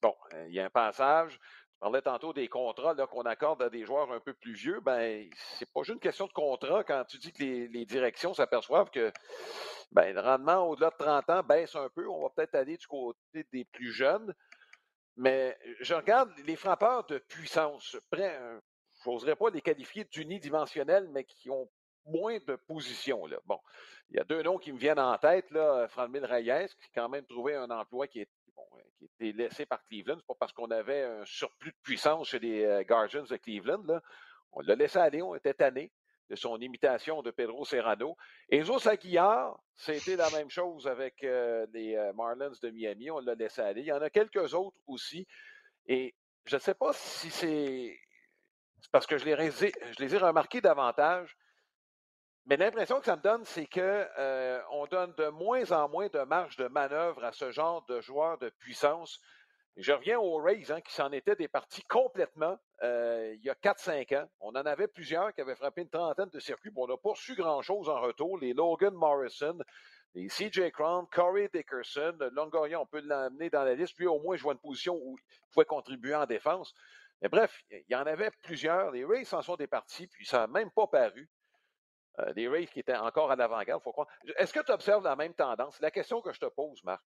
bon, 0.00 0.14
il 0.46 0.54
y 0.54 0.60
a 0.60 0.64
un 0.64 0.70
passage 0.70 1.38
parlais 1.82 2.00
tantôt 2.00 2.32
des 2.32 2.46
contrats 2.46 2.94
qu'on 3.08 3.22
accorde 3.22 3.60
à 3.60 3.68
des 3.68 3.84
joueurs 3.84 4.12
un 4.12 4.20
peu 4.20 4.34
plus 4.34 4.52
vieux. 4.52 4.78
Ben, 4.78 5.28
c'est 5.58 5.68
pas 5.72 5.82
juste 5.82 5.94
une 5.94 6.00
question 6.00 6.28
de 6.28 6.32
contrat 6.32 6.84
quand 6.84 7.04
tu 7.08 7.18
dis 7.18 7.32
que 7.32 7.42
les, 7.42 7.84
directions 7.86 8.32
s'aperçoivent 8.34 8.90
que 8.90 9.10
ben, 9.90 10.14
le 10.14 10.20
rendement 10.20 10.68
au-delà 10.68 10.90
de 10.90 10.96
30 10.96 11.30
ans 11.30 11.42
baisse 11.42 11.74
un 11.74 11.88
peu. 11.88 12.08
On 12.08 12.22
va 12.22 12.30
peut-être 12.30 12.54
aller 12.54 12.76
du 12.76 12.86
côté 12.86 13.44
des 13.52 13.64
plus 13.64 13.90
jeunes. 13.90 14.32
Mais 15.16 15.58
je 15.80 15.94
regarde 15.94 16.30
les 16.46 16.54
frappeurs 16.54 17.04
de 17.06 17.18
puissance. 17.18 17.96
Je 18.12 19.10
n'oserais 19.10 19.34
pas 19.34 19.50
les 19.50 19.60
qualifier 19.60 20.04
d'unidimensionnels, 20.04 21.08
mais 21.10 21.24
qui 21.24 21.50
ont 21.50 21.68
moins 22.06 22.38
de 22.46 22.54
positions. 22.54 23.26
Là. 23.26 23.38
Bon, 23.44 23.58
il 24.10 24.18
y 24.18 24.20
a 24.20 24.24
deux 24.24 24.42
noms 24.42 24.58
qui 24.58 24.72
me 24.72 24.78
viennent 24.78 25.00
en 25.00 25.18
tête. 25.18 25.50
Là, 25.50 25.88
Franmil 25.88 26.24
Reyes, 26.24 26.68
qui 26.68 26.90
a 26.96 27.02
quand 27.02 27.08
même 27.08 27.26
trouvé 27.26 27.56
un 27.56 27.70
emploi 27.70 28.06
qui 28.06 28.20
est 28.20 28.30
qui 28.98 29.04
était 29.04 29.36
laissé 29.36 29.66
par 29.66 29.84
Cleveland. 29.84 30.18
Pas 30.26 30.34
parce 30.38 30.52
qu'on 30.52 30.70
avait 30.70 31.02
un 31.02 31.24
surplus 31.24 31.72
de 31.72 31.76
puissance 31.82 32.28
chez 32.28 32.38
les 32.38 32.64
euh, 32.64 32.82
Guardians 32.82 33.24
de 33.24 33.36
Cleveland. 33.36 34.00
On 34.52 34.60
l'a 34.60 34.74
laissé 34.74 34.98
aller, 34.98 35.22
on 35.22 35.34
était 35.34 35.54
tanné 35.54 35.90
de 36.28 36.36
son 36.36 36.58
imitation 36.60 37.22
de 37.22 37.30
Pedro 37.30 37.64
Serrano. 37.64 38.16
Enzo 38.50 38.88
Aguilar, 38.88 39.58
c'était 39.76 40.16
la 40.16 40.30
même 40.30 40.50
chose 40.50 40.86
avec 40.86 41.22
euh, 41.24 41.66
les 41.72 41.96
euh, 41.96 42.12
Marlins 42.12 42.52
de 42.62 42.70
Miami. 42.70 43.10
On 43.10 43.20
l'a 43.20 43.34
laissé 43.34 43.60
aller. 43.60 43.82
Il 43.82 43.86
y 43.86 43.92
en 43.92 44.02
a 44.02 44.10
quelques 44.10 44.54
autres 44.54 44.78
aussi. 44.86 45.26
Et 45.86 46.14
je 46.44 46.56
ne 46.56 46.60
sais 46.60 46.74
pas 46.74 46.92
si 46.92 47.30
c'est 47.30 47.98
parce 48.90 49.06
que 49.06 49.18
je 49.18 49.24
les 49.26 50.14
ai 50.14 50.18
remarqués 50.18 50.60
davantage. 50.60 51.36
Mais 52.46 52.56
l'impression 52.56 52.98
que 52.98 53.06
ça 53.06 53.16
me 53.16 53.22
donne, 53.22 53.44
c'est 53.44 53.66
qu'on 53.66 53.80
euh, 53.80 54.86
donne 54.90 55.14
de 55.14 55.28
moins 55.28 55.70
en 55.70 55.88
moins 55.88 56.08
de 56.08 56.20
marge 56.20 56.56
de 56.56 56.66
manœuvre 56.66 57.22
à 57.24 57.32
ce 57.32 57.52
genre 57.52 57.84
de 57.86 58.00
joueurs 58.00 58.38
de 58.38 58.50
puissance. 58.50 59.20
Je 59.76 59.92
reviens 59.92 60.18
aux 60.18 60.36
Rays, 60.36 60.70
hein, 60.70 60.80
qui 60.80 60.92
s'en 60.92 61.12
étaient 61.12 61.36
des 61.36 61.48
parties 61.48 61.84
complètement 61.84 62.58
euh, 62.82 63.34
il 63.36 63.44
y 63.44 63.48
a 63.48 63.54
4-5 63.54 64.18
ans. 64.18 64.28
On 64.40 64.50
en 64.50 64.66
avait 64.66 64.88
plusieurs 64.88 65.32
qui 65.32 65.40
avaient 65.40 65.54
frappé 65.54 65.82
une 65.82 65.88
trentaine 65.88 66.28
de 66.30 66.40
circuits. 66.40 66.70
Bon, 66.70 66.84
on 66.84 66.88
n'a 66.88 66.96
pas 66.96 67.14
su 67.14 67.34
grand-chose 67.36 67.88
en 67.88 68.00
retour. 68.00 68.38
Les 68.38 68.52
Logan 68.52 68.92
Morrison, 68.92 69.58
les 70.14 70.26
CJ 70.26 70.72
Crown, 70.72 71.06
Corey 71.10 71.48
Dickerson, 71.54 72.18
Longoria, 72.32 72.80
on 72.80 72.86
peut 72.86 73.00
l'amener 73.00 73.50
dans 73.50 73.62
la 73.62 73.74
liste. 73.74 73.96
Lui, 73.98 74.06
au 74.06 74.18
moins, 74.18 74.36
vois 74.36 74.52
une 74.52 74.58
position 74.58 74.96
où 74.96 75.16
il 75.16 75.50
pouvait 75.52 75.64
contribuer 75.64 76.14
en 76.16 76.26
défense. 76.26 76.74
Mais 77.22 77.28
bref, 77.28 77.62
il 77.70 77.84
y 77.88 77.94
en 77.94 78.04
avait 78.04 78.32
plusieurs. 78.42 78.90
Les 78.90 79.04
Rays 79.04 79.24
s'en 79.24 79.42
sont 79.42 79.56
départis, 79.56 80.08
puis 80.08 80.26
ça 80.26 80.40
n'a 80.40 80.46
même 80.48 80.72
pas 80.72 80.88
paru. 80.88 81.30
Euh, 82.18 82.32
des 82.34 82.46
Rays 82.46 82.66
qui 82.66 82.80
étaient 82.80 82.96
encore 82.96 83.30
à 83.30 83.36
l'avant-garde, 83.36 83.82
faut 83.82 83.92
croire. 83.92 84.08
Est-ce 84.36 84.52
que 84.52 84.60
tu 84.60 84.70
observes 84.70 85.02
la 85.02 85.16
même 85.16 85.34
tendance? 85.34 85.80
La 85.80 85.90
question 85.90 86.20
que 86.20 86.32
je 86.32 86.40
te 86.40 86.46
pose, 86.46 86.82
Marc. 86.84 87.02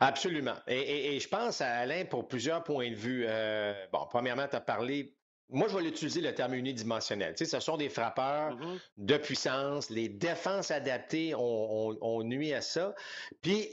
Absolument. 0.00 0.56
Et, 0.66 1.18
je 1.18 1.28
pense 1.28 1.60
à 1.60 1.68
Alain 1.68 2.04
pour 2.04 2.28
plusieurs 2.28 2.64
points 2.64 2.90
de 2.90 2.96
vue. 2.96 3.24
Euh, 3.26 3.72
bon, 3.92 4.06
premièrement, 4.10 4.46
tu 4.48 4.56
as 4.56 4.60
parlé. 4.60 5.16
Moi, 5.48 5.68
je 5.68 5.76
vais 5.76 5.82
l'utiliser 5.82 6.20
le 6.20 6.34
terme 6.34 6.54
unidimensionnel. 6.54 7.34
Tu 7.34 7.44
sais, 7.44 7.50
ce 7.50 7.60
sont 7.60 7.76
des 7.76 7.88
frappeurs 7.88 8.56
mm-hmm. 8.56 8.78
de 8.98 9.16
puissance. 9.16 9.90
Les 9.90 10.08
défenses 10.08 10.70
adaptées 10.70 11.34
ont, 11.36 12.22
nuit 12.24 12.52
à 12.52 12.60
ça. 12.60 12.94
Puis, 13.42 13.68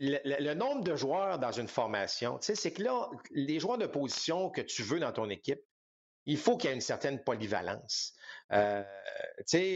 le, 0.00 0.18
le, 0.24 0.54
nombre 0.54 0.82
de 0.82 0.96
joueurs 0.96 1.38
dans 1.38 1.52
une 1.52 1.68
formation, 1.68 2.38
tu 2.38 2.46
sais, 2.46 2.54
c'est 2.56 2.72
que 2.72 2.82
là, 2.82 3.08
les 3.30 3.60
joueurs 3.60 3.78
de 3.78 3.86
position 3.86 4.50
que 4.50 4.60
tu 4.60 4.82
veux 4.82 4.98
dans 4.98 5.12
ton 5.12 5.30
équipe, 5.30 5.60
il 6.26 6.38
faut 6.38 6.56
qu'il 6.56 6.70
y 6.70 6.72
ait 6.72 6.76
une 6.76 6.80
certaine 6.80 7.22
polyvalence. 7.22 8.14
Euh, 8.52 8.82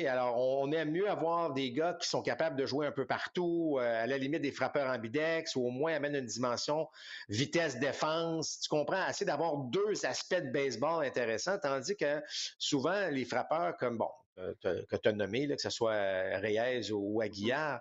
alors, 0.07 0.39
on 0.39 0.71
aime 0.73 0.91
mieux 0.91 1.09
avoir 1.09 1.53
des 1.53 1.73
gars 1.73 1.97
qui 2.01 2.09
sont 2.09 2.23
capables 2.23 2.57
de 2.57 2.67
jouer 2.67 2.87
un 2.87 2.93
peu 2.93 3.07
partout, 3.07 3.79
euh, 3.79 4.05
à 4.05 4.07
la 4.07 4.19
limite 4.19 4.43
des 4.43 4.53
frappeurs 4.53 4.91
ambidex, 4.91 5.57
ou 5.57 5.67
au 5.67 5.71
moins 5.71 5.95
amènent 5.95 6.17
une 6.17 6.27
dimension 6.27 6.89
vitesse-défense. 7.29 8.61
Tu 8.61 8.69
comprends? 8.69 9.03
Assez 9.03 9.25
d'avoir 9.25 9.57
deux 9.57 10.05
aspects 10.07 10.41
de 10.41 10.51
baseball 10.51 11.05
intéressants, 11.05 11.59
tandis 11.59 11.97
que 11.97 12.23
souvent, 12.59 13.09
les 13.09 13.25
frappeurs 13.25 13.77
comme, 13.77 13.99
bon, 13.99 14.11
que 14.37 14.97
tu 14.97 15.09
as 15.09 15.13
nommé, 15.13 15.49
que 15.49 15.61
ce 15.61 15.71
soit 15.71 16.39
Reyes 16.39 16.93
ou 16.93 17.21
Aguillard, 17.21 17.81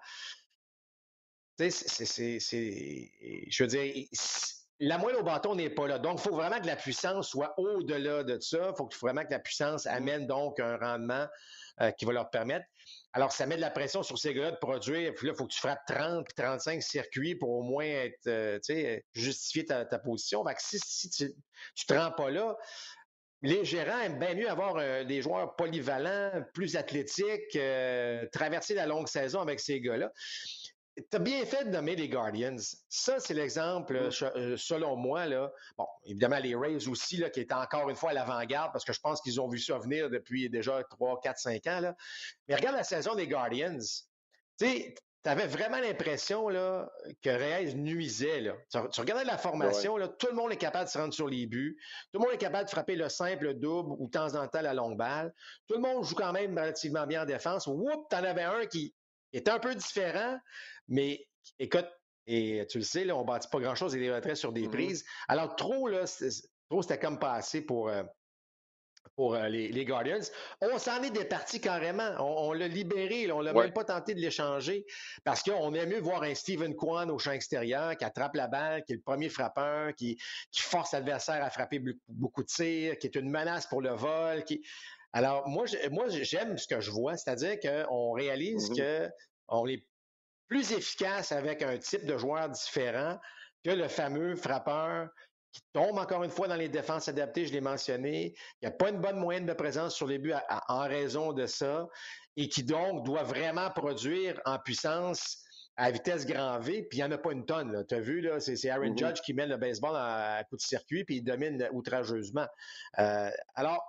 c'est, 1.58 2.40
je 2.40 3.64
veux 3.64 3.68
dire, 3.68 4.06
la 4.80 4.98
moelle 4.98 5.16
au 5.16 5.24
bâton 5.24 5.56
n'est 5.56 5.70
pas 5.70 5.88
là. 5.88 5.98
Donc, 5.98 6.20
il 6.20 6.30
faut 6.30 6.36
vraiment 6.36 6.60
que 6.60 6.68
la 6.68 6.76
puissance 6.76 7.30
soit 7.30 7.54
au-delà 7.58 8.24
de 8.24 8.40
ça. 8.40 8.70
Il 8.70 8.78
faut 8.78 8.90
vraiment 9.02 9.24
que 9.24 9.32
la 9.32 9.40
puissance 9.40 9.86
mmh. 9.86 9.90
amène 9.90 10.28
donc 10.28 10.60
un 10.60 10.78
rendement 10.78 11.26
euh, 11.82 11.92
qui 11.92 12.06
va 12.06 12.14
leur 12.14 12.30
permettre. 12.30 12.66
Alors, 13.14 13.32
ça 13.32 13.48
met 13.48 13.56
de 13.56 13.62
la 13.62 13.72
pression 13.72 14.04
sur 14.04 14.18
ces 14.20 14.34
gars 14.34 14.52
de 14.52 14.58
produire. 14.58 15.14
Puis 15.16 15.28
là, 15.28 15.34
il 15.34 15.38
faut 15.38 15.46
que 15.46 15.54
tu 15.54 15.60
frappes 15.60 15.86
30 15.88 16.28
35 16.36 16.84
circuits 16.84 17.36
pour 17.36 17.50
au 17.50 17.64
moins 17.64 17.86
être, 17.86 18.28
euh, 18.28 18.60
justifier 19.14 19.66
ta, 19.66 19.86
position. 20.00 20.46
Fait 20.46 20.54
que 20.54 20.62
si, 20.62 21.10
tu 21.10 21.24
ne 21.24 21.30
te 21.88 21.94
rends 21.94 22.12
pas 22.12 22.30
là, 22.30 22.56
les 23.42 23.66
gérants 23.66 24.00
aiment 24.02 24.20
bien 24.20 24.36
mieux 24.36 24.50
avoir 24.50 24.76
euh, 24.78 25.04
des 25.04 25.22
joueurs 25.24 25.56
polyvalents, 25.56 26.44
plus 26.54 26.76
athlétiques, 26.76 27.58
traverser 28.32 28.76
la 28.76 28.86
longue 28.86 29.08
saison 29.08 29.42
avec 29.42 29.60
ces 29.60 29.82
gars-là. 29.82 30.12
Tu 30.98 31.16
as 31.16 31.20
bien 31.20 31.46
fait 31.46 31.66
de 31.66 31.70
nommer 31.70 31.96
les 31.96 32.10
Guardians. 32.10 32.58
Ça, 32.90 33.20
c'est 33.20 33.36
l'exemple, 33.36 33.96
euh, 33.96 34.58
selon 34.58 34.96
moi. 34.96 35.28
Là. 35.28 35.52
Bon, 35.78 35.86
évidemment, 36.06 36.40
les 36.40 36.56
Rays 36.56 36.88
aussi, 36.88 37.18
là, 37.18 37.30
qui 37.30 37.42
étaient 37.42 37.54
encore 37.54 37.90
une 37.90 37.96
fois 37.96 38.10
à 38.10 38.14
l'avant-garde, 38.14 38.72
parce 38.72 38.84
que 38.84 38.94
je 38.94 39.00
pense 39.00 39.22
qu'ils 39.22 39.40
ont 39.40 39.48
vu 39.48 39.60
ça 39.60 39.78
venir 39.78 40.10
depuis 40.10 40.50
déjà 40.50 40.84
3, 40.84 41.20
4, 41.22 41.38
5 41.38 41.68
ans. 41.68 41.80
Là. 41.82 41.96
Mais 42.48 42.56
regarde 42.56 42.76
la 42.76 42.84
saison 42.84 43.14
des 43.14 43.28
Guardians. 43.28 43.78
Tu 44.58 44.96
avais 45.26 45.46
vraiment 45.46 45.80
l'impression 45.80 46.50
là, 46.50 46.90
que 47.22 47.30
Reyes 47.30 47.76
nuisait. 47.76 48.42
Là. 48.42 48.54
Tu, 48.72 49.00
regardais 49.00 49.26
la 49.26 49.38
formation, 49.38 49.98
là, 49.98 50.08
tout 50.08 50.28
le 50.28 50.34
monde 50.34 50.52
est 50.52 50.58
capable 50.58 50.86
de 50.86 50.90
se 50.90 50.98
rendre 50.98 51.14
sur 51.14 51.28
les 51.28 51.46
buts. 51.46 51.78
Tout 52.12 52.20
le 52.20 52.26
monde 52.26 52.34
est 52.34 52.40
capable 52.40 52.66
de 52.66 52.72
frapper 52.72 52.96
le 52.96 53.08
simple, 53.10 53.44
le 53.44 53.54
double 53.54 53.94
ou 54.00 54.08
de 54.08 54.12
temps 54.12 54.34
en 54.36 54.48
temps 54.48 54.62
la 54.62 54.74
longue 54.74 54.98
balle. 54.98 55.32
Tout 55.68 55.76
le 55.76 55.82
monde 55.82 56.04
joue 56.04 56.16
quand 56.16 56.32
même 56.32 56.58
relativement 56.58 57.06
bien 57.06 57.22
en 57.22 57.26
défense. 57.26 57.68
Oups, 57.68 58.08
t'en 58.10 58.24
avais 58.24 58.44
un 58.44 58.66
qui 58.66 58.96
était 59.34 59.52
un 59.52 59.60
peu 59.60 59.76
différent, 59.76 60.38
mais 60.88 61.28
écoute, 61.60 61.88
et 62.28 62.66
tu 62.70 62.80
le 62.80 62.84
sais, 62.84 63.06
là, 63.06 63.16
on 63.16 63.22
ne 63.22 63.28
bâtit 63.28 63.48
pas 63.50 63.60
grand-chose 63.60 63.96
et 63.96 64.00
des 64.00 64.12
retraits 64.12 64.36
sur 64.36 64.52
des 64.52 64.68
mmh 64.68 64.72
prises. 64.72 65.06
Alors, 65.30 65.56
trop, 65.56 65.88
là, 65.88 66.04
trop, 66.70 66.82
c'était 66.82 67.00
comme 67.00 67.20
pas 67.20 67.34
assez 67.34 67.62
pour, 67.62 67.88
euh, 67.88 68.04
pour 69.16 69.36
euh, 69.36 69.48
les, 69.48 69.86
Guardians. 69.86 70.20
On 70.62 70.78
s'en 70.78 71.02
est 71.04 71.10
départi 71.10 71.62
carrément. 71.62 72.16
On, 72.20 72.52
l'a 72.52 72.68
libéré. 72.68 73.32
on 73.32 73.40
l'a 73.40 73.54
même 73.54 73.72
pas 73.72 73.86
tenté 73.86 74.14
de 74.14 74.20
l'échanger 74.20 74.86
parce 75.24 75.42
qu'on 75.42 75.74
aime 75.74 75.90
mieux 75.90 76.02
voir 76.02 76.24
un 76.24 76.36
Steven 76.36 76.76
Kwan 76.76 77.10
au 77.10 77.18
champ 77.18 77.32
extérieur 77.32 77.96
qui 77.96 78.04
attrape 78.04 78.36
la 78.36 78.48
balle, 78.48 78.84
qui 78.84 78.94
est 78.94 78.98
le 78.98 79.02
premier 79.02 79.30
frappeur, 79.30 79.96
qui, 79.96 80.18
qui 80.52 80.62
force 80.62 80.92
l'adversaire 80.92 81.44
à 81.44 81.50
frapper 81.50 81.82
beaucoup 82.10 82.44
de 82.44 82.48
tirs, 82.48 82.98
qui 82.98 83.08
est 83.08 83.16
une 83.16 83.30
menace 83.30 83.68
pour 83.68 83.82
le 83.82 83.92
vol. 83.92 84.44
Qui... 84.44 84.62
Alors, 85.14 85.48
moi, 85.48 85.66
moi, 85.92 86.06
j'aime 86.10 86.58
ce 86.58 86.68
que 86.68 86.80
je 86.80 86.92
vois, 86.92 87.18
c'est-à-dire 87.18 87.58
qu'on 87.60 88.12
réalise 88.12 88.70
mmh 88.72 89.10
qu'on 89.48 89.66
est 89.66 89.88
plus 90.50 90.74
efficace 90.74 91.32
avec 91.32 91.62
un 91.62 91.78
type 91.78 92.06
de 92.06 92.18
joueur 92.18 92.50
différent 92.50 93.18
que 93.64 93.70
le 93.70 93.88
fameux 93.88 94.36
frappeur 94.36 95.08
qui 95.54 95.62
tombe 95.74 95.98
encore 95.98 96.24
une 96.24 96.30
fois 96.30 96.48
dans 96.48 96.56
les 96.56 96.70
défenses 96.70 97.08
adaptées, 97.08 97.46
je 97.46 97.54
l'ai 97.54 97.62
mentionné. 97.62 98.34
Il 98.62 98.68
n'y 98.68 98.68
a 98.68 98.72
pas 98.72 98.90
une 98.90 99.00
bonne 99.00 99.18
moyenne 99.18 99.46
de 99.46 99.54
présence 99.54 99.96
sur 99.96 100.06
les 100.06 100.20
buts 100.20 100.34
en 100.68 100.88
raison 100.88 101.32
de 101.32 101.46
ça 101.46 101.88
et 102.36 102.50
qui 102.50 102.64
donc 102.64 103.06
doit 103.06 103.24
vraiment 103.24 103.70
produire 103.72 104.40
en 104.46 104.60
puissance 104.60 105.44
à 105.78 105.92
vitesse 105.92 106.26
grand 106.26 106.60
V, 106.60 106.84
puis 106.90 107.00
il 107.00 107.02
n'y 107.04 107.08
en 107.08 107.12
a 107.12 107.18
pas 107.20 107.32
une 107.32 107.46
tonne. 107.46 107.86
Tu 107.88 107.96
as 107.96 108.00
vu, 108.00 108.22
là, 108.22 108.40
c'est, 108.40 108.68
Aaron 108.68 108.94
mm-hmm. 108.94 108.98
Judge 108.98 109.22
qui 109.22 109.34
mène 109.34 109.50
le 109.50 109.58
baseball 109.58 109.96
à, 109.96 110.44
coup 110.50 110.56
de 110.56 110.62
circuit, 110.62 111.06
puis 111.06 111.18
il 111.18 111.22
domine 111.24 111.68
outrageusement. 111.72 112.48
Euh, 112.98 113.30
alors, 113.54 113.84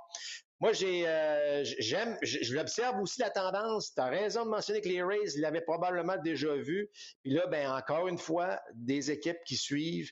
moi, 0.61 0.73
j'ai, 0.73 1.07
euh, 1.07 1.63
j'aime, 1.79 2.19
je, 2.23 2.53
l'observe 2.55 3.01
aussi 3.01 3.21
la 3.21 3.31
tendance. 3.31 3.95
Tu 3.95 4.01
raison 4.01 4.45
de 4.45 4.51
mentionner 4.51 4.81
que 4.81 4.89
les 4.89 5.03
Rays 5.03 5.37
l'avaient 5.37 5.61
probablement 5.61 6.17
déjà 6.17 6.55
vu. 6.57 6.89
Puis 7.23 7.33
là, 7.33 7.47
ben 7.47 7.71
encore 7.71 8.09
une 8.09 8.19
fois, 8.19 8.61
des 8.75 9.11
équipes 9.11 9.39
qui 9.47 9.57
suivent. 9.57 10.11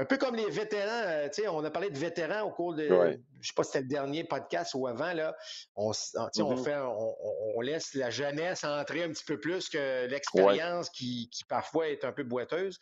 Un 0.00 0.06
peu 0.06 0.16
comme 0.16 0.34
les 0.34 0.48
vétérans, 0.48 1.02
euh, 1.04 1.28
tu 1.28 1.42
sais, 1.42 1.48
on 1.48 1.62
a 1.62 1.70
parlé 1.70 1.90
de 1.90 1.98
vétérans 1.98 2.40
au 2.40 2.50
cours 2.50 2.74
de, 2.74 2.88
je 2.88 3.18
je 3.42 3.48
sais 3.48 3.52
pas 3.54 3.64
si 3.64 3.72
c'était 3.72 3.82
le 3.82 3.88
dernier 3.88 4.24
podcast 4.24 4.72
ou 4.72 4.86
avant, 4.86 5.12
là, 5.12 5.36
on, 5.76 5.88
on 5.88 5.92
mm-hmm. 5.92 6.64
fait, 6.64 6.76
on, 6.78 7.60
laisse 7.60 7.92
la 7.92 8.08
jeunesse 8.08 8.64
entrer 8.64 9.02
un 9.02 9.10
petit 9.10 9.26
peu 9.26 9.38
plus 9.38 9.68
que 9.68 10.06
l'expérience 10.06 10.88
qui, 10.88 11.28
qui, 11.28 11.44
parfois 11.44 11.88
est 11.88 12.02
un 12.06 12.12
peu 12.12 12.22
boiteuse. 12.22 12.78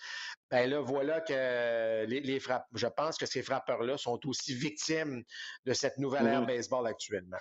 Ben 0.48 0.70
là, 0.70 0.80
voilà 0.80 1.20
que 1.20 2.04
les, 2.04 2.20
les 2.20 2.38
frappes, 2.38 2.68
je 2.76 2.86
pense 2.86 3.18
que 3.18 3.26
ces 3.26 3.42
frappeurs-là 3.42 3.98
sont 3.98 4.20
aussi 4.28 4.54
victimes 4.54 5.24
de 5.66 5.72
cette 5.72 5.98
nouvelle 5.98 6.28
ère 6.28 6.42
mm-hmm. 6.42 6.46
baseball 6.46 6.86
actuellement. 6.86 7.40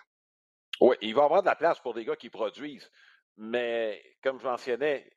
Oui, 0.82 0.96
il 1.02 1.14
va 1.14 1.22
y 1.22 1.26
avoir 1.26 1.44
de 1.44 1.50
la 1.50 1.56
place 1.56 1.78
pour 1.82 1.94
des 1.94 2.04
gars 2.04 2.16
qui 2.16 2.32
produisent. 2.32 2.90
Mais 3.38 4.04
comme 4.24 4.40
je 4.40 4.46
mentionnais, 4.46 5.08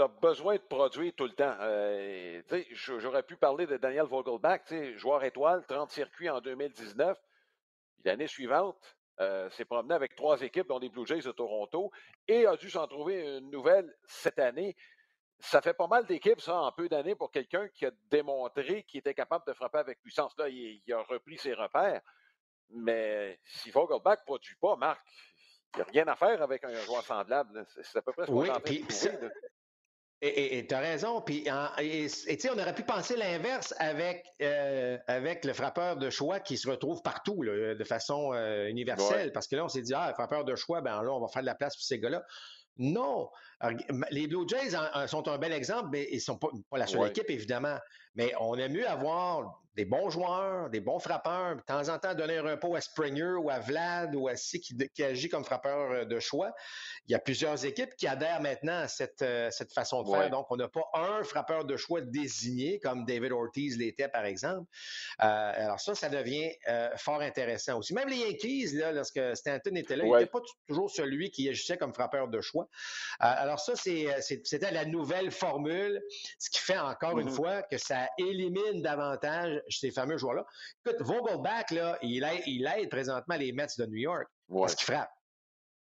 tu 0.00 0.04
as 0.04 0.08
besoin 0.08 0.54
de 0.54 0.62
produire 0.62 1.12
tout 1.14 1.24
le 1.24 1.34
temps. 1.34 1.56
Euh, 1.60 2.40
j'aurais 2.72 3.22
pu 3.22 3.36
parler 3.36 3.66
de 3.66 3.76
Daniel 3.76 4.06
Vogelbach, 4.06 4.62
joueur 4.96 5.24
étoile, 5.24 5.64
30 5.66 5.90
circuits 5.90 6.30
en 6.30 6.40
2019. 6.40 7.18
L'année 8.04 8.26
suivante, 8.26 8.96
euh, 9.20 9.50
s'est 9.50 9.66
promené 9.66 9.94
avec 9.94 10.14
trois 10.14 10.40
équipes, 10.40 10.68
dont 10.68 10.78
les 10.78 10.88
Blue 10.88 11.06
Jays 11.06 11.20
de 11.20 11.32
Toronto, 11.32 11.90
et 12.26 12.46
a 12.46 12.56
dû 12.56 12.70
s'en 12.70 12.86
trouver 12.86 13.20
une 13.20 13.50
nouvelle 13.50 13.94
cette 14.06 14.38
année. 14.38 14.74
Ça 15.38 15.60
fait 15.60 15.74
pas 15.74 15.86
mal 15.86 16.06
d'équipes, 16.06 16.40
ça, 16.40 16.56
en 16.56 16.72
peu 16.72 16.88
d'années, 16.88 17.14
pour 17.14 17.30
quelqu'un 17.30 17.68
qui 17.68 17.84
a 17.84 17.90
démontré 18.10 18.84
qu'il 18.84 19.00
était 19.00 19.12
capable 19.12 19.46
de 19.46 19.52
frapper 19.52 19.78
avec 19.78 20.00
puissance. 20.00 20.34
Là, 20.38 20.48
il, 20.48 20.82
a 20.94 21.02
repris 21.02 21.36
ses 21.36 21.52
repères. 21.52 22.00
Mais 22.70 23.38
si 23.44 23.70
Vogelbach 23.70 24.20
ne 24.20 24.24
produit 24.24 24.56
pas, 24.56 24.76
Marc, 24.76 25.06
il 25.74 25.78
n'y 25.78 25.82
a 25.82 25.86
rien 25.90 26.08
à 26.08 26.16
faire 26.16 26.42
avec 26.42 26.64
un 26.64 26.74
joueur 26.84 27.02
semblable. 27.02 27.66
C'est 27.82 27.98
à 27.98 28.02
peu 28.02 28.12
près 28.12 28.24
ce 28.24 28.30
qu'on 28.30 28.40
oui, 28.40 28.48
et 30.22 30.66
tu 30.66 30.74
as 30.74 30.80
raison. 30.80 31.20
Puis, 31.22 31.46
et 31.78 32.08
tu 32.08 32.40
sais, 32.40 32.50
on 32.50 32.58
aurait 32.58 32.74
pu 32.74 32.82
penser 32.82 33.16
l'inverse 33.16 33.74
avec, 33.78 34.26
euh, 34.42 34.98
avec 35.06 35.44
le 35.44 35.52
frappeur 35.54 35.96
de 35.96 36.10
choix 36.10 36.40
qui 36.40 36.58
se 36.58 36.68
retrouve 36.68 37.02
partout 37.02 37.42
de 37.42 37.84
façon 37.84 38.32
euh, 38.34 38.66
universelle. 38.68 39.32
Parce 39.32 39.48
que 39.48 39.56
là, 39.56 39.64
on 39.64 39.68
s'est 39.68 39.82
dit, 39.82 39.94
ah, 39.94 40.08
le 40.08 40.14
frappeur 40.14 40.44
de 40.44 40.54
choix, 40.56 40.82
ben 40.82 41.02
là, 41.02 41.10
on 41.10 41.20
va 41.20 41.28
faire 41.28 41.42
de 41.42 41.46
la 41.46 41.54
place 41.54 41.74
pour 41.74 41.84
ces 41.84 41.98
gars-là. 41.98 42.22
Non. 42.78 43.28
Les 44.10 44.26
Blue 44.26 44.48
Jays 44.48 44.76
sont 45.06 45.28
un 45.28 45.38
bel 45.38 45.52
exemple, 45.52 45.88
mais 45.92 46.08
ils 46.10 46.16
ne 46.16 46.20
sont 46.20 46.38
pas, 46.38 46.48
la 46.72 46.86
seule 46.86 47.08
équipe, 47.08 47.28
évidemment. 47.28 47.76
Mais 48.14 48.32
on 48.40 48.56
aime 48.56 48.72
mieux 48.72 48.88
avoir 48.88 49.60
des 49.76 49.84
bons 49.84 50.10
joueurs, 50.10 50.68
des 50.68 50.80
bons 50.80 50.98
frappeurs, 50.98 51.56
de 51.56 51.60
temps 51.62 51.88
en 51.88 51.98
temps 51.98 52.14
donner 52.14 52.38
un 52.38 52.42
repos 52.42 52.74
à 52.74 52.80
Springer 52.80 53.34
ou 53.38 53.50
à 53.50 53.60
Vlad 53.60 54.14
ou 54.14 54.28
à 54.28 54.36
Si 54.36 54.60
qui, 54.60 55.02
agit 55.02 55.28
comme 55.28 55.44
frappeur 55.44 55.92
euh, 55.92 56.04
de 56.04 56.18
choix. 56.18 56.52
Il 57.06 57.12
y 57.12 57.14
a 57.14 57.18
plusieurs 57.18 57.64
équipes 57.64 57.94
qui 57.96 58.06
adhèrent 58.06 58.42
maintenant 58.42 58.80
à 58.80 58.88
cette, 58.88 59.22
euh, 59.22 59.48
cette 59.50 59.72
façon 59.72 60.02
de 60.02 60.10
faire. 60.10 60.28
Donc, 60.28 60.46
on 60.50 60.56
n'a 60.56 60.68
pas 60.68 60.84
un 60.94 61.22
frappeur 61.22 61.64
de 61.64 61.76
choix 61.76 62.00
désigné 62.00 62.80
comme 62.80 63.04
David 63.04 63.32
Ortiz 63.32 63.78
l'était, 63.78 64.08
par 64.08 64.24
exemple. 64.24 64.68
Euh, 65.22 65.52
alors 65.64 65.80
ça, 65.80 65.94
ça 65.94 66.08
devient 66.08 66.50
fort 66.96 67.20
intéressant 67.20 67.78
aussi. 67.78 67.94
Même 67.94 68.08
les 68.08 68.16
Yankees, 68.16 68.72
là, 68.74 68.92
lorsque 68.92 69.20
Stanton 69.34 69.76
était 69.76 69.96
là, 69.96 70.04
il 70.04 70.12
n'était 70.12 70.26
pas 70.26 70.40
toujours 70.68 70.90
celui 70.90 71.30
qui 71.30 71.48
agissait 71.48 71.76
comme 71.76 71.94
frappeur 71.94 72.28
de 72.28 72.40
choix. 72.40 72.59
Alors 73.18 73.60
ça, 73.60 73.74
c'était 73.76 74.70
la 74.70 74.84
nouvelle 74.84 75.30
formule, 75.30 76.02
ce 76.38 76.50
qui 76.50 76.60
fait 76.60 76.78
encore 76.78 77.18
une 77.18 77.28
mm-hmm. 77.28 77.34
fois 77.34 77.62
que 77.62 77.78
ça 77.78 78.08
élimine 78.18 78.82
davantage 78.82 79.60
ces 79.68 79.90
fameux 79.90 80.18
joueurs-là. 80.18 80.44
Écoute, 80.84 81.00
Vogelbach, 81.02 81.70
là, 81.70 81.98
il 82.02 82.24
aide, 82.24 82.42
il 82.46 82.66
aide 82.66 82.90
présentement 82.90 83.36
les 83.36 83.52
Mets 83.52 83.66
de 83.78 83.86
New 83.86 83.96
York 83.96 84.28
parce 84.48 84.74
qu'il 84.74 84.86
frappe? 84.86 85.10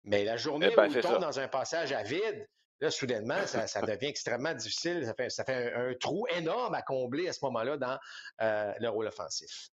Mais 0.04 0.24
la 0.24 0.36
journée 0.36 0.68
eh 0.72 0.76
ben, 0.76 0.88
où 0.88 0.92
il 0.92 1.00
tombe 1.00 1.20
dans 1.20 1.38
un 1.38 1.48
passage 1.48 1.92
à 1.92 2.02
vide, 2.02 2.48
là, 2.80 2.90
soudainement, 2.90 3.46
ça, 3.46 3.66
devient 3.82 4.06
extrêmement 4.06 4.54
difficile. 4.54 5.04
Ça 5.28 5.44
fait, 5.44 5.72
un, 5.74 5.94
trou 5.94 6.26
énorme 6.36 6.74
à 6.74 6.82
combler 6.82 7.28
à 7.28 7.32
ce 7.32 7.40
moment-là 7.42 7.76
dans 7.76 7.98
euh, 8.40 8.72
le 8.80 8.88
rôle 8.88 9.06
offensif. 9.06 9.70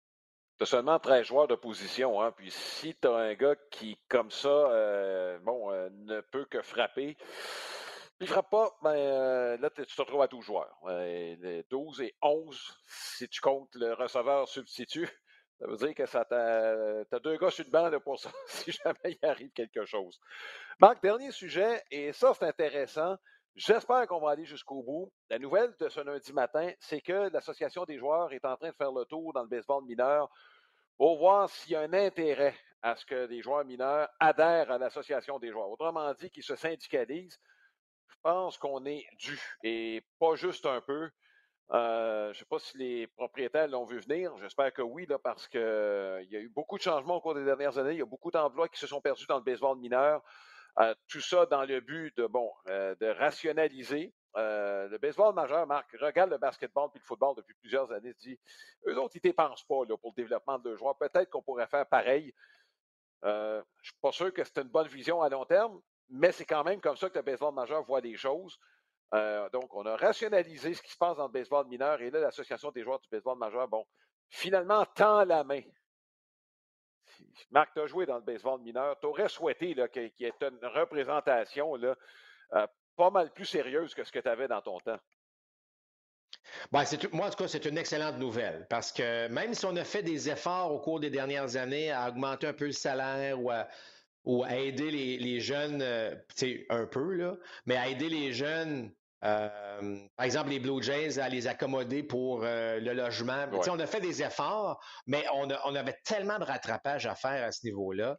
Tu 0.61 0.65
as 0.65 0.67
seulement 0.67 0.99
13 0.99 1.25
joueurs 1.25 1.47
de 1.47 1.55
position. 1.55 2.21
Hein, 2.21 2.31
puis 2.37 2.51
si 2.51 2.93
tu 2.93 3.07
as 3.07 3.15
un 3.15 3.33
gars 3.33 3.55
qui, 3.71 3.97
comme 4.07 4.29
ça, 4.29 4.47
euh, 4.47 5.39
bon, 5.39 5.71
euh, 5.71 5.89
ne 5.91 6.21
peut 6.21 6.45
que 6.45 6.61
frapper, 6.61 7.17
il 8.19 8.27
frappe 8.27 8.51
pas, 8.51 8.77
ben, 8.83 8.93
euh, 8.95 9.57
là, 9.57 9.71
tu 9.71 9.83
te 9.83 9.99
retrouves 9.99 10.21
à 10.21 10.27
12 10.27 10.45
joueurs. 10.45 10.77
12 11.71 12.01
et 12.01 12.13
11, 12.21 12.77
si 12.85 13.27
tu 13.27 13.41
comptes 13.41 13.73
le 13.73 13.93
receveur 13.93 14.47
substitut. 14.47 15.09
Ça 15.59 15.65
veut 15.65 15.77
dire 15.77 15.95
que 15.95 16.05
ça 16.05 16.25
tu 16.25 16.35
as 16.35 17.19
deux 17.19 17.37
gars 17.37 17.49
sur 17.49 17.65
le 17.65 17.71
banc 17.71 17.99
pour 17.99 18.19
ça, 18.19 18.29
si 18.47 18.71
jamais 18.71 19.17
il 19.19 19.19
arrive 19.23 19.51
quelque 19.53 19.85
chose. 19.85 20.19
Marc, 20.79 21.01
dernier 21.01 21.31
sujet, 21.31 21.83
et 21.89 22.13
ça, 22.13 22.33
c'est 22.35 22.45
intéressant. 22.45 23.17
J'espère 23.55 24.07
qu'on 24.07 24.19
va 24.19 24.31
aller 24.31 24.45
jusqu'au 24.45 24.81
bout. 24.81 25.11
La 25.29 25.39
nouvelle 25.39 25.73
de 25.79 25.89
ce 25.89 25.99
lundi 25.99 26.33
matin, 26.33 26.71
c'est 26.79 27.01
que 27.01 27.29
l'Association 27.31 27.83
des 27.85 27.97
joueurs 27.97 28.31
est 28.33 28.45
en 28.45 28.55
train 28.55 28.69
de 28.69 28.75
faire 28.75 28.91
le 28.91 29.05
tour 29.05 29.33
dans 29.33 29.43
le 29.43 29.49
baseball 29.49 29.83
mineur 29.85 30.29
pour 30.97 31.17
voir 31.17 31.49
s'il 31.49 31.73
y 31.73 31.75
a 31.75 31.81
un 31.81 31.93
intérêt 31.93 32.55
à 32.81 32.95
ce 32.95 33.05
que 33.05 33.27
les 33.27 33.41
joueurs 33.41 33.65
mineurs 33.65 34.07
adhèrent 34.19 34.71
à 34.71 34.77
l'Association 34.77 35.39
des 35.39 35.51
joueurs. 35.51 35.69
Autrement 35.69 36.13
dit, 36.13 36.29
qu'ils 36.29 36.43
se 36.43 36.55
syndicalisent 36.55 37.39
pense 38.21 38.57
qu'on 38.57 38.85
est 38.85 39.05
dû 39.17 39.39
et 39.63 40.03
pas 40.19 40.35
juste 40.35 40.65
un 40.65 40.81
peu. 40.81 41.09
Euh, 41.71 42.25
je 42.25 42.29
ne 42.29 42.33
sais 42.33 42.45
pas 42.45 42.59
si 42.59 42.77
les 42.77 43.07
propriétaires 43.07 43.67
l'ont 43.67 43.85
vu 43.85 43.99
venir. 43.99 44.35
J'espère 44.37 44.73
que 44.73 44.81
oui, 44.81 45.07
parce 45.23 45.47
qu'il 45.47 45.59
euh, 45.61 46.23
y 46.29 46.35
a 46.35 46.39
eu 46.39 46.49
beaucoup 46.49 46.77
de 46.77 46.83
changements 46.83 47.15
au 47.15 47.21
cours 47.21 47.33
des 47.33 47.45
dernières 47.45 47.77
années. 47.77 47.93
Il 47.93 47.99
y 47.99 48.01
a 48.01 48.05
beaucoup 48.05 48.31
d'emplois 48.31 48.67
qui 48.67 48.79
se 48.79 48.87
sont 48.87 49.01
perdus 49.01 49.25
dans 49.27 49.37
le 49.37 49.43
baseball 49.43 49.77
mineur. 49.77 50.21
Euh, 50.79 50.95
tout 51.07 51.21
ça 51.21 51.45
dans 51.45 51.63
le 51.63 51.79
but 51.81 52.15
de, 52.17 52.27
bon, 52.27 52.49
de 52.67 53.17
rationaliser. 53.17 54.13
le 54.35 54.97
baseball 54.97 55.33
majeur, 55.35 55.67
Marc, 55.67 55.91
regarde 55.99 56.31
le 56.31 56.37
basketball 56.37 56.89
puis 56.91 56.99
le 56.99 57.05
football 57.05 57.35
depuis 57.35 57.55
plusieurs 57.55 57.91
années. 57.91 58.13
Dit, 58.19 58.39
eux 58.87 58.97
autres, 58.97 59.15
ils 59.15 59.21
ne 59.25 59.29
dépensent 59.29 59.65
pas 59.67 59.85
là, 59.87 59.97
pour 59.97 60.13
le 60.15 60.21
développement 60.21 60.59
de 60.59 60.75
joueurs. 60.75 60.97
Peut-être 60.97 61.29
qu'on 61.29 61.41
pourrait 61.41 61.67
faire 61.67 61.85
pareil. 61.85 62.33
je 63.23 63.57
ne 63.57 63.63
suis 63.83 63.99
pas 64.01 64.11
sûr 64.11 64.33
que 64.33 64.43
c'est 64.43 64.57
une 64.59 64.69
bonne 64.69 64.87
vision 64.87 65.21
à 65.21 65.29
long 65.29 65.45
terme, 65.45 65.81
mais 66.09 66.31
c'est 66.31 66.45
quand 66.45 66.63
même 66.63 66.79
comme 66.81 66.97
ça 66.97 67.09
que 67.09 67.19
le 67.19 67.23
baseball 67.23 67.53
majeur 67.53 67.83
voit 67.83 68.01
les 68.01 68.15
choses. 68.15 68.59
Euh, 69.13 69.49
donc, 69.49 69.73
on 69.75 69.85
a 69.85 69.95
rationalisé 69.95 70.73
ce 70.73 70.81
qui 70.81 70.91
se 70.91 70.97
passe 70.97 71.17
dans 71.17 71.27
le 71.27 71.31
baseball 71.31 71.67
mineur 71.67 72.01
et 72.01 72.09
là, 72.09 72.19
l'Association 72.19 72.71
des 72.71 72.83
joueurs 72.83 72.99
du 72.99 73.09
baseball 73.09 73.37
majeur, 73.37 73.67
bon, 73.67 73.85
finalement, 74.29 74.85
tend 74.95 75.25
la 75.25 75.43
main. 75.43 75.61
Marc, 77.51 77.73
tu 77.73 77.81
as 77.81 77.87
joué 77.87 78.05
dans 78.05 78.15
le 78.15 78.21
baseball 78.21 78.59
mineur. 78.61 78.99
Tu 78.99 79.07
aurais 79.07 79.29
souhaité 79.29 79.75
qu'il 79.91 80.11
y 80.19 80.25
ait 80.25 80.33
une 80.41 80.67
représentation 80.67 81.75
euh, 81.81 82.67
pas 82.95 83.09
mal 83.09 83.31
plus 83.31 83.45
sérieuse 83.45 83.93
que 83.93 84.03
ce 84.03 84.11
que 84.11 84.19
tu 84.19 84.27
avais 84.27 84.47
dans 84.47 84.61
ton 84.61 84.79
temps? 84.79 84.99
Ben, 86.71 86.83
moi, 87.11 87.27
en 87.27 87.29
tout 87.29 87.37
cas, 87.37 87.47
c'est 87.47 87.65
une 87.65 87.77
excellente 87.77 88.17
nouvelle 88.17 88.65
parce 88.69 88.91
que 88.91 89.27
même 89.27 89.53
si 89.53 89.65
on 89.65 89.75
a 89.75 89.83
fait 89.83 90.03
des 90.03 90.29
efforts 90.29 90.73
au 90.73 90.79
cours 90.79 90.99
des 90.99 91.09
dernières 91.09 91.55
années 91.55 91.91
à 91.91 92.09
augmenter 92.09 92.47
un 92.47 92.53
peu 92.53 92.65
le 92.65 92.71
salaire 92.71 93.39
ou 93.39 93.51
à, 93.51 94.55
aider 94.55 94.91
les, 94.91 95.39
jeunes, 95.39 95.81
euh, 95.81 96.15
un 96.69 96.85
peu, 96.85 97.13
là, 97.15 97.37
mais 97.65 97.75
à 97.75 97.87
aider 97.87 98.09
les 98.09 98.33
jeunes, 98.33 98.91
euh, 99.23 99.97
par 100.15 100.25
exemple, 100.25 100.49
les 100.49 100.59
Blue 100.59 100.81
Jays, 100.81 101.19
à 101.19 101.29
les 101.29 101.47
accommoder 101.47 102.01
pour 102.01 102.43
euh, 102.43 102.79
le 102.79 102.93
logement. 102.93 103.45
On 103.67 103.79
a 103.79 103.85
fait 103.85 104.01
des 104.01 104.23
efforts, 104.23 104.83
mais 105.05 105.23
on, 105.33 105.47
on, 105.65 105.75
avait 105.75 105.97
tellement 106.03 106.39
de 106.39 106.43
rattrapage 106.43 107.05
à 107.05 107.15
faire 107.15 107.43
à 107.45 107.51
ce 107.51 107.65
niveau-là. 107.65 108.17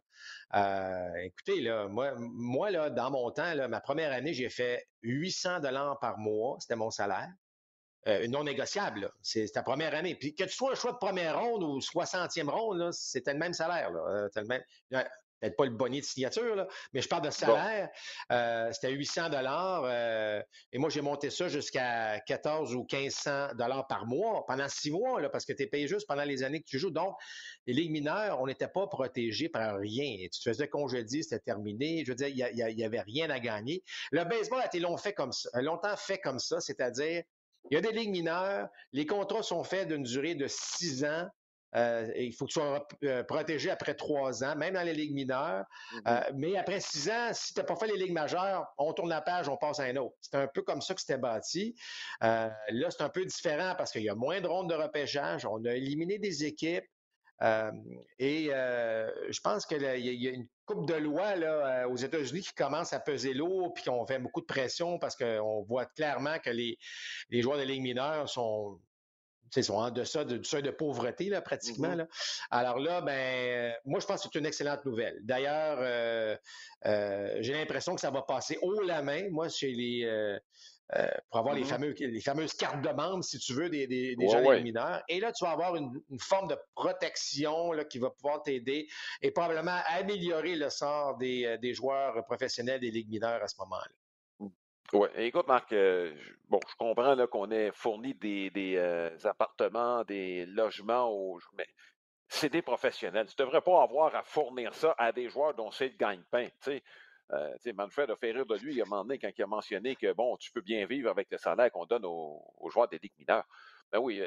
écoutez, 1.23 1.61
là, 1.61 1.87
moi, 1.87 2.13
moi 2.17 2.71
là, 2.71 2.89
dans 2.89 3.11
mon 3.11 3.31
temps, 3.31 3.53
là, 3.53 3.67
ma 3.67 3.81
première 3.81 4.13
année, 4.13 4.33
j'ai 4.33 4.49
fait 4.49 4.87
800 5.01 5.59
dollars 5.59 5.99
par 5.99 6.17
mois, 6.17 6.57
c'était 6.61 6.77
mon 6.77 6.89
salaire. 6.89 7.29
non 8.29 8.45
négociable. 8.45 9.11
C'est 9.21 9.45
ta 9.53 9.61
première 9.61 9.93
année. 9.95 10.15
Puis 10.15 10.35
que 10.35 10.45
tu 10.45 10.55
sois 10.55 10.71
un 10.71 10.75
choix 10.75 10.93
de 10.93 10.97
première 10.97 11.37
ronde 11.37 11.63
ou 11.63 11.79
60e 11.79 12.49
ronde, 12.49 12.93
c'était 12.93 13.33
le 13.33 13.39
même 13.39 13.53
salaire. 13.53 13.91
Là. 13.91 14.27
Le 14.35 14.43
même 14.45 14.63
peut-être 15.43 15.57
pas 15.57 15.65
le 15.65 15.71
bonnet 15.71 15.99
de 15.99 16.05
signature, 16.05 16.55
là, 16.55 16.67
mais 16.93 17.01
je 17.01 17.07
parle 17.07 17.23
de 17.23 17.29
salaire. 17.29 17.89
Euh, 18.31 18.71
c'était 18.71 18.91
800 18.91 19.29
dollars 19.29 19.83
euh, 19.85 20.41
et 20.71 20.77
moi, 20.77 20.89
j'ai 20.89 21.01
monté 21.01 21.29
ça 21.29 21.47
jusqu'à 21.49 22.19
14 22.21 22.73
ou 22.75 22.85
1500 22.91 23.55
dollars 23.55 23.87
par 23.87 24.05
mois 24.05 24.45
pendant 24.47 24.69
six 24.69 24.91
mois, 24.91 25.19
là, 25.21 25.29
parce 25.29 25.45
que 25.45 25.53
tu 25.53 25.63
es 25.63 25.67
payé 25.67 25.87
juste 25.87 26.07
pendant 26.07 26.23
les 26.23 26.43
années 26.43 26.61
que 26.61 26.67
tu 26.67 26.79
joues. 26.79 26.91
Donc, 26.91 27.15
les 27.67 27.73
ligues 27.73 27.91
mineures, 27.91 28.39
on 28.41 28.47
n'était 28.47 28.67
pas 28.67 28.87
protégé 28.87 29.49
par 29.49 29.77
rien. 29.77 30.27
Tu 30.31 30.39
te 30.39 30.49
faisais 30.49 30.67
congédier, 30.67 31.23
c'était 31.23 31.39
terminé. 31.39 32.03
Je 32.05 32.11
veux 32.11 32.15
dire, 32.15 32.27
il 32.27 32.75
n'y 32.75 32.83
avait 32.83 33.01
rien 33.01 33.29
à 33.29 33.39
gagner. 33.39 33.83
Le 34.11 34.23
baseball 34.23 34.61
a 34.61 34.67
été 34.67 34.79
long 34.79 34.97
fait 34.97 35.13
comme 35.13 35.31
ça, 35.31 35.49
longtemps 35.61 35.95
fait 35.97 36.19
comme 36.19 36.39
ça, 36.39 36.59
c'est-à-dire 36.59 37.23
Il 37.71 37.75
y 37.75 37.77
a 37.77 37.81
des 37.81 37.91
ligues 37.91 38.11
mineures, 38.11 38.67
les 38.91 39.05
contrats 39.05 39.43
sont 39.43 39.63
faits 39.63 39.87
d'une 39.87 40.03
durée 40.03 40.35
de 40.35 40.47
six 40.47 41.03
ans. 41.03 41.27
Euh, 41.75 42.11
il 42.15 42.33
faut 42.33 42.45
que 42.45 42.51
tu 42.51 42.59
sois 42.59 42.87
euh, 43.03 43.23
protégé 43.23 43.69
après 43.69 43.95
trois 43.95 44.43
ans, 44.43 44.55
même 44.55 44.73
dans 44.75 44.83
les 44.83 44.93
ligues 44.93 45.13
mineures. 45.13 45.65
Euh, 45.95 45.99
mm-hmm. 45.99 46.33
mais 46.35 46.57
après 46.57 46.79
six 46.79 47.09
ans, 47.09 47.31
si 47.33 47.53
tu 47.53 47.59
n'as 47.59 47.65
pas 47.65 47.75
fait 47.75 47.87
les 47.87 47.97
ligues 47.97 48.13
majeures, 48.13 48.67
on 48.77 48.93
tourne 48.93 49.09
la 49.09 49.21
page, 49.21 49.49
on 49.49 49.57
passe 49.57 49.79
à 49.79 49.83
un 49.83 49.95
autre. 49.95 50.15
C'est 50.21 50.35
un 50.35 50.47
peu 50.47 50.61
comme 50.61 50.81
ça 50.81 50.93
que 50.93 51.01
c'était 51.01 51.17
bâti. 51.17 51.75
là, 52.21 52.51
c'est 52.89 53.01
un 53.01 53.09
peu 53.09 53.25
différent 53.25 53.73
parce 53.77 53.91
qu'il 53.91 54.03
y 54.03 54.09
a 54.09 54.15
moins 54.15 54.41
de 54.41 54.47
rondes 54.47 54.69
de 54.69 54.75
repêchage. 54.75 55.45
On 55.45 55.63
a 55.65 55.73
éliminé 55.73 56.19
des 56.19 56.45
équipes. 56.45 56.85
et 58.19 58.49
je 58.49 59.39
pense 59.41 59.65
qu'il 59.65 59.81
y, 59.81 60.27
a 60.27 60.31
une 60.31 60.47
coupe 60.65 60.87
de 60.87 60.95
loi 60.95 61.35
là, 61.35 61.87
aux 61.89 61.97
États-Unis 61.97 62.41
qui 62.41 62.53
commence 62.53 62.93
à 62.93 62.99
peser 62.99 63.33
lourd, 63.33 63.73
puis 63.73 63.83
qu'on 63.83 64.05
fait 64.05 64.19
beaucoup 64.19 64.41
de 64.41 64.45
pression 64.45 64.99
parce 64.99 65.15
qu'on 65.15 65.63
voit 65.63 65.85
clairement 65.85 66.39
que 66.39 66.51
les, 66.51 66.77
les 67.29 67.41
joueurs 67.41 67.57
de 67.57 67.63
ligues 67.63 67.81
mineures 67.81 68.29
sont 68.29 68.79
ils 69.55 69.63
sont 69.63 69.75
en 69.75 69.91
deçà 69.91 70.23
du 70.23 70.43
seuil 70.43 70.63
de 70.63 70.71
pauvreté, 70.71 71.29
là, 71.29 71.41
pratiquement. 71.41 71.89
Mm-hmm. 71.89 71.97
là. 71.97 72.07
Alors 72.51 72.79
là, 72.79 73.01
ben, 73.01 73.73
moi, 73.85 73.99
je 73.99 74.05
pense 74.05 74.23
que 74.23 74.29
c'est 74.31 74.39
une 74.39 74.45
excellente 74.45 74.85
nouvelle. 74.85 75.19
D'ailleurs, 75.21 75.77
euh, 75.81 76.35
euh, 76.85 77.37
j'ai 77.41 77.53
l'impression 77.53 77.95
que 77.95 78.01
ça 78.01 78.11
va 78.11 78.21
passer 78.21 78.57
haut 78.61 78.81
la 78.81 79.01
main, 79.01 79.29
moi, 79.29 79.49
chez 79.49 79.71
les. 79.71 80.05
Euh, 80.05 80.39
pour 81.31 81.39
avoir 81.39 81.55
les, 81.55 81.63
mm-hmm. 81.63 81.65
fameux, 81.65 81.95
les 81.97 82.21
fameuses 82.21 82.53
cartes 82.53 82.83
de 82.83 82.89
membres, 82.89 83.23
si 83.23 83.39
tu 83.39 83.53
veux, 83.53 83.67
des, 83.67 83.87
des, 83.87 84.15
des 84.15 84.27
gens 84.27 84.41
mineurs. 84.61 85.01
Et 85.07 85.19
là, 85.19 85.31
tu 85.31 85.43
vas 85.43 85.51
avoir 85.51 85.75
une, 85.75 85.89
forme 86.19 86.49
de 86.49 86.57
protection 86.75 87.71
là, 87.71 87.83
qui 87.83 87.97
va 87.97 88.11
pouvoir 88.11 88.43
t'aider 88.43 88.87
et 89.21 89.31
probablement 89.31 89.79
améliorer 89.87 90.55
le 90.55 90.69
sort 90.69 91.17
des, 91.17 91.57
des 91.59 91.73
joueurs 91.73 92.23
professionnels 92.25 92.79
des 92.79 92.91
ligues 92.91 93.09
mineures 93.09 93.41
à 93.41 93.47
ce 93.47 93.55
moment-là. 93.59 94.02
Oui. 94.91 95.07
Écoute, 95.15 95.47
Marc, 95.47 95.71
euh, 95.73 96.13
bon, 96.49 96.59
je 96.69 96.75
comprends 96.75 97.15
qu'on 97.27 97.49
ait 97.51 97.71
fourni 97.71 98.13
des, 98.13 98.51
euh, 98.77 99.09
appartements, 99.23 100.03
des 100.03 100.45
logements, 100.45 101.09
aux, 101.09 101.39
mais 101.57 101.67
c'est 102.27 102.49
des 102.49 102.61
professionnels. 102.61 103.27
Tu 103.27 103.35
ne 103.39 103.45
devrais 103.45 103.61
pas 103.61 103.81
avoir 103.81 104.13
à 104.15 104.23
fournir 104.23 104.73
ça 104.73 104.93
à 104.97 105.11
des 105.11 105.29
joueurs 105.29 105.53
dont 105.53 105.71
c'est 105.71 105.89
le 105.89 105.97
gagne-pain. 105.97 106.47
Euh, 107.31 107.73
Manfred 107.73 108.11
a 108.11 108.15
fait 108.15 108.31
rire 108.31 108.45
de 108.45 108.55
lui 108.57 108.75
il 108.75 108.81
a 108.81 108.83
demandé 108.83 109.17
quand 109.17 109.31
il 109.35 109.41
a 109.41 109.47
mentionné 109.47 109.95
que, 109.95 110.11
bon, 110.13 110.37
tu 110.37 110.51
peux 110.51 110.61
bien 110.61 110.85
vivre 110.85 111.09
avec 111.09 111.27
le 111.31 111.37
salaire 111.37 111.71
qu'on 111.71 111.85
donne 111.85 112.05
aux, 112.05 112.69
joueurs 112.69 112.87
des 112.87 112.99
ligues 112.99 113.17
mineures. 113.17 113.47
Ben 113.91 113.99
oui, 113.99 114.21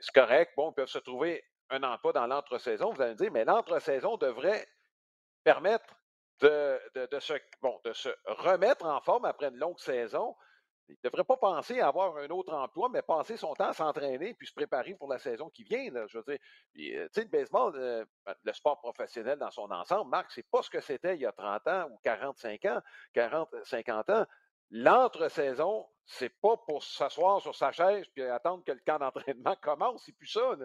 c'est 0.00 0.14
correct. 0.14 0.52
Bon, 0.56 0.70
ils 0.70 0.74
peuvent 0.74 0.88
se 0.88 0.98
trouver 0.98 1.44
un 1.68 1.82
emploi 1.84 2.12
dans 2.12 2.26
l'entre-saison. 2.26 2.92
Vous 2.92 3.00
allez 3.00 3.12
me 3.12 3.16
dire, 3.16 3.30
mais 3.30 3.44
l'entre-saison 3.44 4.16
devrait 4.16 4.66
permettre 5.44 5.99
de, 6.40 7.18
se, 7.20 8.08
remettre 8.26 8.86
en 8.86 9.00
forme 9.00 9.24
après 9.24 9.48
une 9.48 9.56
longue 9.56 9.78
saison. 9.78 10.34
Il 10.88 10.96
ne 11.04 11.08
devrait 11.08 11.24
pas 11.24 11.36
penser 11.36 11.80
à 11.80 11.86
avoir 11.86 12.16
un 12.16 12.28
autre 12.30 12.52
emploi, 12.52 12.88
mais 12.88 13.02
passer 13.02 13.36
son 13.36 13.54
temps 13.54 13.68
à 13.68 13.72
s'entraîner 13.72 14.34
puis 14.34 14.48
se 14.48 14.52
préparer 14.52 14.94
pour 14.94 15.08
la 15.08 15.18
saison 15.20 15.48
qui 15.48 15.62
vient. 15.62 15.88
Je 16.08 16.18
veux 16.18 16.24
dire, 16.24 16.38
euh, 16.78 17.08
le 17.16 17.24
baseball, 17.28 17.74
euh, 17.76 18.04
ben, 18.26 18.34
le 18.42 18.52
sport 18.52 18.80
professionnel 18.80 19.38
dans 19.38 19.52
son 19.52 19.70
ensemble, 19.70 20.10
Marc, 20.10 20.32
c'est 20.32 20.48
pas 20.50 20.62
ce 20.62 20.70
que 20.70 20.80
c'était 20.80 21.14
il 21.14 21.20
y 21.20 21.26
a 21.26 21.32
30 21.32 21.68
ans 21.68 21.88
ou 21.92 21.98
45 22.02 22.64
ans, 22.64 22.80
40, 23.14 23.54
50 23.62 24.10
ans. 24.10 24.26
L'entre-saison, 24.72 25.88
c'est 26.06 26.28
pas 26.40 26.56
pour 26.56 26.82
s'asseoir 26.82 27.40
sur 27.40 27.54
sa 27.54 27.70
chaise 27.70 28.06
puis 28.12 28.24
attendre 28.24 28.64
que 28.64 28.72
le 28.72 28.80
camp 28.84 28.98
d'entraînement 28.98 29.54
commence. 29.62 30.02
C'est 30.04 30.16
plus 30.16 30.26
ça. 30.26 30.56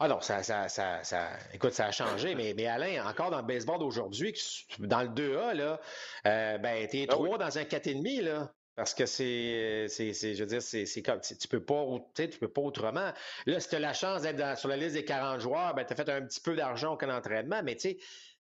Ah 0.00 0.08
non, 0.08 0.20
ça, 0.20 0.42
ça, 0.42 0.68
ça, 0.68 1.04
ça, 1.04 1.28
écoute, 1.52 1.72
ça 1.72 1.86
a 1.86 1.92
changé, 1.92 2.34
mais, 2.34 2.52
mais 2.56 2.66
Alain, 2.66 3.06
encore 3.06 3.30
dans 3.30 3.40
le 3.40 3.46
baseball 3.46 3.78
d'aujourd'hui, 3.78 4.34
dans 4.80 5.02
le 5.02 5.08
2A, 5.08 5.54
là, 5.54 5.80
euh, 6.26 6.58
ben, 6.58 6.86
t'es 6.88 7.06
ah 7.08 7.12
trois 7.12 7.38
dans 7.38 7.58
un 7.58 7.62
4,5, 7.62 8.22
là. 8.22 8.52
Parce 8.76 8.92
que 8.92 9.06
c'est, 9.06 9.86
je 9.88 10.40
veux 10.40 10.46
dire, 10.46 10.60
c'est, 10.60 11.02
comme, 11.02 11.20
tu 11.20 11.46
peux 11.46 11.64
pas, 11.64 11.86
tu 12.16 12.38
peux 12.40 12.48
pas 12.48 12.60
autrement. 12.60 13.12
Là, 13.46 13.60
si 13.60 13.68
tu 13.68 13.76
as 13.76 13.78
la 13.78 13.92
chance 13.92 14.22
d'être 14.22 14.58
sur 14.58 14.68
la 14.68 14.76
liste 14.76 14.94
des 14.94 15.04
40 15.04 15.40
joueurs, 15.40 15.74
ben, 15.74 15.84
tu 15.84 15.92
as 15.92 15.96
fait 15.96 16.08
un 16.08 16.22
petit 16.22 16.40
peu 16.40 16.56
d'argent 16.56 16.94
au 16.94 16.96
camp 16.96 17.06
d'entraînement, 17.06 17.62
mais 17.62 17.76
tu 17.76 17.96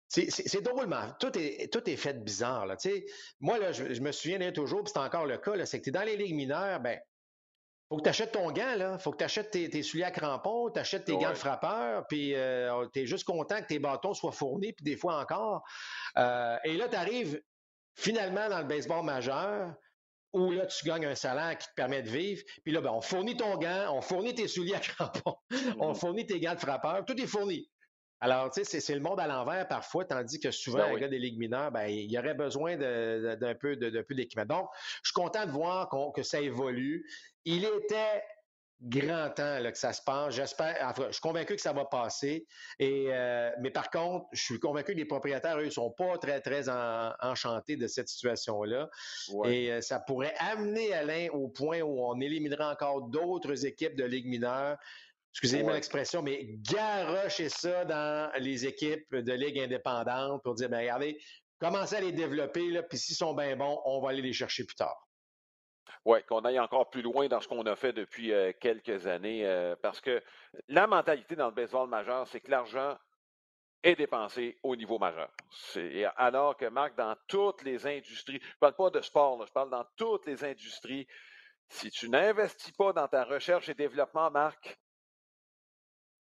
sais, 0.08 0.30
c'est 0.30 0.62
drôlement. 0.64 1.12
Tout 1.20 1.38
est, 1.38 1.72
tout 1.72 1.88
est 1.88 1.96
fait 1.96 2.24
bizarre. 2.24 2.66
Là, 2.66 2.76
moi, 3.40 3.60
là, 3.60 3.72
je, 3.72 4.02
me 4.02 4.12
souviens 4.12 4.52
toujours, 4.52 4.84
puis 4.84 4.92
c'est 4.96 5.00
encore 5.00 5.28
le 5.28 5.38
cas, 5.38 5.64
c'est 5.66 5.78
que 5.78 5.84
tu 5.84 5.90
es 5.90 5.92
dans 5.92 6.04
les 6.04 6.18
ligues 6.18 6.36
mineures, 6.36 6.80
ben, 6.80 7.00
faut 7.90 7.98
que 7.98 8.04
tu 8.04 8.10
achètes 8.10 8.32
ton 8.32 8.52
gant, 8.52 8.76
là. 8.76 8.98
Faut 8.98 9.12
que 9.12 9.18
tu 9.18 9.24
achètes 9.24 9.52
tes, 9.52 9.84
souliers 9.84 10.06
à 10.06 10.12
crampons, 10.12 10.72
tu 10.72 10.80
achètes 10.80 11.06
tes 11.06 11.18
gants 11.18 11.30
de 11.30 11.36
frappeur, 11.36 12.06
puis 12.08 12.34
euh, 12.34 12.88
tu 12.94 13.02
es 13.02 13.06
juste 13.06 13.26
content 13.26 13.62
que 13.62 13.68
tes 13.68 13.80
bâtons 13.80 14.14
soient 14.14 14.32
fournis, 14.32 14.74
puis 14.74 14.84
des 14.84 14.98
fois 14.98 15.20
encore. 15.22 15.64
Euh, 16.18 16.58
et 16.64 16.78
là, 16.78 16.90
tu 16.90 16.96
arrives 16.96 17.42
finalement 17.96 18.50
dans 18.50 18.60
le 18.60 18.66
baseball 18.66 19.06
majeur, 19.06 19.74
où 20.34 20.52
là, 20.52 20.66
tu 20.66 20.86
gagnes 20.86 21.06
un 21.06 21.16
salaire 21.16 21.58
qui 21.58 21.68
te 21.68 21.74
permet 21.76 22.02
de 22.02 22.10
vivre. 22.10 22.42
Puis 22.64 22.74
là, 22.74 22.82
ben, 22.82 22.92
on 22.92 23.02
fournit 23.02 23.38
ton 23.38 23.56
gant, 23.58 23.94
on 23.94 24.02
fournit 24.02 24.34
tes 24.34 24.48
souliers 24.48 24.76
à 24.76 24.80
crampons, 24.80 25.38
on 25.80 25.92
mm-hmm. 25.92 25.96
fournit 25.96 26.26
tes 26.26 26.40
gants 26.40 26.56
de 26.56 26.60
frappeur, 26.60 27.06
tout 27.06 27.20
est 27.20 27.28
fourni. 27.28 27.70
Alors, 28.22 28.50
tu 28.50 28.64
sais, 28.64 28.80
c'est 28.80 28.96
le 28.96 29.02
monde 29.02 29.20
à 29.20 29.28
l'envers 29.28 29.68
parfois, 29.68 30.06
tandis 30.06 30.40
que 30.40 30.52
souvent, 30.52 30.90
ben 30.90 30.98
gars 30.98 31.08
des 31.08 31.20
ligues 31.20 31.38
mineures, 31.38 31.72
ben, 31.72 31.88
il 31.88 32.12
y 32.12 32.18
aurait 32.18 32.34
besoin 32.34 32.78
d'un 32.78 33.56
peu 33.56 33.76
d'équipement. 33.76 34.46
Donc, 34.46 34.70
je 35.04 35.10
suis 35.10 35.14
content 35.14 35.46
de 35.46 35.52
voir 35.52 35.90
que 36.14 36.24
ça 36.24 36.40
évolue. 36.40 37.06
Il 37.44 37.66
était 37.66 38.24
grand 38.82 39.30
temps 39.30 39.60
là, 39.60 39.72
que 39.72 39.78
ça 39.78 39.94
se 39.94 40.02
passe. 40.02 40.36
J'espère, 40.36 40.78
enfin, 40.82 41.06
je 41.08 41.14
suis 41.14 41.22
convaincu 41.22 41.56
que 41.56 41.62
ça 41.62 41.74
va 41.74 41.86
passer. 41.86 42.46
Et, 42.80 43.08
euh, 43.10 43.52
mais 43.62 43.72
par 43.72 43.90
contre, 43.90 44.26
je 44.32 44.42
suis 44.42 44.60
convaincu 44.60 44.94
que 44.94 44.98
les 44.98 45.06
propriétaires, 45.06 45.58
eux, 45.60 45.66
ne 45.66 45.70
sont 45.70 45.92
pas 45.92 46.18
très, 46.18 46.42
très 46.42 46.70
enchantés 47.22 47.78
de 47.78 47.88
cette 47.88 48.08
situation-là. 48.08 48.90
Et 49.46 49.72
euh, 49.72 49.82
ça 49.82 50.00
pourrait 50.00 50.36
amener 50.40 50.94
Alain 50.94 51.28
au 51.34 51.48
point 51.48 51.82
où 51.82 52.06
on 52.06 52.20
éliminerait 52.20 52.66
encore 52.66 53.04
d'autres 53.04 53.66
équipes 53.66 53.96
de 53.96 54.04
Ligue 54.04 54.28
mineure 54.28 54.78
excusez-moi 55.36 55.74
l'expression, 55.74 56.22
mais 56.22 56.46
garocher 56.62 57.50
ça 57.50 57.84
dans 57.84 58.32
les 58.40 58.66
équipes 58.66 59.14
de 59.14 59.34
Ligue 59.34 59.60
indépendante 59.60 60.42
pour 60.44 60.56
dire, 60.56 60.70
ben 60.70 60.80
regardez, 60.80 61.20
commencez 61.60 61.98
à 61.98 62.02
les 62.02 62.14
développer, 62.14 62.70
là, 62.70 62.84
puis 62.84 62.98
s'ils 62.98 63.18
sont 63.18 63.34
bien 63.34 63.58
bons, 63.58 63.82
on 63.84 64.02
va 64.02 64.12
aller 64.12 64.22
les 64.22 64.32
chercher 64.32 64.64
plus 64.64 64.76
tard. 64.76 64.96
Oui, 66.06 66.24
qu'on 66.24 66.46
aille 66.46 66.60
encore 66.60 66.90
plus 66.90 67.02
loin 67.02 67.28
dans 67.28 67.42
ce 67.42 67.50
qu'on 67.50 67.66
a 67.66 67.76
fait 67.76 67.92
depuis 67.92 68.32
euh, 68.32 68.54
quelques 68.62 69.08
années, 69.08 69.46
euh, 69.46 69.76
parce 69.82 70.00
que 70.00 70.24
la 70.70 70.88
mentalité 70.88 71.36
dans 71.36 71.48
le 71.48 71.54
baseball 71.54 71.90
majeur, 71.90 72.28
c'est 72.28 72.40
que 72.40 72.52
l'argent 72.52 72.98
est 73.84 73.96
dépensé 73.96 74.58
au 74.64 74.78
niveau 74.78 75.00
majeur. 75.00 75.32
Alors 76.16 76.56
que, 76.56 76.66
Marc, 76.66 76.96
dans 76.96 77.16
toutes 77.28 77.62
les 77.64 77.86
industries, 77.86 78.40
je 78.42 78.48
ne 78.48 78.60
parle 78.60 78.76
pas 78.76 78.90
de 78.90 79.02
sport, 79.02 79.46
je 79.46 79.52
parle 79.52 79.70
dans 79.70 79.86
toutes 79.98 80.26
les 80.28 80.46
industries, 80.46 81.08
si 81.68 81.92
tu 81.92 82.08
n'investis 82.10 82.72
pas 82.72 82.94
dans 82.94 83.08
ta 83.08 83.26
recherche 83.26 83.68
et 83.68 83.74
développement, 83.74 84.32
Marc, 84.32 84.80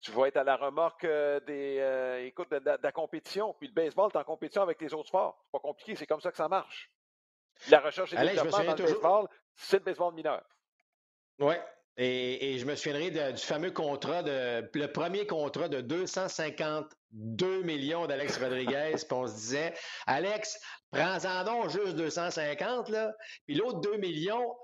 tu 0.07 0.13
vas 0.13 0.29
être 0.29 0.37
à 0.37 0.45
la 0.45 0.57
remorque 0.57 1.05
euh, 1.05 1.41
des, 1.41 1.79
euh, 1.81 2.25
écoute, 2.25 2.49
de, 2.51 2.79
la 2.81 2.93
compétition. 2.93 3.55
Puis 3.59 3.67
le 3.67 3.75
baseball, 3.75 4.13
tu 4.13 4.19
en 4.19 4.25
compétition 4.25 4.63
avec 4.63 4.81
les 4.81 4.95
autres 4.95 5.09
sports. 5.09 5.37
C'est 5.43 5.51
pas 5.51 5.59
compliqué, 5.59 5.97
c'est 5.97 6.07
comme 6.07 6.21
ça 6.21 6.31
que 6.31 6.37
ça 6.37 6.49
marche. 6.49 6.89
La 7.71 7.81
recherche 7.81 8.13
et 8.13 8.17
le 8.17 8.29
développement 8.29 8.65
dans 8.65 8.77
le 8.77 8.85
baseball, 8.85 9.29
c'est 9.57 9.79
le 9.79 9.85
baseball 9.85 10.15
mineur. 10.15 10.45
Oui. 11.41 11.55
Et, 11.97 12.59
je 12.59 12.67
me 12.67 12.77
souviendrai 12.77 13.33
du 13.33 13.43
fameux 13.43 13.73
contrat, 13.73 14.23
de, 14.23 14.71
le 14.75 14.87
premier 14.93 15.27
contrat 15.27 15.69
de 15.69 15.81
252 15.81 17.63
millions 17.63 18.07
d'Alex 18.07 18.39
Rodriguez. 18.39 18.93
puis 18.97 19.13
on 19.13 19.27
se 19.27 19.35
disait, 19.35 19.75
Alex, 20.07 20.61
prends-en 20.93 21.45
donc 21.45 21.71
juste 21.71 21.97
250, 21.97 22.91
là. 22.91 23.13
Puis 23.47 23.57
l'autre 23.57 23.81
2 23.81 23.97
millions, 23.97 24.55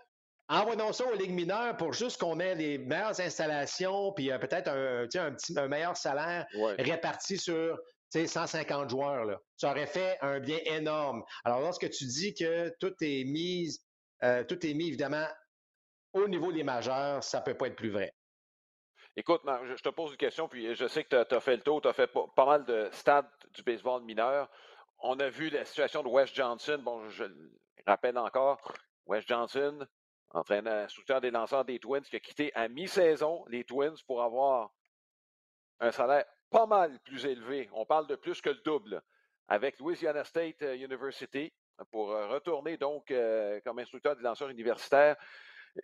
Envoyons 0.48 0.92
ça 0.92 1.06
aux 1.06 1.14
ligues 1.14 1.32
mineures 1.32 1.76
pour 1.76 1.92
juste 1.92 2.20
qu'on 2.20 2.38
ait 2.40 2.54
les 2.54 2.78
meilleures 2.78 3.20
installations, 3.20 4.12
puis 4.12 4.30
euh, 4.30 4.38
peut-être 4.38 4.68
un, 4.68 5.04
un, 5.04 5.32
petit, 5.32 5.58
un 5.58 5.68
meilleur 5.68 5.96
salaire 5.96 6.46
réparti 6.78 7.38
sur 7.38 7.78
150 8.12 8.90
joueurs. 8.90 9.24
Là. 9.24 9.40
Ça 9.56 9.70
aurait 9.70 9.86
fait 9.86 10.18
un 10.20 10.40
bien 10.40 10.58
énorme. 10.66 11.22
Alors, 11.44 11.60
lorsque 11.60 11.88
tu 11.90 12.04
dis 12.04 12.34
que 12.34 12.70
tout 12.80 12.94
est 13.00 13.24
mis, 13.24 13.78
euh, 14.22 14.44
tout 14.44 14.64
est 14.66 14.74
mis 14.74 14.88
évidemment 14.88 15.26
au 16.12 16.28
niveau 16.28 16.52
des 16.52 16.62
majeurs, 16.62 17.24
ça 17.24 17.40
ne 17.40 17.44
peut 17.44 17.54
pas 17.54 17.68
être 17.68 17.76
plus 17.76 17.90
vrai. 17.90 18.14
Écoute, 19.16 19.42
je 19.44 19.82
te 19.82 19.88
pose 19.90 20.12
une 20.12 20.16
question, 20.16 20.48
puis 20.48 20.74
je 20.74 20.86
sais 20.86 21.04
que 21.04 21.24
tu 21.24 21.34
as, 21.34 21.40
fait 21.40 21.56
le 21.56 21.62
tour, 21.62 21.82
tu 21.82 21.88
as 21.88 21.92
fait 21.92 22.06
pas, 22.06 22.46
mal 22.46 22.64
de 22.64 22.88
stades 22.92 23.28
du 23.54 23.62
baseball 23.62 24.02
mineur. 24.02 24.50
On 24.98 25.18
a 25.20 25.28
vu 25.28 25.50
la 25.50 25.64
situation 25.64 26.02
de 26.02 26.08
Wes 26.08 26.32
Johnson. 26.32 26.80
Bon, 26.82 27.08
je 27.08 27.24
le 27.24 27.50
rappelle 27.86 28.16
encore, 28.16 28.72
Wes 29.06 29.26
Johnson, 29.26 29.86
entraîneur, 30.32 30.84
instructeur 30.84 31.20
des 31.20 31.30
lanceurs 31.30 31.64
des 31.64 31.78
Twins, 31.78 32.02
qui 32.02 32.16
a 32.16 32.20
quitté 32.20 32.52
à 32.54 32.68
mi-saison 32.68 33.44
les 33.48 33.64
Twins 33.64 33.96
pour 34.06 34.22
avoir 34.22 34.72
un 35.80 35.90
salaire 35.90 36.24
pas 36.50 36.66
mal 36.66 36.98
plus 37.00 37.24
élevé. 37.26 37.68
On 37.72 37.86
parle 37.86 38.06
de 38.06 38.16
plus 38.16 38.40
que 38.40 38.50
le 38.50 38.60
double 38.64 39.02
avec 39.48 39.78
Louisiana 39.80 40.24
State 40.24 40.62
euh, 40.62 40.76
University 40.76 41.52
pour 41.90 42.12
euh, 42.12 42.28
retourner 42.28 42.76
donc 42.76 43.10
euh, 43.10 43.60
comme 43.64 43.78
instructeur 43.78 44.16
des 44.16 44.22
lanceurs 44.22 44.50
universitaires. 44.50 45.16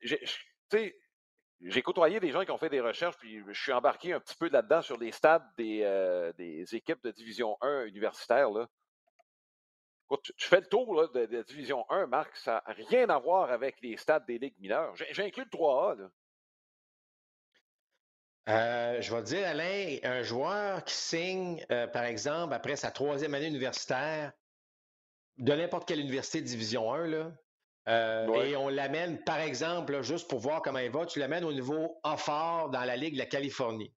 J'ai 0.03 1.83
côtoyé 1.83 2.21
des 2.21 2.31
gens 2.31 2.45
qui 2.45 2.51
ont 2.51 2.59
fait 2.59 2.69
des 2.69 2.81
recherches, 2.81 3.17
puis 3.17 3.43
je 3.49 3.61
suis 3.61 3.73
embarqué 3.73 4.13
un 4.13 4.21
petit 4.21 4.37
peu 4.37 4.49
là-dedans 4.49 4.83
sur 4.83 4.97
les 4.97 5.11
stades 5.11 5.45
des, 5.57 6.33
des 6.37 6.77
équipes 6.77 7.03
de 7.03 7.11
Division 7.11 7.57
1 7.63 7.87
universitaires. 7.87 8.51
Là. 8.51 8.69
Tu, 10.17 10.33
fais 10.39 10.61
le 10.61 10.67
tour 10.67 11.09
de, 11.09 11.21
la 11.21 11.43
Division 11.43 11.85
1, 11.91 12.07
Marc, 12.07 12.37
ça 12.37 12.63
n'a 12.67 12.75
rien 12.75 13.09
à 13.09 13.19
voir 13.19 13.51
avec 13.51 13.81
les 13.83 13.97
stades 13.97 14.27
des 14.27 14.39
ligues 14.39 14.59
mineures. 14.59 14.95
J'inclus 15.11 15.45
le 15.45 15.59
3A. 15.59 16.11
Euh, 18.49 19.01
je 19.03 19.15
vais 19.15 19.23
te 19.23 19.27
dire, 19.27 19.47
Alain, 19.47 19.99
un 20.05 20.23
joueur 20.23 20.83
qui 20.85 20.95
signe, 20.95 21.65
euh, 21.71 21.87
par 21.87 22.05
exemple, 22.05 22.55
après 22.55 22.77
sa 22.77 22.91
troisième 22.91 23.35
année 23.35 23.49
universitaire, 23.49 24.33
de 25.37 25.53
n'importe 25.53 25.87
quelle 25.87 26.01
université 26.01 26.41
de 26.41 26.47
Division 26.47 26.93
1, 26.93 27.07
là, 27.09 27.33
euh, 27.89 28.43
et 28.43 28.57
on 28.57 28.69
l'amène, 28.69 29.23
par 29.25 29.41
exemple, 29.41 30.03
juste 30.03 30.29
pour 30.29 30.41
voir 30.41 30.63
comment 30.63 30.79
il 30.79 30.91
va, 30.91 31.07
tu 31.07 31.19
l'amènes 31.19 31.45
au 31.45 31.53
niveau 31.53 32.01
fort 32.17 32.69
dans 32.71 32.85
la 32.85 32.97
Ligue 32.97 33.15
de 33.15 33.19
la 33.19 33.27
Californie. 33.27 33.95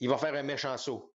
Il 0.00 0.10
va 0.10 0.18
faire 0.18 0.34
un 0.34 0.42
méchant 0.42 0.76
saut. 0.76 1.14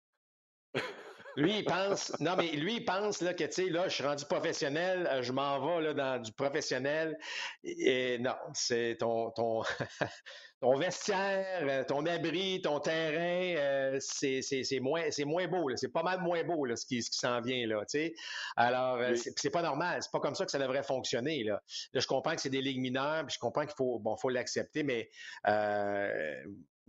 Lui, 1.35 1.59
il 1.59 1.65
pense, 1.65 2.17
non, 2.19 2.35
mais 2.35 2.51
lui, 2.51 2.77
il 2.77 2.85
pense 2.85 3.21
là, 3.21 3.33
que, 3.33 3.43
tu 3.43 3.51
sais, 3.51 3.69
là, 3.69 3.87
je 3.87 3.95
suis 3.95 4.03
rendu 4.03 4.25
professionnel, 4.25 5.07
euh, 5.11 5.21
je 5.21 5.31
m'en 5.31 5.59
vais 5.59 5.83
là, 5.83 5.93
dans 5.93 6.21
du 6.21 6.31
professionnel. 6.31 7.17
Et, 7.63 8.17
non, 8.19 8.35
c'est 8.53 8.97
ton, 8.99 9.31
ton, 9.31 9.61
ton, 10.61 10.77
vestiaire, 10.77 11.65
euh, 11.67 11.83
ton 11.83 12.05
abri, 12.05 12.61
ton 12.61 12.79
terrain, 12.79 13.55
euh, 13.57 13.97
c'est 13.99 14.79
moins, 14.79 15.03
moins 15.25 15.47
beau. 15.47 15.69
C'est 15.75 15.93
pas 15.93 16.03
mal 16.03 16.21
moins 16.21 16.43
beau 16.43 16.65
là, 16.65 16.75
ce 16.75 16.85
qui, 16.85 17.01
ce 17.01 17.09
qui 17.09 17.19
s'en 17.19 17.41
vient. 17.41 17.67
Là, 17.67 17.81
tu 17.81 17.99
sais. 17.99 18.13
Alors, 18.55 18.99
c'est 19.15 19.49
pas 19.49 19.61
normal. 19.61 20.01
C'est 20.01 20.11
pas 20.11 20.19
comme 20.19 20.35
ça 20.35 20.45
que 20.45 20.51
ça 20.51 20.59
devrait 20.59 20.83
fonctionner. 20.83 21.43
Là, 21.43 21.61
là 21.93 21.99
je 21.99 22.07
comprends 22.07 22.35
que 22.35 22.41
c'est 22.41 22.49
des 22.49 22.61
ligues 22.61 22.79
mineures, 22.79 23.25
puis 23.25 23.35
je 23.35 23.39
comprends 23.39 23.65
qu'il 23.65 23.75
faut, 23.77 23.99
bon, 23.99 24.17
faut 24.17 24.29
l'accepter, 24.29 24.83
mais 24.83 25.09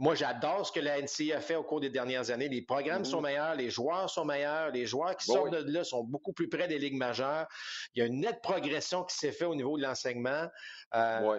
moi, 0.01 0.14
j'adore 0.14 0.66
ce 0.66 0.72
que 0.72 0.80
la 0.80 0.98
NCA 0.98 1.36
a 1.36 1.40
fait 1.40 1.57
au 1.57 1.62
cours 1.62 1.78
des 1.78 1.90
dernières 1.90 2.30
années. 2.30 2.48
Les 2.48 2.62
programmes 2.62 3.05
sont 3.05 3.20
mmh 3.20 3.24
meilleurs, 3.24 3.55
les 3.55 3.68
joueurs 3.68 4.09
sont 4.09 4.24
meilleurs, 4.24 4.70
les 4.70 4.86
joueurs 4.86 5.14
qui 5.14 5.26
sortent 5.26 5.51
de 5.51 5.70
là 5.70 5.84
sont 5.84 6.05
beaucoup 6.05 6.32
plus 6.32 6.48
près 6.48 6.66
des 6.68 6.78
ligues 6.78 6.96
majeures. 6.96 7.46
Il 7.94 7.98
y 7.98 8.03
a 8.03 8.07
une 8.07 8.20
nette 8.20 8.40
progression 8.40 9.05
qui 9.05 9.14
s'est 9.14 9.30
faite 9.30 9.48
au 9.48 9.55
niveau 9.55 9.76
de 9.76 9.82
l'enseignement. 9.82 10.48
Euh, 10.94 11.38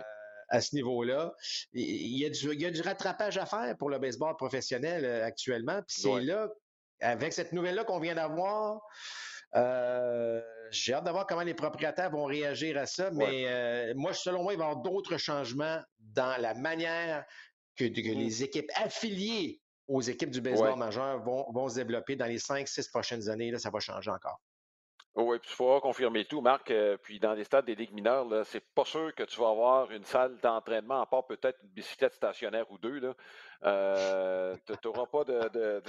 à 0.53 0.59
ce 0.59 0.75
niveau-là. 0.75 1.33
Il 1.71 2.17
y, 2.17 2.25
a 2.25 2.29
du, 2.69 2.81
rattrapage 2.81 3.37
à 3.37 3.45
faire 3.45 3.73
pour 3.77 3.89
le 3.89 3.99
baseball 3.99 4.35
professionnel 4.35 5.05
euh, 5.05 5.25
actuellement. 5.25 5.81
Puis 5.87 6.01
c'est 6.01 6.21
là, 6.21 6.49
avec 6.99 7.31
cette 7.31 7.53
nouvelle-là 7.53 7.85
qu'on 7.85 8.01
vient 8.01 8.15
d'avoir, 8.15 8.81
euh, 9.55 10.41
j'ai 10.69 10.93
hâte 10.93 11.05
de 11.05 11.09
voir 11.09 11.25
comment 11.25 11.43
les 11.43 11.53
propriétaires 11.53 12.11
vont 12.11 12.25
réagir 12.25 12.77
à 12.77 12.85
ça, 12.85 13.11
mais 13.11 13.93
moi, 13.95 14.13
selon 14.13 14.43
moi, 14.43 14.51
il 14.51 14.59
va 14.59 14.65
y 14.65 14.67
avoir 14.67 14.83
d'autres 14.83 15.15
changements 15.15 15.79
dans 15.99 16.39
la 16.41 16.53
manière 16.53 17.25
que, 17.75 17.85
mmh. 17.85 18.17
les 18.17 18.43
équipes 18.43 18.71
affiliées 18.75 19.61
aux 19.87 20.01
équipes 20.01 20.31
du 20.31 20.41
baseball 20.41 20.77
majeur 20.77 21.21
vont, 21.21 21.67
se 21.67 21.75
développer 21.75 22.15
dans 22.15 22.25
les 22.25 22.39
cinq, 22.39 22.67
six 22.67 22.87
prochaines 22.87 23.29
années. 23.29 23.51
Là, 23.51 23.59
ça 23.59 23.69
va 23.69 23.79
changer 23.79 24.11
encore. 24.11 24.39
Oui, 25.15 25.39
puis 25.39 25.49
il 25.51 25.55
faudra 25.55 25.81
confirmer 25.81 26.23
tout, 26.23 26.39
Marc. 26.39 26.71
Euh, 26.71 26.95
puis 26.97 27.19
dans 27.19 27.33
les 27.33 27.43
stades 27.43 27.65
des 27.65 27.75
ligues 27.75 27.91
mineures, 27.91 28.45
c'est 28.45 28.63
pas 28.73 28.85
sûr 28.85 29.13
que 29.13 29.23
tu 29.23 29.41
vas 29.41 29.49
avoir 29.49 29.91
une 29.91 30.05
salle 30.05 30.39
d'entraînement, 30.39 31.01
à 31.01 31.05
part 31.05 31.25
peut-être 31.25 31.59
une 31.63 31.69
bicyclette 31.69 32.13
stationnaire 32.13 32.71
ou 32.71 32.77
deux. 32.77 33.13
Euh, 33.63 34.55
tu 34.65 34.87
n'auras 34.87 35.07
pas 35.07 35.25
de, 35.25 35.49
de, 35.49 35.83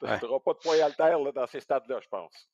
pas 0.00 0.18
de 0.18 0.58
poids 0.58 0.84
alter 0.84 1.16
dans 1.34 1.46
ces 1.46 1.60
stades-là, 1.60 2.00
je 2.02 2.08
pense. 2.08 2.50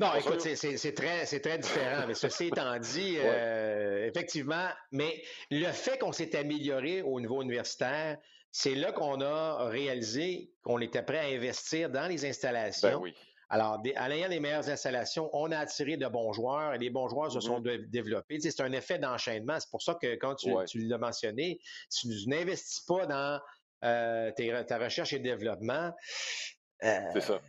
Non, 0.00 0.14
écoute, 0.14 0.40
c'est 0.40 0.94
très, 0.94 1.26
très 1.26 1.58
différent. 1.58 2.06
Mais 2.08 2.14
ceci 2.14 2.44
étant 2.46 2.78
dit, 2.78 3.16
euh, 3.18 4.06
effectivement, 4.06 4.68
mais 4.92 5.22
le 5.50 5.70
fait 5.72 5.98
qu'on 5.98 6.12
s'est 6.12 6.34
amélioré 6.36 7.02
au 7.02 7.20
niveau 7.20 7.42
universitaire, 7.42 8.16
c'est 8.50 8.74
là 8.74 8.92
qu'on 8.92 9.20
a 9.20 9.68
réalisé 9.68 10.50
qu'on 10.62 10.80
était 10.80 11.02
prêt 11.02 11.18
à 11.18 11.36
investir 11.36 11.90
dans 11.90 12.08
les 12.08 12.24
installations. 12.24 12.88
Ben 12.88 13.02
oui. 13.02 13.14
Alors, 13.50 13.78
en 13.78 14.10
ayant 14.10 14.28
les 14.28 14.40
meilleures 14.40 14.68
installations, 14.70 15.28
on 15.32 15.50
a 15.50 15.58
attiré 15.58 15.96
de 15.96 16.06
bons 16.06 16.32
joueurs 16.32 16.72
et 16.72 16.78
les 16.78 16.88
bons 16.88 17.08
joueurs 17.08 17.32
se 17.32 17.40
sont 17.40 17.60
mm-hmm. 17.60 17.90
développés. 17.90 18.38
c'est 18.40 18.60
un 18.60 18.72
effet 18.72 18.98
d'enchaînement. 18.98 19.58
C'est 19.58 19.70
pour 19.70 19.82
ça 19.82 19.98
que 20.00 20.14
quand 20.14 20.36
tu, 20.36 20.50
l'as 20.74 20.98
mentionné, 20.98 21.60
si 21.88 22.08
tu 22.08 22.28
n'investis 22.28 22.80
pas 22.80 23.06
dans 23.06 23.40
euh, 23.84 24.30
ta 24.62 24.78
recherche 24.78 25.12
et 25.12 25.18
développement, 25.18 25.92
euh, 26.84 27.00
c'est 27.12 27.20
ça 27.20 27.40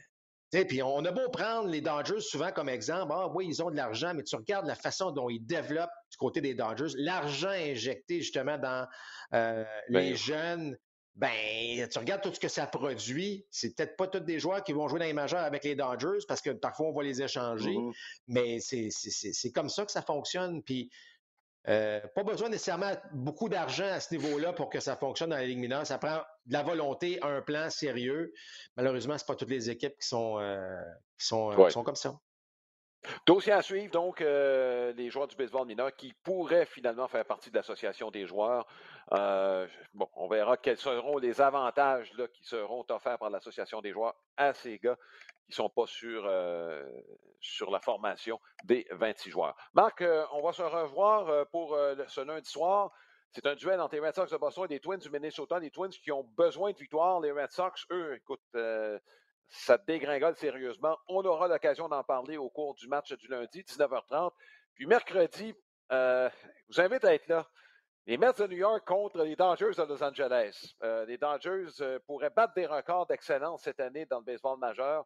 puis 0.51 0.83
on 0.83 1.03
a 1.05 1.11
beau 1.11 1.29
prendre 1.29 1.69
les 1.69 1.81
Dodgers 1.81 2.19
souvent 2.19 2.51
comme 2.51 2.69
exemple, 2.69 3.13
ah 3.15 3.29
oui, 3.33 3.47
ils 3.47 3.63
ont 3.63 3.71
de 3.71 3.75
l'argent, 3.75 4.13
mais 4.13 4.23
tu 4.23 4.35
regardes 4.35 4.67
la 4.67 4.75
façon 4.75 5.11
dont 5.11 5.29
ils 5.29 5.45
développent 5.45 5.89
du 6.09 6.17
côté 6.17 6.41
des 6.41 6.53
Dodgers, 6.53 6.93
l'argent 6.97 7.49
injecté 7.49 8.21
justement 8.21 8.57
dans 8.57 8.87
euh, 9.33 9.63
ben 9.89 9.99
les 9.99 10.15
jeunes, 10.15 10.77
ben 11.15 11.87
tu 11.89 11.99
regardes 11.99 12.21
tout 12.21 12.33
ce 12.33 12.39
que 12.39 12.47
ça 12.47 12.67
produit. 12.67 13.45
C'est 13.49 13.75
peut-être 13.75 13.95
pas 13.95 14.07
tous 14.07 14.19
des 14.19 14.39
joueurs 14.39 14.63
qui 14.63 14.73
vont 14.73 14.87
jouer 14.87 14.99
dans 14.99 15.05
les 15.05 15.13
majeurs 15.13 15.43
avec 15.43 15.63
les 15.63 15.75
Dodgers 15.75 16.25
parce 16.27 16.41
que 16.41 16.49
parfois 16.49 16.87
on 16.87 16.93
va 16.93 17.03
les 17.03 17.21
échanger, 17.21 17.71
mm-hmm. 17.71 17.93
mais 18.27 18.59
c'est 18.59 19.51
comme 19.51 19.69
ça 19.69 19.85
que 19.85 19.91
ça 19.91 20.01
fonctionne. 20.01 20.61
Puis 20.63 20.89
euh, 21.67 21.99
pas 22.15 22.23
besoin 22.23 22.49
nécessairement 22.49 22.91
beaucoup 23.11 23.47
d'argent 23.47 23.85
à 23.85 23.99
ce 23.99 24.15
niveau-là 24.15 24.53
pour 24.53 24.69
que 24.69 24.79
ça 24.79 24.95
fonctionne 24.95 25.29
dans 25.29 25.35
la 25.35 25.45
Ligue 25.45 25.59
mineure. 25.59 25.85
Ça 25.85 25.99
prend 25.99 26.21
de 26.45 26.53
la 26.53 26.63
volonté, 26.63 27.19
un 27.21 27.41
plan 27.41 27.69
sérieux. 27.69 28.33
Malheureusement, 28.77 29.17
ce 29.17 29.25
pas 29.25 29.35
toutes 29.35 29.49
les 29.49 29.69
équipes 29.69 29.97
qui 29.99 30.07
sont, 30.07 30.39
euh, 30.39 30.81
sont, 31.17 31.51
euh, 31.51 31.69
sont 31.69 31.83
comme 31.83 31.95
ça. 31.95 32.15
Dossier 33.25 33.51
à 33.51 33.63
suivre, 33.63 33.91
donc, 33.91 34.19
les 34.19 35.09
joueurs 35.09 35.27
du 35.27 35.35
baseball 35.35 35.65
mineur 35.65 35.95
qui 35.95 36.13
pourraient 36.23 36.67
finalement 36.67 37.07
faire 37.07 37.25
partie 37.25 37.49
de 37.49 37.55
l'association 37.55 38.11
des 38.11 38.27
joueurs. 38.27 38.67
bon, 39.09 40.07
on 40.13 40.27
verra 40.27 40.55
quels 40.57 40.77
seront 40.77 41.17
les 41.17 41.41
avantages 41.41 42.13
là, 42.13 42.27
qui 42.27 42.43
seront 42.43 42.85
offerts 42.89 43.17
par 43.17 43.31
l'association 43.31 43.81
des 43.81 43.91
joueurs 43.91 44.13
à 44.37 44.53
ces 44.53 44.77
gars 44.77 44.97
qui 45.51 45.55
sont 45.55 45.69
pas 45.69 45.85
sur, 45.85 46.23
euh, 46.25 46.83
sur 47.39 47.71
la 47.71 47.79
formation 47.79 48.39
des 48.63 48.87
26 48.91 49.29
joueurs. 49.29 49.55
Marc, 49.73 50.01
euh, 50.01 50.25
on 50.31 50.41
va 50.41 50.53
se 50.53 50.61
revoir 50.61 51.29
euh, 51.29 51.45
pour 51.51 51.77
ce 52.07 52.21
lundi 52.21 52.49
soir. 52.49 52.91
C'est 53.33 53.45
un 53.45 53.55
duel 53.55 53.79
entre 53.79 53.95
les 53.95 54.01
Red 54.01 54.15
Sox 54.15 54.29
de 54.29 54.37
Boston 54.37 54.65
et 54.65 54.73
les 54.73 54.79
Twins 54.79 54.99
du 54.99 55.09
Minnesota. 55.09 55.59
Les 55.59 55.71
Twins 55.71 55.91
qui 55.91 56.11
ont 56.11 56.23
besoin 56.35 56.71
de 56.71 56.77
victoire. 56.77 57.19
Les 57.21 57.31
Red 57.31 57.51
Sox, 57.51 57.85
eux, 57.91 58.15
écoute, 58.15 58.41
ça 59.47 59.77
dégringole 59.77 60.35
sérieusement. 60.35 60.97
On 61.07 61.23
aura 61.23 61.47
l'occasion 61.47 61.87
d'en 61.87 62.03
parler 62.03 62.35
au 62.37 62.49
cours 62.49 62.75
du 62.75 62.87
match 62.87 63.13
du 63.13 63.27
lundi, 63.27 63.61
19h30. 63.61 64.31
Puis 64.75 64.85
mercredi, 64.85 65.55
je 65.89 66.29
vous 66.67 66.81
invite 66.81 67.05
à 67.05 67.13
être 67.13 67.27
là. 67.27 67.47
Les 68.05 68.17
Mets 68.17 68.33
de 68.33 68.47
New 68.47 68.57
York 68.57 68.85
contre 68.85 69.23
les 69.23 69.37
Dodgers 69.37 69.75
de 69.77 69.83
Los 69.83 70.03
Angeles. 70.03 70.75
les 71.07 71.17
Dodgers 71.17 71.99
pourraient 72.05 72.31
battre 72.31 72.53
des 72.53 72.65
records 72.65 73.05
d'excellence 73.05 73.63
cette 73.63 73.79
année 73.79 74.05
dans 74.05 74.19
le 74.19 74.25
baseball 74.25 74.59
majeur. 74.59 75.05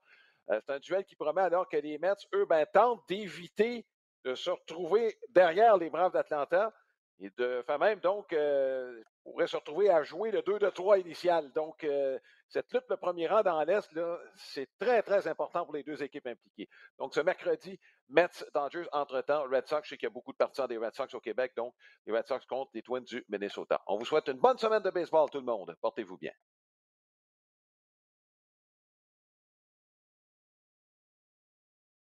Euh, 0.51 0.59
c'est 0.65 0.73
un 0.73 0.79
duel 0.79 1.05
qui 1.05 1.15
promet 1.15 1.41
alors 1.41 1.67
que 1.67 1.77
les 1.77 1.97
Mets, 1.97 2.13
eux, 2.33 2.45
ben, 2.45 2.65
tentent 2.71 3.07
d'éviter 3.07 3.85
de 4.23 4.35
se 4.35 4.49
retrouver 4.49 5.17
derrière 5.29 5.77
les 5.77 5.89
Braves 5.89 6.13
d'Atlanta 6.13 6.73
et 7.19 7.29
de 7.37 7.63
faire 7.65 7.79
même, 7.79 7.99
donc, 7.99 8.33
euh, 8.33 9.01
pourraient 9.23 9.47
se 9.47 9.55
retrouver 9.55 9.89
à 9.89 10.03
jouer 10.03 10.31
le 10.31 10.41
2 10.41 10.59
de 10.59 10.69
3 10.69 10.99
initial. 10.99 11.51
Donc, 11.53 11.83
euh, 11.83 12.19
cette 12.49 12.71
lutte, 12.73 12.83
le 12.89 12.97
premier 12.97 13.27
rang 13.27 13.41
dans 13.41 13.63
l'Est, 13.63 13.89
c'est 14.35 14.67
très, 14.79 15.01
très 15.01 15.27
important 15.27 15.63
pour 15.63 15.73
les 15.73 15.83
deux 15.83 16.03
équipes 16.03 16.27
impliquées. 16.27 16.67
Donc, 16.99 17.13
ce 17.13 17.21
mercredi, 17.21 17.79
Mets, 18.09 18.27
Dodgers, 18.53 18.87
entre-temps, 18.91 19.43
Red 19.43 19.67
Sox, 19.67 19.83
je 19.85 19.89
sais 19.89 19.97
qu'il 19.97 20.07
y 20.07 20.11
a 20.11 20.13
beaucoup 20.13 20.33
de 20.33 20.37
partisans 20.37 20.67
des 20.67 20.77
Red 20.77 20.93
Sox 20.93 21.07
au 21.13 21.21
Québec, 21.21 21.53
donc 21.55 21.73
les 22.05 22.13
Red 22.13 22.27
Sox 22.27 22.45
contre 22.45 22.71
les 22.73 22.81
Twins 22.81 23.03
du 23.03 23.25
Minnesota. 23.29 23.81
On 23.87 23.97
vous 23.97 24.05
souhaite 24.05 24.27
une 24.27 24.39
bonne 24.39 24.57
semaine 24.57 24.83
de 24.83 24.89
baseball, 24.89 25.29
tout 25.29 25.39
le 25.39 25.45
monde. 25.45 25.75
Portez-vous 25.81 26.17
bien. 26.17 26.33